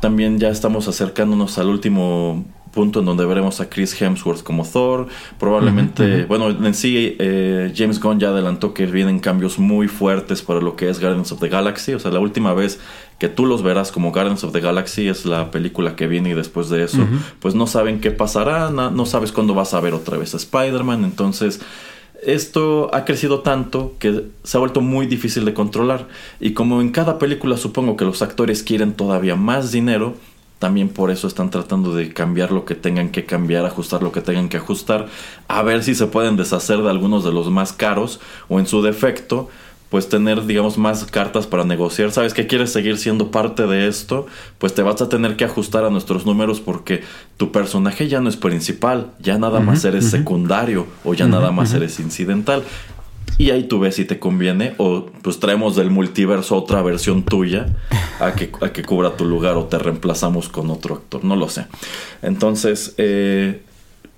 también 0.00 0.38
ya 0.38 0.48
estamos 0.48 0.88
acercándonos 0.88 1.58
al 1.58 1.68
último 1.68 2.44
punto 2.70 3.00
en 3.00 3.06
donde 3.06 3.24
veremos 3.24 3.60
a 3.60 3.68
Chris 3.68 4.00
Hemsworth 4.00 4.42
como 4.42 4.64
Thor. 4.64 5.08
Probablemente, 5.38 6.24
bueno, 6.24 6.50
en 6.50 6.74
sí 6.74 7.16
eh, 7.18 7.72
James 7.76 8.00
Gunn 8.00 8.20
ya 8.20 8.28
adelantó 8.28 8.74
que 8.74 8.86
vienen 8.86 9.18
cambios 9.18 9.58
muy 9.58 9.88
fuertes 9.88 10.42
para 10.42 10.60
lo 10.60 10.76
que 10.76 10.88
es 10.88 11.00
Guardians 11.00 11.32
of 11.32 11.40
the 11.40 11.48
Galaxy. 11.48 11.94
O 11.94 11.98
sea, 11.98 12.10
la 12.10 12.20
última 12.20 12.54
vez 12.54 12.80
que 13.18 13.28
tú 13.28 13.44
los 13.44 13.62
verás 13.62 13.92
como 13.92 14.12
Guardians 14.12 14.44
of 14.44 14.52
the 14.52 14.60
Galaxy 14.60 15.08
es 15.08 15.26
la 15.26 15.50
película 15.50 15.96
que 15.96 16.06
viene 16.06 16.30
y 16.30 16.34
después 16.34 16.70
de 16.70 16.84
eso, 16.84 17.06
pues 17.40 17.54
no 17.54 17.66
saben 17.66 18.00
qué 18.00 18.10
pasará, 18.10 18.70
no, 18.70 18.90
no 18.90 19.04
sabes 19.04 19.32
cuándo 19.32 19.54
vas 19.54 19.74
a 19.74 19.80
ver 19.80 19.94
otra 19.94 20.16
vez 20.16 20.34
a 20.34 20.36
Spider-Man. 20.36 21.04
Entonces 21.04 21.60
esto 22.22 22.94
ha 22.94 23.04
crecido 23.04 23.40
tanto 23.40 23.94
que 23.98 24.24
se 24.44 24.56
ha 24.56 24.60
vuelto 24.60 24.80
muy 24.80 25.06
difícil 25.06 25.44
de 25.44 25.54
controlar. 25.54 26.08
Y 26.38 26.52
como 26.52 26.80
en 26.80 26.90
cada 26.90 27.18
película 27.18 27.56
supongo 27.56 27.96
que 27.96 28.04
los 28.04 28.22
actores 28.22 28.62
quieren 28.62 28.94
todavía 28.94 29.36
más 29.36 29.72
dinero, 29.72 30.14
también 30.58 30.90
por 30.90 31.10
eso 31.10 31.26
están 31.26 31.50
tratando 31.50 31.94
de 31.94 32.12
cambiar 32.12 32.52
lo 32.52 32.66
que 32.66 32.74
tengan 32.74 33.08
que 33.08 33.24
cambiar, 33.24 33.64
ajustar 33.64 34.02
lo 34.02 34.12
que 34.12 34.20
tengan 34.20 34.50
que 34.50 34.58
ajustar, 34.58 35.08
a 35.48 35.62
ver 35.62 35.82
si 35.82 35.94
se 35.94 36.06
pueden 36.06 36.36
deshacer 36.36 36.82
de 36.82 36.90
algunos 36.90 37.24
de 37.24 37.32
los 37.32 37.50
más 37.50 37.72
caros 37.72 38.20
o 38.48 38.60
en 38.60 38.66
su 38.66 38.82
defecto 38.82 39.48
pues 39.90 40.08
tener, 40.08 40.46
digamos, 40.46 40.78
más 40.78 41.04
cartas 41.04 41.46
para 41.46 41.64
negociar. 41.64 42.12
Sabes 42.12 42.32
que 42.32 42.46
quieres 42.46 42.72
seguir 42.72 42.96
siendo 42.96 43.30
parte 43.30 43.66
de 43.66 43.88
esto, 43.88 44.26
pues 44.58 44.72
te 44.72 44.82
vas 44.82 45.02
a 45.02 45.08
tener 45.08 45.36
que 45.36 45.44
ajustar 45.44 45.84
a 45.84 45.90
nuestros 45.90 46.24
números 46.24 46.60
porque 46.60 47.02
tu 47.36 47.50
personaje 47.52 48.08
ya 48.08 48.20
no 48.20 48.28
es 48.28 48.36
principal, 48.36 49.10
ya 49.18 49.36
nada 49.36 49.60
más 49.60 49.84
eres 49.84 50.08
secundario 50.08 50.86
o 51.04 51.12
ya 51.14 51.26
nada 51.26 51.50
más 51.50 51.74
eres 51.74 51.98
incidental. 51.98 52.62
Y 53.36 53.50
ahí 53.50 53.64
tú 53.64 53.80
ves 53.80 53.94
si 53.94 54.04
te 54.04 54.18
conviene 54.18 54.74
o 54.76 55.06
pues 55.22 55.40
traemos 55.40 55.74
del 55.74 55.90
multiverso 55.90 56.56
otra 56.56 56.82
versión 56.82 57.22
tuya 57.22 57.66
a 58.20 58.32
que, 58.32 58.52
a 58.60 58.68
que 58.68 58.82
cubra 58.84 59.16
tu 59.16 59.24
lugar 59.24 59.56
o 59.56 59.64
te 59.64 59.78
reemplazamos 59.78 60.48
con 60.48 60.70
otro 60.70 60.96
actor, 60.96 61.24
no 61.24 61.36
lo 61.36 61.48
sé. 61.48 61.66
Entonces, 62.22 62.94
eh, 62.98 63.62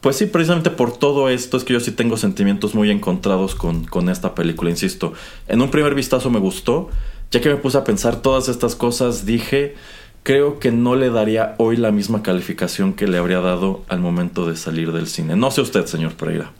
pues 0.02 0.16
sí, 0.16 0.26
precisamente 0.26 0.70
por 0.70 0.96
todo 0.96 1.28
esto 1.28 1.56
es 1.56 1.62
que 1.62 1.72
yo 1.72 1.80
sí 1.80 1.92
tengo 1.92 2.16
sentimientos 2.16 2.74
muy 2.74 2.90
encontrados 2.90 3.54
con, 3.54 3.84
con, 3.84 4.08
esta 4.08 4.34
película, 4.34 4.68
insisto. 4.68 5.12
En 5.46 5.62
un 5.62 5.70
primer 5.70 5.94
vistazo 5.94 6.28
me 6.28 6.40
gustó, 6.40 6.90
ya 7.30 7.40
que 7.40 7.48
me 7.48 7.54
puse 7.54 7.78
a 7.78 7.84
pensar 7.84 8.20
todas 8.20 8.48
estas 8.48 8.74
cosas, 8.74 9.24
dije, 9.24 9.76
creo 10.24 10.58
que 10.58 10.72
no 10.72 10.96
le 10.96 11.10
daría 11.10 11.54
hoy 11.58 11.76
la 11.76 11.92
misma 11.92 12.24
calificación 12.24 12.94
que 12.94 13.06
le 13.06 13.16
habría 13.16 13.40
dado 13.40 13.84
al 13.88 14.00
momento 14.00 14.44
de 14.44 14.56
salir 14.56 14.90
del 14.90 15.06
cine. 15.06 15.36
No 15.36 15.52
sé 15.52 15.60
usted, 15.60 15.86
señor 15.86 16.14
Pereira. 16.14 16.50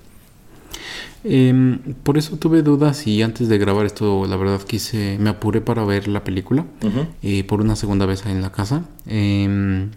Eh, 1.24 1.78
por 2.04 2.18
eso 2.18 2.36
tuve 2.36 2.62
dudas 2.62 3.08
y 3.08 3.22
antes 3.22 3.48
de 3.48 3.58
grabar 3.58 3.86
esto, 3.86 4.24
la 4.26 4.36
verdad 4.36 4.60
quise, 4.62 5.18
me 5.18 5.30
apuré 5.30 5.60
para 5.60 5.84
ver 5.84 6.06
la 6.06 6.22
película 6.22 6.64
eh, 7.22 7.42
por 7.44 7.60
una 7.60 7.74
segunda 7.74 8.06
vez 8.06 8.24
en 8.24 8.40
la 8.40 8.52
casa. 8.52 8.84
Eh, 9.06 9.88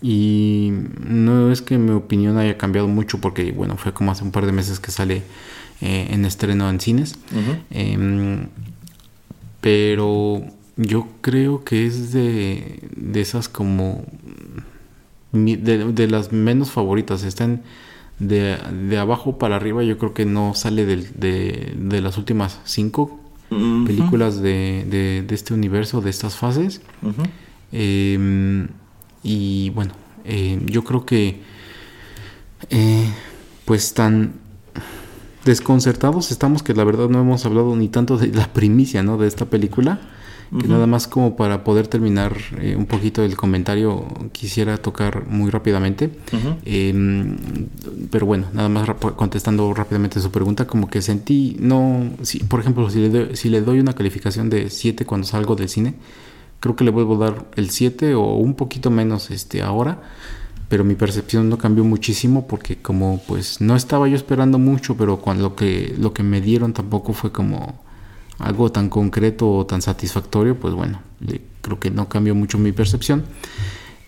y 0.00 0.72
no 1.06 1.52
es 1.52 1.62
que 1.62 1.78
mi 1.78 1.90
opinión 1.90 2.38
haya 2.38 2.56
cambiado 2.56 2.88
mucho 2.88 3.20
porque, 3.20 3.52
bueno, 3.52 3.76
fue 3.76 3.92
como 3.92 4.10
hace 4.12 4.24
un 4.24 4.30
par 4.30 4.46
de 4.46 4.52
meses 4.52 4.80
que 4.80 4.90
sale 4.90 5.22
eh, 5.80 6.08
en 6.10 6.24
estreno 6.24 6.68
en 6.70 6.80
cines. 6.80 7.18
Em, 7.70 8.48
pero 9.60 10.42
yo 10.76 11.08
creo 11.20 11.64
que 11.64 11.86
es 11.86 12.12
de, 12.12 12.80
de 12.96 13.20
esas 13.20 13.48
como... 13.48 14.04
De, 15.32 16.06
las 16.08 16.32
menos 16.32 16.70
favoritas. 16.70 17.24
Están 17.24 17.62
de, 18.20 18.56
de, 18.88 18.98
abajo 18.98 19.38
para 19.38 19.56
arriba. 19.56 19.82
Yo 19.82 19.98
creo 19.98 20.14
que 20.14 20.26
no 20.26 20.54
sale 20.54 20.86
de, 20.86 21.74
de 21.76 22.00
las 22.00 22.18
últimas 22.18 22.60
cinco 22.64 23.20
películas 23.86 24.40
de, 24.40 25.24
de, 25.26 25.34
este 25.34 25.54
universo, 25.54 26.00
de 26.00 26.10
estas 26.10 26.36
fases. 26.36 26.80
Y 29.24 29.70
bueno, 29.70 29.92
eh, 30.24 30.60
yo 30.66 30.84
creo 30.84 31.04
que 31.04 31.40
eh, 32.70 33.08
pues 33.64 33.94
tan 33.94 34.34
desconcertados 35.44 36.30
estamos 36.30 36.62
que 36.62 36.74
la 36.74 36.84
verdad 36.84 37.08
no 37.08 37.20
hemos 37.20 37.44
hablado 37.44 37.74
ni 37.74 37.88
tanto 37.88 38.16
de 38.16 38.28
la 38.28 38.52
primicia, 38.52 39.02
¿no? 39.02 39.18
De 39.18 39.26
esta 39.26 39.46
película. 39.46 40.00
Que 40.60 40.68
nada 40.68 40.86
más 40.86 41.08
como 41.08 41.36
para 41.36 41.64
poder 41.64 41.88
terminar 41.88 42.36
eh, 42.60 42.76
un 42.76 42.86
poquito 42.86 43.24
el 43.24 43.34
comentario 43.34 44.06
quisiera 44.30 44.76
tocar 44.76 45.26
muy 45.26 45.50
rápidamente. 45.50 46.10
Em, 46.64 47.36
pero 48.10 48.26
bueno, 48.26 48.46
nada 48.52 48.68
más 48.68 48.88
contestando 49.16 49.74
rápidamente 49.74 50.20
su 50.20 50.30
pregunta, 50.30 50.64
como 50.66 50.88
que 50.88 51.02
sentí, 51.02 51.56
no, 51.58 52.08
si, 52.22 52.38
por 52.38 52.60
ejemplo, 52.60 52.88
si 52.88 53.00
le, 53.00 53.08
doy, 53.08 53.36
si 53.36 53.48
le 53.48 53.62
doy 53.62 53.80
una 53.80 53.94
calificación 53.94 54.48
de 54.48 54.70
7 54.70 55.04
cuando 55.04 55.26
salgo 55.26 55.56
del 55.56 55.68
cine, 55.68 55.94
creo 56.64 56.76
que 56.76 56.84
le 56.84 56.90
vuelvo 56.90 57.16
a 57.16 57.30
dar 57.30 57.44
el 57.56 57.68
7 57.68 58.14
o 58.14 58.36
un 58.36 58.54
poquito 58.54 58.90
menos 58.90 59.30
este 59.30 59.60
ahora 59.60 60.00
pero 60.70 60.82
mi 60.82 60.94
percepción 60.94 61.50
no 61.50 61.58
cambió 61.58 61.84
muchísimo 61.84 62.46
porque 62.46 62.78
como 62.78 63.20
pues 63.28 63.60
no 63.60 63.76
estaba 63.76 64.08
yo 64.08 64.16
esperando 64.16 64.58
mucho 64.58 64.96
pero 64.96 65.18
cuando 65.18 65.42
lo 65.42 65.56
que 65.56 65.94
lo 65.98 66.14
que 66.14 66.22
me 66.22 66.40
dieron 66.40 66.72
tampoco 66.72 67.12
fue 67.12 67.32
como 67.32 67.84
algo 68.38 68.72
tan 68.72 68.88
concreto 68.88 69.50
o 69.50 69.66
tan 69.66 69.82
satisfactorio 69.82 70.58
pues 70.58 70.72
bueno 70.72 71.02
creo 71.60 71.78
que 71.78 71.90
no 71.90 72.08
cambió 72.08 72.34
mucho 72.34 72.58
mi 72.58 72.72
percepción. 72.72 73.24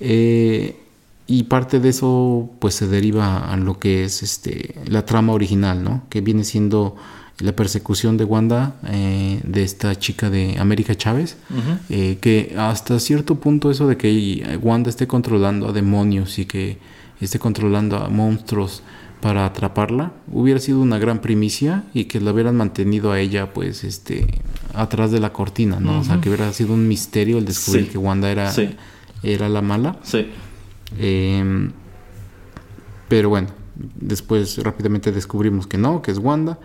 Eh, 0.01 0.81
y 1.27 1.43
parte 1.45 1.79
de 1.79 1.91
eso 1.91 2.49
pues 2.59 2.75
se 2.75 2.87
deriva 2.87 3.53
a 3.53 3.57
lo 3.59 3.79
que 3.79 4.05
es 4.05 4.23
este 4.23 4.77
la 4.87 5.05
trama 5.05 5.33
original 5.33 5.83
no 5.83 6.05
que 6.09 6.21
viene 6.23 6.45
siendo 6.45 6.97
la 7.39 7.53
persecución 7.53 8.17
de 8.17 8.25
Wanda, 8.25 8.77
eh, 8.89 9.41
de 9.45 9.63
esta 9.63 9.95
chica 9.97 10.31
de 10.31 10.57
América 10.59 10.95
Chávez, 10.95 11.37
eh, 11.91 12.19
que 12.21 12.55
hasta 12.59 12.99
cierto 12.99 13.37
punto 13.37 13.71
eso 13.71 13.87
de 13.87 13.97
que 13.97 14.59
Wanda 14.63 14.89
esté 14.89 15.07
controlando 15.07 15.69
a 15.69 15.73
demonios 15.73 16.39
y 16.39 16.47
que 16.47 16.79
esté 17.21 17.39
controlando 17.39 17.99
a 17.99 18.09
monstruos 18.09 18.83
para 19.21 19.45
atraparla, 19.45 20.13
hubiera 20.31 20.61
sido 20.61 20.81
una 20.81 20.99
gran 20.99 21.21
primicia 21.21 21.85
y 21.93 22.05
que 22.05 22.21
la 22.21 22.33
hubieran 22.33 22.57
mantenido 22.57 23.13
a 23.13 23.21
ella 23.21 23.53
pues 23.53 23.85
este 23.85 24.27
atrás 24.75 25.11
de 25.11 25.21
la 25.21 25.33
cortina, 25.33 25.81
¿no? 25.81 26.01
O 26.01 26.05
sea, 26.05 26.21
que 26.21 26.29
hubiera 26.29 26.53
sido 26.53 26.75
un 26.75 26.87
misterio 26.87 27.39
el 27.39 27.45
descubrir 27.45 27.89
que 27.89 27.99
Wanda 27.99 28.31
era, 28.31 28.53
era 29.23 29.49
la 29.49 29.63
mala. 29.63 29.99
Sí. 30.03 30.29
Em, 30.99 31.73
pero 33.09 33.31
bueno, 33.31 33.49
después 33.75 34.63
rápidamente 34.63 35.13
descubrimos 35.13 35.67
que 35.67 35.79
no, 35.79 36.03
que 36.03 36.11
es 36.11 36.19
Wanda 36.19 36.59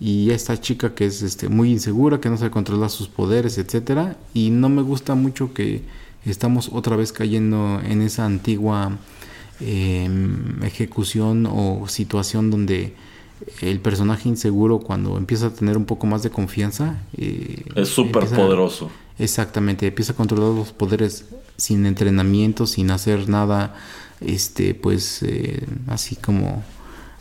y 0.00 0.30
esta 0.30 0.60
chica 0.60 0.94
que 0.94 1.06
es 1.06 1.22
este, 1.22 1.48
muy 1.48 1.70
insegura, 1.70 2.20
que 2.20 2.28
no 2.28 2.36
sabe 2.36 2.50
controlar 2.50 2.90
sus 2.90 3.08
poderes, 3.08 3.58
etcétera, 3.58 4.16
y 4.34 4.50
no 4.50 4.68
me 4.68 4.82
gusta 4.82 5.14
mucho 5.14 5.54
que 5.54 5.82
estamos 6.24 6.70
otra 6.72 6.96
vez 6.96 7.12
cayendo 7.12 7.80
en 7.84 8.02
esa 8.02 8.24
antigua 8.24 8.98
em, 9.60 10.62
ejecución 10.62 11.46
o 11.46 11.86
situación 11.88 12.50
donde 12.50 12.94
el 13.60 13.80
personaje 13.80 14.28
inseguro 14.28 14.78
cuando 14.78 15.18
empieza 15.18 15.46
a 15.46 15.50
tener 15.50 15.76
un 15.76 15.84
poco 15.84 16.06
más 16.06 16.22
de 16.22 16.30
confianza 16.30 17.02
eh, 17.16 17.64
es 17.74 17.88
súper 17.88 18.26
poderoso. 18.26 18.90
Exactamente, 19.18 19.86
empieza 19.86 20.12
a 20.12 20.16
controlar 20.16 20.54
los 20.54 20.72
poderes 20.72 21.26
sin 21.56 21.86
entrenamiento, 21.86 22.66
sin 22.66 22.90
hacer 22.90 23.28
nada, 23.28 23.76
este, 24.20 24.74
pues 24.74 25.22
eh, 25.22 25.64
así 25.86 26.16
como 26.16 26.64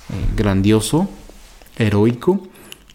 eh, 0.09 0.25
grandioso, 0.35 1.07
heroico 1.77 2.47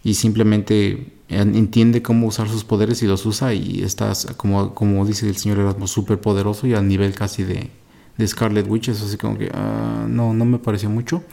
y 0.09 0.15
simplemente 0.15 1.05
entiende 1.29 2.01
cómo 2.01 2.25
usar 2.25 2.49
sus 2.49 2.63
poderes 2.63 3.03
y 3.03 3.05
los 3.05 3.27
usa 3.27 3.53
y 3.53 3.83
estás, 3.83 4.25
como, 4.37 4.73
como 4.73 5.05
dice 5.05 5.29
el 5.29 5.37
señor 5.37 5.59
Erasmo, 5.59 5.85
súper 5.85 6.19
poderoso 6.19 6.65
y 6.65 6.73
a 6.73 6.81
nivel 6.81 7.13
casi 7.13 7.43
de, 7.43 7.69
de 8.17 8.27
Scarlet 8.27 8.67
Witch, 8.67 8.89
eso 8.89 9.05
así 9.05 9.17
como 9.17 9.37
que 9.37 9.51
ah, 9.53 10.07
no, 10.09 10.33
no 10.33 10.45
me 10.45 10.57
pareció 10.57 10.89
mucho. 10.89 11.23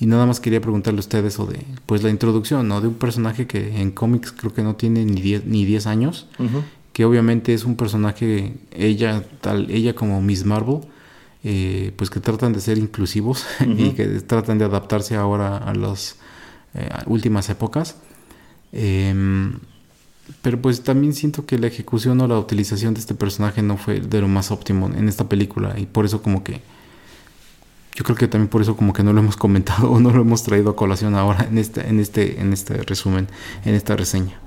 Y 0.00 0.06
nada 0.06 0.26
más 0.26 0.40
quería 0.40 0.60
preguntarle 0.60 0.98
a 0.98 1.00
ustedes 1.00 1.34
eso 1.34 1.46
de, 1.46 1.64
pues 1.86 2.02
la 2.02 2.10
introducción, 2.10 2.66
¿no? 2.66 2.80
De 2.80 2.88
un 2.88 2.94
personaje 2.94 3.46
que 3.46 3.80
en 3.80 3.92
cómics 3.92 4.32
creo 4.32 4.52
que 4.52 4.62
no 4.62 4.74
tiene 4.74 5.04
ni 5.04 5.20
10 5.20 5.44
ni 5.46 5.64
diez 5.64 5.86
años, 5.86 6.26
que 6.92 7.04
obviamente 7.04 7.54
es 7.54 7.64
un 7.64 7.76
personaje, 7.76 8.54
ella, 8.72 9.22
tal, 9.40 9.70
ella 9.70 9.94
como 9.94 10.20
Miss 10.20 10.44
Marvel, 10.44 10.80
eh, 11.44 11.92
pues 11.94 12.10
que 12.10 12.18
tratan 12.18 12.52
de 12.52 12.60
ser 12.60 12.78
inclusivos 12.78 13.46
y 13.60 13.90
que 13.90 14.06
tratan 14.22 14.58
de 14.58 14.64
adaptarse 14.64 15.14
ahora 15.14 15.58
a 15.58 15.72
los 15.74 16.16
eh, 16.74 16.88
últimas 17.06 17.48
épocas. 17.48 17.96
Em, 18.72 19.58
pero 20.42 20.60
pues 20.60 20.82
también 20.82 21.14
siento 21.14 21.46
que 21.46 21.58
la 21.58 21.66
ejecución 21.68 22.20
o 22.20 22.28
la 22.28 22.38
utilización 22.38 22.94
de 22.94 23.00
este 23.00 23.14
personaje 23.14 23.62
no 23.62 23.76
fue 23.76 24.00
de 24.00 24.20
lo 24.20 24.28
más 24.28 24.50
óptimo 24.50 24.86
en 24.88 25.08
esta 25.08 25.28
película 25.28 25.78
y 25.78 25.86
por 25.86 26.04
eso 26.04 26.22
como 26.22 26.44
que 26.44 26.60
yo 27.94 28.04
creo 28.04 28.16
que 28.16 28.28
también 28.28 28.48
por 28.48 28.62
eso 28.62 28.76
como 28.76 28.92
que 28.92 29.02
no 29.02 29.12
lo 29.12 29.20
hemos 29.20 29.36
comentado 29.36 29.90
o 29.90 30.00
no 30.00 30.10
lo 30.10 30.20
hemos 30.22 30.42
traído 30.42 30.70
a 30.70 30.76
colación 30.76 31.14
ahora 31.14 31.46
en 31.50 31.58
este 31.58 31.88
en 31.88 31.98
este 31.98 32.40
en 32.40 32.52
este 32.52 32.74
resumen, 32.84 33.28
en 33.64 33.74
esta 33.74 33.96
reseña. 33.96 34.38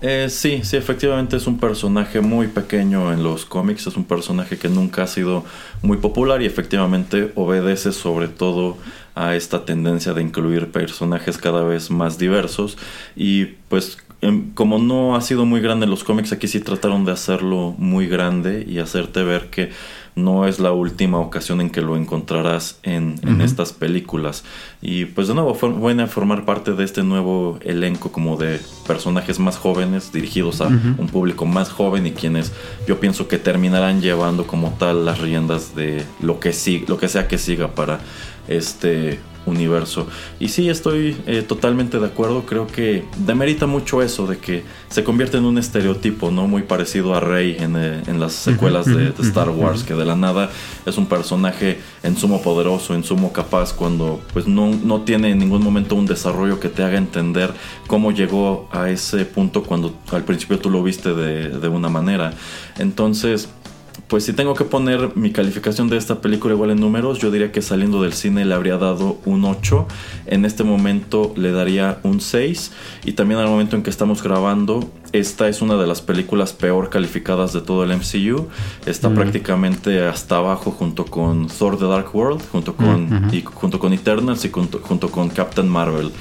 Eh, 0.00 0.28
sí, 0.30 0.60
sí, 0.62 0.76
efectivamente 0.76 1.36
es 1.36 1.48
un 1.48 1.58
personaje 1.58 2.20
muy 2.20 2.46
pequeño 2.46 3.12
en 3.12 3.24
los 3.24 3.44
cómics, 3.44 3.88
es 3.88 3.96
un 3.96 4.04
personaje 4.04 4.56
que 4.56 4.68
nunca 4.68 5.02
ha 5.02 5.06
sido 5.08 5.44
muy 5.82 5.96
popular 5.96 6.40
y 6.40 6.46
efectivamente 6.46 7.32
obedece 7.34 7.90
sobre 7.90 8.28
todo 8.28 8.78
a 9.16 9.34
esta 9.34 9.64
tendencia 9.64 10.12
de 10.14 10.22
incluir 10.22 10.70
personajes 10.70 11.36
cada 11.36 11.64
vez 11.64 11.90
más 11.90 12.16
diversos. 12.16 12.78
Y 13.16 13.46
pues 13.68 13.98
em, 14.20 14.52
como 14.54 14.78
no 14.78 15.16
ha 15.16 15.20
sido 15.20 15.44
muy 15.44 15.60
grande 15.60 15.84
en 15.84 15.90
los 15.90 16.04
cómics, 16.04 16.30
aquí 16.30 16.46
sí 16.46 16.60
trataron 16.60 17.04
de 17.04 17.10
hacerlo 17.12 17.74
muy 17.76 18.06
grande 18.06 18.64
y 18.68 18.78
hacerte 18.78 19.24
ver 19.24 19.50
que 19.50 19.70
no 20.18 20.46
es 20.46 20.58
la 20.58 20.72
última 20.72 21.18
ocasión 21.18 21.60
en 21.60 21.70
que 21.70 21.80
lo 21.80 21.96
encontrarás 21.96 22.78
en, 22.82 23.18
estas 23.40 23.72
películas. 23.72 24.44
Y 24.82 25.06
pues 25.06 25.28
de 25.28 25.34
nuevo, 25.34 25.54
fue 25.54 25.70
a 26.02 26.06
formar 26.06 26.44
parte 26.44 26.72
de 26.72 26.84
este 26.84 27.02
nuevo 27.02 27.58
elenco 27.62 28.12
como 28.12 28.36
de 28.36 28.60
personajes 28.86 29.38
más 29.38 29.56
jóvenes, 29.56 30.12
dirigidos 30.12 30.60
a 30.60 30.66
un 30.66 31.08
público 31.10 31.46
más 31.46 31.70
joven 31.70 32.06
y 32.06 32.12
quienes 32.12 32.52
yo 32.86 33.00
pienso 33.00 33.28
que 33.28 33.38
terminarán 33.38 34.00
llevando 34.00 34.46
como 34.46 34.70
tal 34.78 35.04
las 35.04 35.20
riendas 35.20 35.74
de 35.74 36.04
lo 36.20 36.40
que, 36.40 36.52
sí, 36.52 36.84
lo 36.88 36.98
que 36.98 37.08
sea 37.08 37.28
que 37.28 37.38
siga 37.38 37.68
para 37.68 38.00
este 38.48 39.20
universo. 39.48 40.06
Y 40.38 40.48
sí, 40.48 40.68
estoy 40.68 41.16
eh, 41.26 41.42
totalmente 41.42 41.98
de 41.98 42.06
acuerdo. 42.06 42.44
Creo 42.46 42.66
que 42.66 43.04
demerita 43.18 43.66
mucho 43.66 44.02
eso 44.02 44.26
de 44.26 44.38
que 44.38 44.64
se 44.88 45.04
convierte 45.04 45.36
en 45.36 45.44
un 45.44 45.58
estereotipo, 45.58 46.30
¿no? 46.30 46.46
Muy 46.46 46.62
parecido 46.62 47.14
a 47.14 47.20
Rey 47.20 47.56
en, 47.58 47.76
eh, 47.76 48.02
las 48.18 48.32
secuelas 48.32 48.86
de, 48.86 49.12
Star 49.20 49.50
Wars, 49.50 49.84
que 49.84 49.94
de 49.94 50.04
la 50.04 50.16
nada 50.16 50.50
es 50.86 50.96
un 50.98 51.06
personaje 51.06 51.80
en 52.02 52.16
sumo 52.16 52.42
poderoso, 52.42 52.94
en 52.94 53.04
sumo 53.04 53.32
capaz, 53.32 53.72
cuando 53.72 54.20
pues 54.32 54.46
no, 54.46 54.70
no 54.70 55.02
tiene 55.02 55.30
en 55.30 55.38
ningún 55.38 55.62
momento 55.62 55.94
un 55.94 56.06
desarrollo 56.06 56.60
que 56.60 56.68
te 56.68 56.82
haga 56.82 56.98
entender 56.98 57.52
cómo 57.86 58.12
llegó 58.12 58.68
a 58.72 58.90
ese 58.90 59.24
punto 59.24 59.62
cuando 59.62 59.94
al 60.12 60.24
principio 60.24 60.58
tú 60.58 60.70
lo 60.70 60.82
viste 60.82 61.14
de, 61.14 61.50
de 61.50 61.68
una 61.68 61.88
manera. 61.88 62.32
Entonces, 62.78 63.48
pues 64.08 64.24
si 64.24 64.32
tengo 64.32 64.54
que 64.54 64.64
poner 64.64 65.16
mi 65.16 65.32
calificación 65.32 65.90
de 65.90 65.98
esta 65.98 66.22
película 66.22 66.54
igual 66.54 66.70
en 66.70 66.80
números, 66.80 67.18
yo 67.18 67.30
diría 67.30 67.52
que 67.52 67.60
saliendo 67.60 68.02
del 68.02 68.14
cine 68.14 68.46
le 68.46 68.54
habría 68.54 68.78
dado 68.78 69.18
un 69.26 69.44
8. 69.44 69.86
En 70.26 70.46
este 70.46 70.64
momento 70.64 71.34
le 71.36 71.52
daría 71.52 71.98
un 72.04 72.22
6. 72.22 72.72
Y 73.04 73.12
también 73.12 73.38
al 73.38 73.48
momento 73.48 73.76
en 73.76 73.82
que 73.82 73.90
estamos 73.90 74.22
grabando, 74.22 74.90
esta 75.12 75.48
es 75.48 75.60
una 75.60 75.76
de 75.76 75.86
las 75.86 76.00
películas 76.00 76.54
peor 76.54 76.88
calificadas 76.88 77.52
de 77.52 77.60
todo 77.60 77.84
el 77.84 77.94
MCU. 77.94 78.48
Está 78.86 79.10
prácticamente 79.10 80.02
hasta 80.06 80.38
abajo 80.38 80.70
junto 80.70 81.04
con 81.04 81.46
Thor 81.46 81.78
The 81.78 81.84
Dark 81.84 82.08
World, 82.14 82.40
junto 82.50 82.74
con, 82.74 83.28
y, 83.30 83.42
junto 83.42 83.78
con 83.78 83.92
Eternals 83.92 84.42
y 84.46 84.50
junto, 84.50 85.10
con 85.10 85.28
Captain 85.28 85.68
Marvel. 85.68 86.12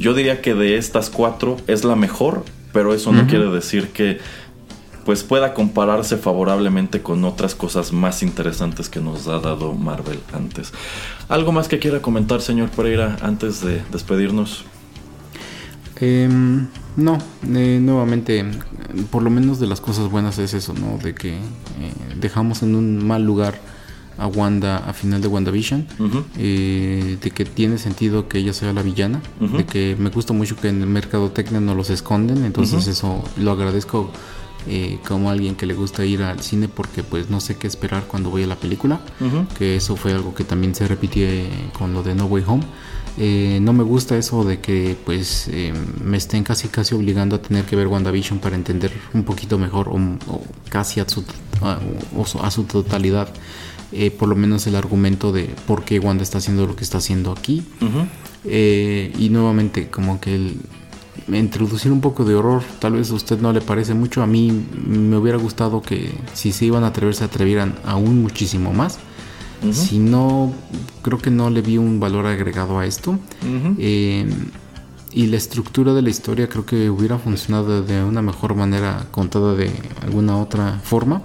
Yo 0.00 0.14
diría 0.14 0.42
que 0.42 0.54
de 0.54 0.76
estas 0.76 1.10
cuatro 1.10 1.58
es 1.68 1.84
la 1.84 1.94
mejor, 1.94 2.44
pero 2.72 2.92
eso 2.92 3.12
no 3.12 3.26
quiere 3.28 3.46
decir 3.46 3.88
que 3.90 4.18
pues 5.06 5.22
pueda 5.22 5.54
compararse 5.54 6.16
favorablemente 6.16 7.00
con 7.00 7.24
otras 7.24 7.54
cosas 7.54 7.92
más 7.92 8.24
interesantes 8.24 8.88
que 8.88 9.00
nos 9.00 9.28
ha 9.28 9.38
dado 9.38 9.72
Marvel 9.72 10.18
antes. 10.34 10.72
¿Algo 11.28 11.52
más 11.52 11.68
que 11.68 11.78
quiera 11.78 12.02
comentar, 12.02 12.42
señor 12.42 12.70
Pereira, 12.70 13.16
antes 13.22 13.64
de 13.64 13.82
despedirnos? 13.92 14.64
Em, 16.00 16.66
no, 16.96 17.18
eh, 17.54 17.78
nuevamente, 17.80 18.44
por 19.10 19.22
lo 19.22 19.30
menos 19.30 19.60
de 19.60 19.68
las 19.68 19.80
cosas 19.80 20.10
buenas 20.10 20.38
es 20.38 20.54
eso, 20.54 20.74
¿no? 20.74 20.98
De 20.98 21.14
que 21.14 21.34
eh, 21.34 21.40
dejamos 22.16 22.64
en 22.64 22.74
un 22.74 23.06
mal 23.06 23.24
lugar 23.24 23.60
a 24.18 24.26
Wanda 24.26 24.78
a 24.78 24.92
final 24.92 25.22
de 25.22 25.28
WandaVision, 25.28 25.86
eh, 26.36 27.16
de 27.20 27.30
que 27.30 27.44
tiene 27.44 27.78
sentido 27.78 28.28
que 28.28 28.38
ella 28.38 28.52
sea 28.52 28.72
la 28.72 28.82
villana, 28.82 29.20
de 29.38 29.64
que 29.66 29.94
me 29.96 30.10
gusta 30.10 30.32
mucho 30.32 30.56
que 30.56 30.68
en 30.68 30.80
el 30.80 30.88
mercado 30.88 31.30
técnico 31.30 31.60
no 31.60 31.74
los 31.76 31.90
esconden, 31.90 32.44
entonces 32.44 32.88
eso 32.88 33.22
lo 33.36 33.52
agradezco 33.52 34.10
eh, 34.68 34.98
como 35.06 35.30
alguien 35.30 35.54
que 35.54 35.64
le 35.66 35.74
gusta 35.74 36.04
ir 36.04 36.22
al 36.22 36.42
cine 36.42 36.68
porque 36.68 37.02
pues 37.02 37.30
no 37.30 37.40
sé 37.40 37.56
qué 37.56 37.66
esperar 37.66 38.04
cuando 38.06 38.30
voy 38.30 38.42
a 38.42 38.46
la 38.46 38.56
película, 38.56 39.00
que 39.56 39.76
eso 39.76 39.96
fue 39.96 40.12
algo 40.12 40.34
que 40.34 40.44
también 40.44 40.74
se 40.74 40.88
repitió 40.88 41.26
con 41.72 41.92
lo 41.92 42.02
de 42.02 42.14
No 42.14 42.26
Way 42.26 42.44
Home. 42.46 42.64
Eh, 43.18 43.58
no 43.62 43.72
me 43.72 43.82
gusta 43.82 44.16
eso 44.18 44.44
de 44.44 44.60
que 44.60 44.96
pues 45.06 45.48
eh, 45.48 45.72
me 46.04 46.18
estén 46.18 46.44
casi 46.44 46.68
casi 46.68 46.94
obligando 46.94 47.36
a 47.36 47.40
tener 47.40 47.64
que 47.64 47.74
ver 47.74 47.86
WandaVision 47.86 48.40
para 48.40 48.56
entender 48.56 48.92
un 49.14 49.24
poquito 49.24 49.56
mejor 49.56 49.88
o, 49.88 49.98
casi 50.68 51.00
a 51.00 51.08
su, 51.08 51.24
a, 51.62 52.50
su 52.50 52.64
totalidad 52.64 53.28
por 54.18 54.28
lo 54.28 54.36
menos 54.36 54.66
el 54.66 54.74
argumento 54.74 55.32
de 55.32 55.48
por 55.66 55.84
qué 55.84 55.98
Wanda 55.98 56.22
está 56.22 56.38
haciendo 56.38 56.66
lo 56.66 56.76
que 56.76 56.84
está 56.84 56.98
haciendo 56.98 57.32
aquí. 57.32 57.64
y 58.44 59.28
nuevamente 59.30 59.88
como 59.88 60.20
que 60.20 60.34
el, 60.34 60.56
introducir 61.28 61.92
un 61.92 62.00
poco 62.00 62.24
de 62.24 62.34
horror. 62.34 62.62
Tal 62.78 62.94
vez 62.94 63.10
a 63.10 63.14
usted 63.14 63.40
no 63.40 63.52
le 63.52 63.60
parece 63.60 63.94
mucho. 63.94 64.22
A 64.22 64.26
mí 64.26 64.52
me 64.86 65.16
hubiera 65.16 65.38
gustado 65.38 65.82
que 65.82 66.12
si 66.34 66.52
se 66.52 66.66
iban 66.66 66.84
a 66.84 66.88
atrever, 66.88 67.14
se 67.14 67.24
atrevieran 67.24 67.74
aún 67.84 68.22
muchísimo 68.22 68.72
más. 68.72 68.98
Si 69.72 69.98
no, 69.98 70.52
creo 71.02 71.18
que 71.18 71.30
no 71.30 71.50
le 71.50 71.62
vi 71.62 71.78
un 71.78 71.98
valor 71.98 72.26
agregado 72.26 72.78
a 72.78 72.86
esto. 72.86 73.18
Em, 73.78 74.30
y 75.12 75.26
la 75.28 75.38
estructura 75.38 75.94
de 75.94 76.02
la 76.02 76.10
historia 76.10 76.46
creo 76.48 76.66
que 76.66 76.90
hubiera 76.90 77.18
funcionado 77.18 77.82
de 77.82 78.04
una 78.04 78.20
mejor 78.20 78.54
manera 78.54 79.06
contada 79.10 79.54
de 79.54 79.70
alguna 80.02 80.36
otra 80.38 80.78
forma. 80.84 81.22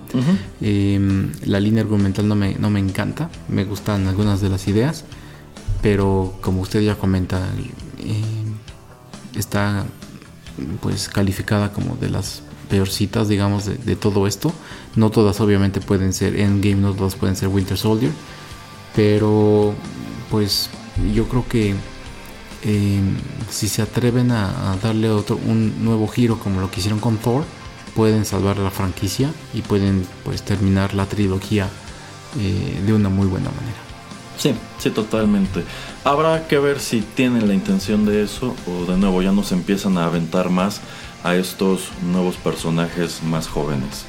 Em, 0.62 1.32
la 1.46 1.60
línea 1.60 1.84
argumental 1.84 2.28
no 2.28 2.36
me, 2.36 2.56
no 2.56 2.70
me 2.70 2.80
encanta. 2.80 3.30
Me 3.50 3.66
gustan 3.66 4.08
algunas 4.08 4.42
de 4.42 4.50
las 4.50 4.68
ideas. 4.68 5.04
Pero 5.82 6.36
como 6.42 6.62
usted 6.62 6.82
ya 6.82 6.96
comenta, 6.96 7.40
eh, 8.00 8.22
está 9.36 9.86
pues 10.82 11.08
calificada 11.08 11.72
como 11.72 11.96
de 11.96 12.10
las 12.10 12.42
peorcitas 12.70 13.28
digamos 13.28 13.66
de, 13.66 13.96
todo 13.96 14.28
esto. 14.28 14.54
No 14.96 15.10
todas 15.10 15.40
obviamente 15.40 15.82
pueden 15.82 16.14
ser 16.14 16.40
Endgame 16.40 16.76
no 16.76 16.94
todas 16.94 17.16
pueden 17.16 17.36
ser 17.36 17.50
Winter 17.50 17.78
Soldier 17.78 18.12
pero 18.96 19.74
pues 20.30 20.70
yo 21.14 21.28
creo 21.28 21.48
que 21.48 21.76
em, 22.64 23.18
si 23.50 23.68
se 23.68 23.82
atreven 23.82 24.32
a, 24.32 24.78
darle 24.82 25.10
otro 25.10 25.40
un 25.46 25.84
nuevo 25.84 26.08
giro 26.08 26.38
como 26.40 26.62
lo 26.62 26.70
que 26.70 26.80
hicieron 26.80 27.00
con 27.00 27.18
Thor 27.18 27.44
pueden 27.96 28.26
salvar 28.26 28.58
la 28.58 28.72
franquicia 28.72 29.32
y 29.54 29.62
pueden 29.62 30.06
pues 30.24 30.44
terminar 30.44 30.94
la 30.94 31.06
trilogía 31.06 31.70
eh, 32.40 32.82
de 32.86 32.94
una 32.94 33.10
muy 33.10 33.28
buena 33.28 33.50
manera 33.50 33.91
Sí, 34.38 34.54
sí, 34.80 34.90
totalmente. 34.90 35.64
Habrá 36.04 36.48
que 36.48 36.58
ver 36.58 36.80
si 36.80 37.02
tienen 37.02 37.48
la 37.48 37.54
intención 37.54 38.06
de 38.06 38.24
eso 38.24 38.56
o 38.68 38.92
de 38.92 38.98
nuevo 38.98 39.22
ya 39.22 39.32
nos 39.32 39.52
empiezan 39.52 39.98
a 39.98 40.06
aventar 40.06 40.50
más 40.50 40.82
a 41.24 41.36
estos 41.36 41.90
nuevos 42.12 42.36
personajes 42.36 43.22
más 43.24 43.48
jóvenes. 43.48 44.06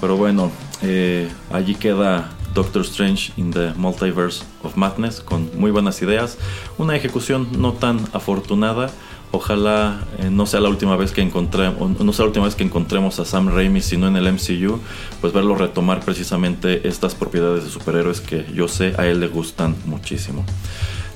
Pero 0.00 0.16
bueno, 0.16 0.50
eh, 0.82 1.30
allí 1.52 1.74
queda 1.74 2.30
Doctor 2.54 2.82
Strange 2.82 3.32
in 3.36 3.50
the 3.50 3.72
Multiverse 3.76 4.44
of 4.62 4.76
Madness 4.76 5.20
con 5.20 5.50
muy 5.58 5.70
buenas 5.70 6.00
ideas, 6.02 6.38
una 6.78 6.96
ejecución 6.96 7.48
no 7.58 7.72
tan 7.72 8.00
afortunada 8.12 8.90
Ojalá 9.34 9.98
eh, 10.20 10.30
no 10.30 10.46
sea 10.46 10.60
la 10.60 10.68
última 10.68 10.94
vez 10.94 11.10
que 11.10 11.20
encontremos, 11.20 11.98
no 11.98 12.12
sea 12.12 12.22
la 12.22 12.28
última 12.28 12.44
vez 12.44 12.54
que 12.54 12.62
encontremos 12.62 13.18
a 13.18 13.24
Sam 13.24 13.48
Raimi, 13.48 13.80
sino 13.80 14.06
en 14.06 14.14
el 14.14 14.32
MCU, 14.32 14.78
pues 15.20 15.32
verlo 15.32 15.56
retomar 15.56 16.04
precisamente 16.04 16.86
estas 16.86 17.16
propiedades 17.16 17.64
de 17.64 17.70
superhéroes 17.70 18.20
que 18.20 18.46
yo 18.54 18.68
sé 18.68 18.94
a 18.96 19.08
él 19.08 19.18
le 19.18 19.26
gustan 19.26 19.74
muchísimo. 19.86 20.44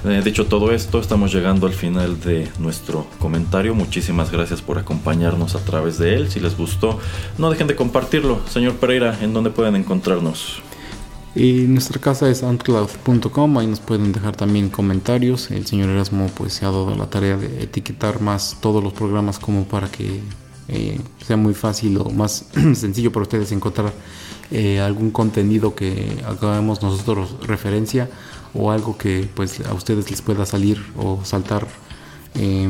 Eh, 0.04 0.20
dicho 0.24 0.46
todo 0.46 0.72
esto, 0.72 0.98
estamos 0.98 1.32
llegando 1.32 1.68
al 1.68 1.74
final 1.74 2.18
de 2.20 2.48
nuestro 2.58 3.06
comentario. 3.20 3.76
Muchísimas 3.76 4.32
gracias 4.32 4.62
por 4.62 4.78
acompañarnos 4.78 5.54
a 5.54 5.64
través 5.64 5.98
de 5.98 6.16
él. 6.16 6.28
Si 6.28 6.40
les 6.40 6.56
gustó, 6.56 6.98
no 7.38 7.50
dejen 7.50 7.68
de 7.68 7.76
compartirlo. 7.76 8.40
Señor 8.48 8.74
Pereira, 8.74 9.16
¿en 9.22 9.32
dónde 9.32 9.50
pueden 9.50 9.76
encontrarnos? 9.76 10.60
Y 11.38 11.68
nuestra 11.68 12.00
casa 12.00 12.28
es 12.28 12.42
antcloud.com, 12.42 13.58
ahí 13.58 13.68
nos 13.68 13.78
pueden 13.78 14.12
dejar 14.12 14.34
también 14.34 14.70
comentarios. 14.70 15.52
El 15.52 15.66
señor 15.66 15.88
Erasmo 15.88 16.26
pues 16.34 16.52
se 16.54 16.64
ha 16.64 16.72
dado 16.72 16.96
la 16.96 17.08
tarea 17.10 17.36
de 17.36 17.62
etiquetar 17.62 18.20
más 18.20 18.56
todos 18.60 18.82
los 18.82 18.92
programas 18.92 19.38
como 19.38 19.62
para 19.62 19.88
que 19.88 20.20
eh, 20.66 21.00
sea 21.24 21.36
muy 21.36 21.54
fácil 21.54 21.96
o 21.98 22.10
más 22.10 22.46
sencillo 22.74 23.12
para 23.12 23.22
ustedes 23.22 23.52
encontrar 23.52 23.92
eh, 24.50 24.80
algún 24.80 25.12
contenido 25.12 25.76
que 25.76 26.24
hagamos 26.26 26.82
nosotros 26.82 27.36
referencia 27.46 28.10
o 28.52 28.72
algo 28.72 28.98
que 28.98 29.28
pues 29.32 29.60
a 29.60 29.74
ustedes 29.74 30.10
les 30.10 30.20
pueda 30.22 30.44
salir 30.44 30.82
o 30.96 31.24
saltar 31.24 31.68
eh, 32.34 32.68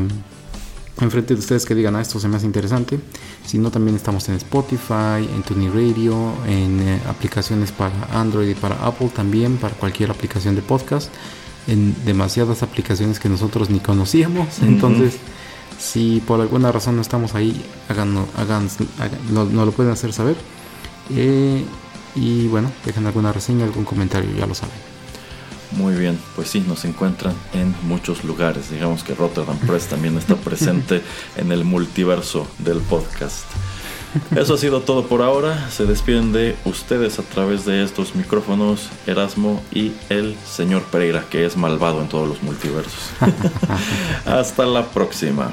enfrente 1.05 1.35
de 1.35 1.41
ustedes 1.41 1.65
que 1.65 1.75
digan, 1.75 1.97
ah, 1.97 2.01
esto 2.01 2.19
se 2.19 2.29
me 2.29 2.37
hace 2.37 2.47
interesante, 2.47 2.99
sino 3.45 3.71
también 3.71 3.97
estamos 3.97 4.29
en 4.29 4.35
Spotify, 4.37 5.29
en 5.35 5.43
TuneIn 5.43 5.73
Radio, 5.73 6.33
en 6.47 6.81
eh, 6.81 7.01
aplicaciones 7.09 7.73
para 7.73 7.95
Android 8.13 8.49
y 8.49 8.55
para 8.55 8.77
Apple 8.87 9.11
también, 9.15 9.57
para 9.57 9.75
cualquier 9.75 10.11
aplicación 10.11 10.55
de 10.55 10.63
podcast, 10.63 11.11
en 11.67 11.95
demasiadas 12.05 12.63
aplicaciones 12.63 13.21
que 13.21 13.29
nosotros 13.29 13.71
ni 13.71 13.81
conocíamos. 13.81 14.61
Entonces, 14.61 15.19
si 15.79 16.23
por 16.27 16.41
alguna 16.41 16.73
razón 16.73 16.97
no 16.97 17.03
estamos 17.03 17.35
ahí, 17.35 17.65
hagan, 17.89 18.17
hagan, 18.37 18.69
no, 19.31 19.45
lo 19.45 19.73
pueden 19.73 19.93
hacer 19.93 20.13
saber. 20.13 20.37
Eh, 21.11 21.65
y 22.15 22.49
bueno, 22.49 22.71
dejen 22.85 23.07
alguna 23.07 23.33
reseña, 23.33 23.65
algún 23.65 23.85
comentario, 23.85 24.31
ya 24.37 24.47
lo 24.47 24.55
saben. 24.55 24.98
Muy 25.73 25.95
bien, 25.95 26.19
pues 26.35 26.49
sí, 26.49 26.65
nos 26.67 26.85
encuentran 26.85 27.35
en 27.53 27.75
muchos 27.83 28.25
lugares. 28.25 28.71
Digamos 28.71 29.05
que 29.05 29.15
Rotterdam 29.15 29.59
Press 29.59 29.87
también 29.87 30.17
está 30.17 30.37
presente 30.49 31.03
en 31.37 31.53
el 31.53 31.65
multiverso 31.65 32.47
del 32.59 32.79
podcast. 32.79 33.45
Eso 34.35 34.55
ha 34.55 34.59
sido 34.59 34.81
todo 34.81 35.07
por 35.07 35.21
ahora. 35.21 35.71
Se 35.71 35.85
despiden 35.85 36.33
de 36.33 36.57
ustedes 36.65 37.19
a 37.19 37.23
través 37.23 37.67
de 37.67 37.83
estos 37.83 38.15
micrófonos 38.15 38.89
Erasmo 39.07 39.63
y 39.71 39.93
el 40.09 40.37
señor 40.47 40.83
Pereira, 40.85 41.25
que 41.29 41.45
es 41.45 41.57
malvado 41.57 42.01
en 42.01 42.09
todos 42.09 42.29
los 42.29 42.43
multiversos. 42.43 43.11
Hasta 44.25 44.65
la 44.65 44.87
próxima. 44.87 45.53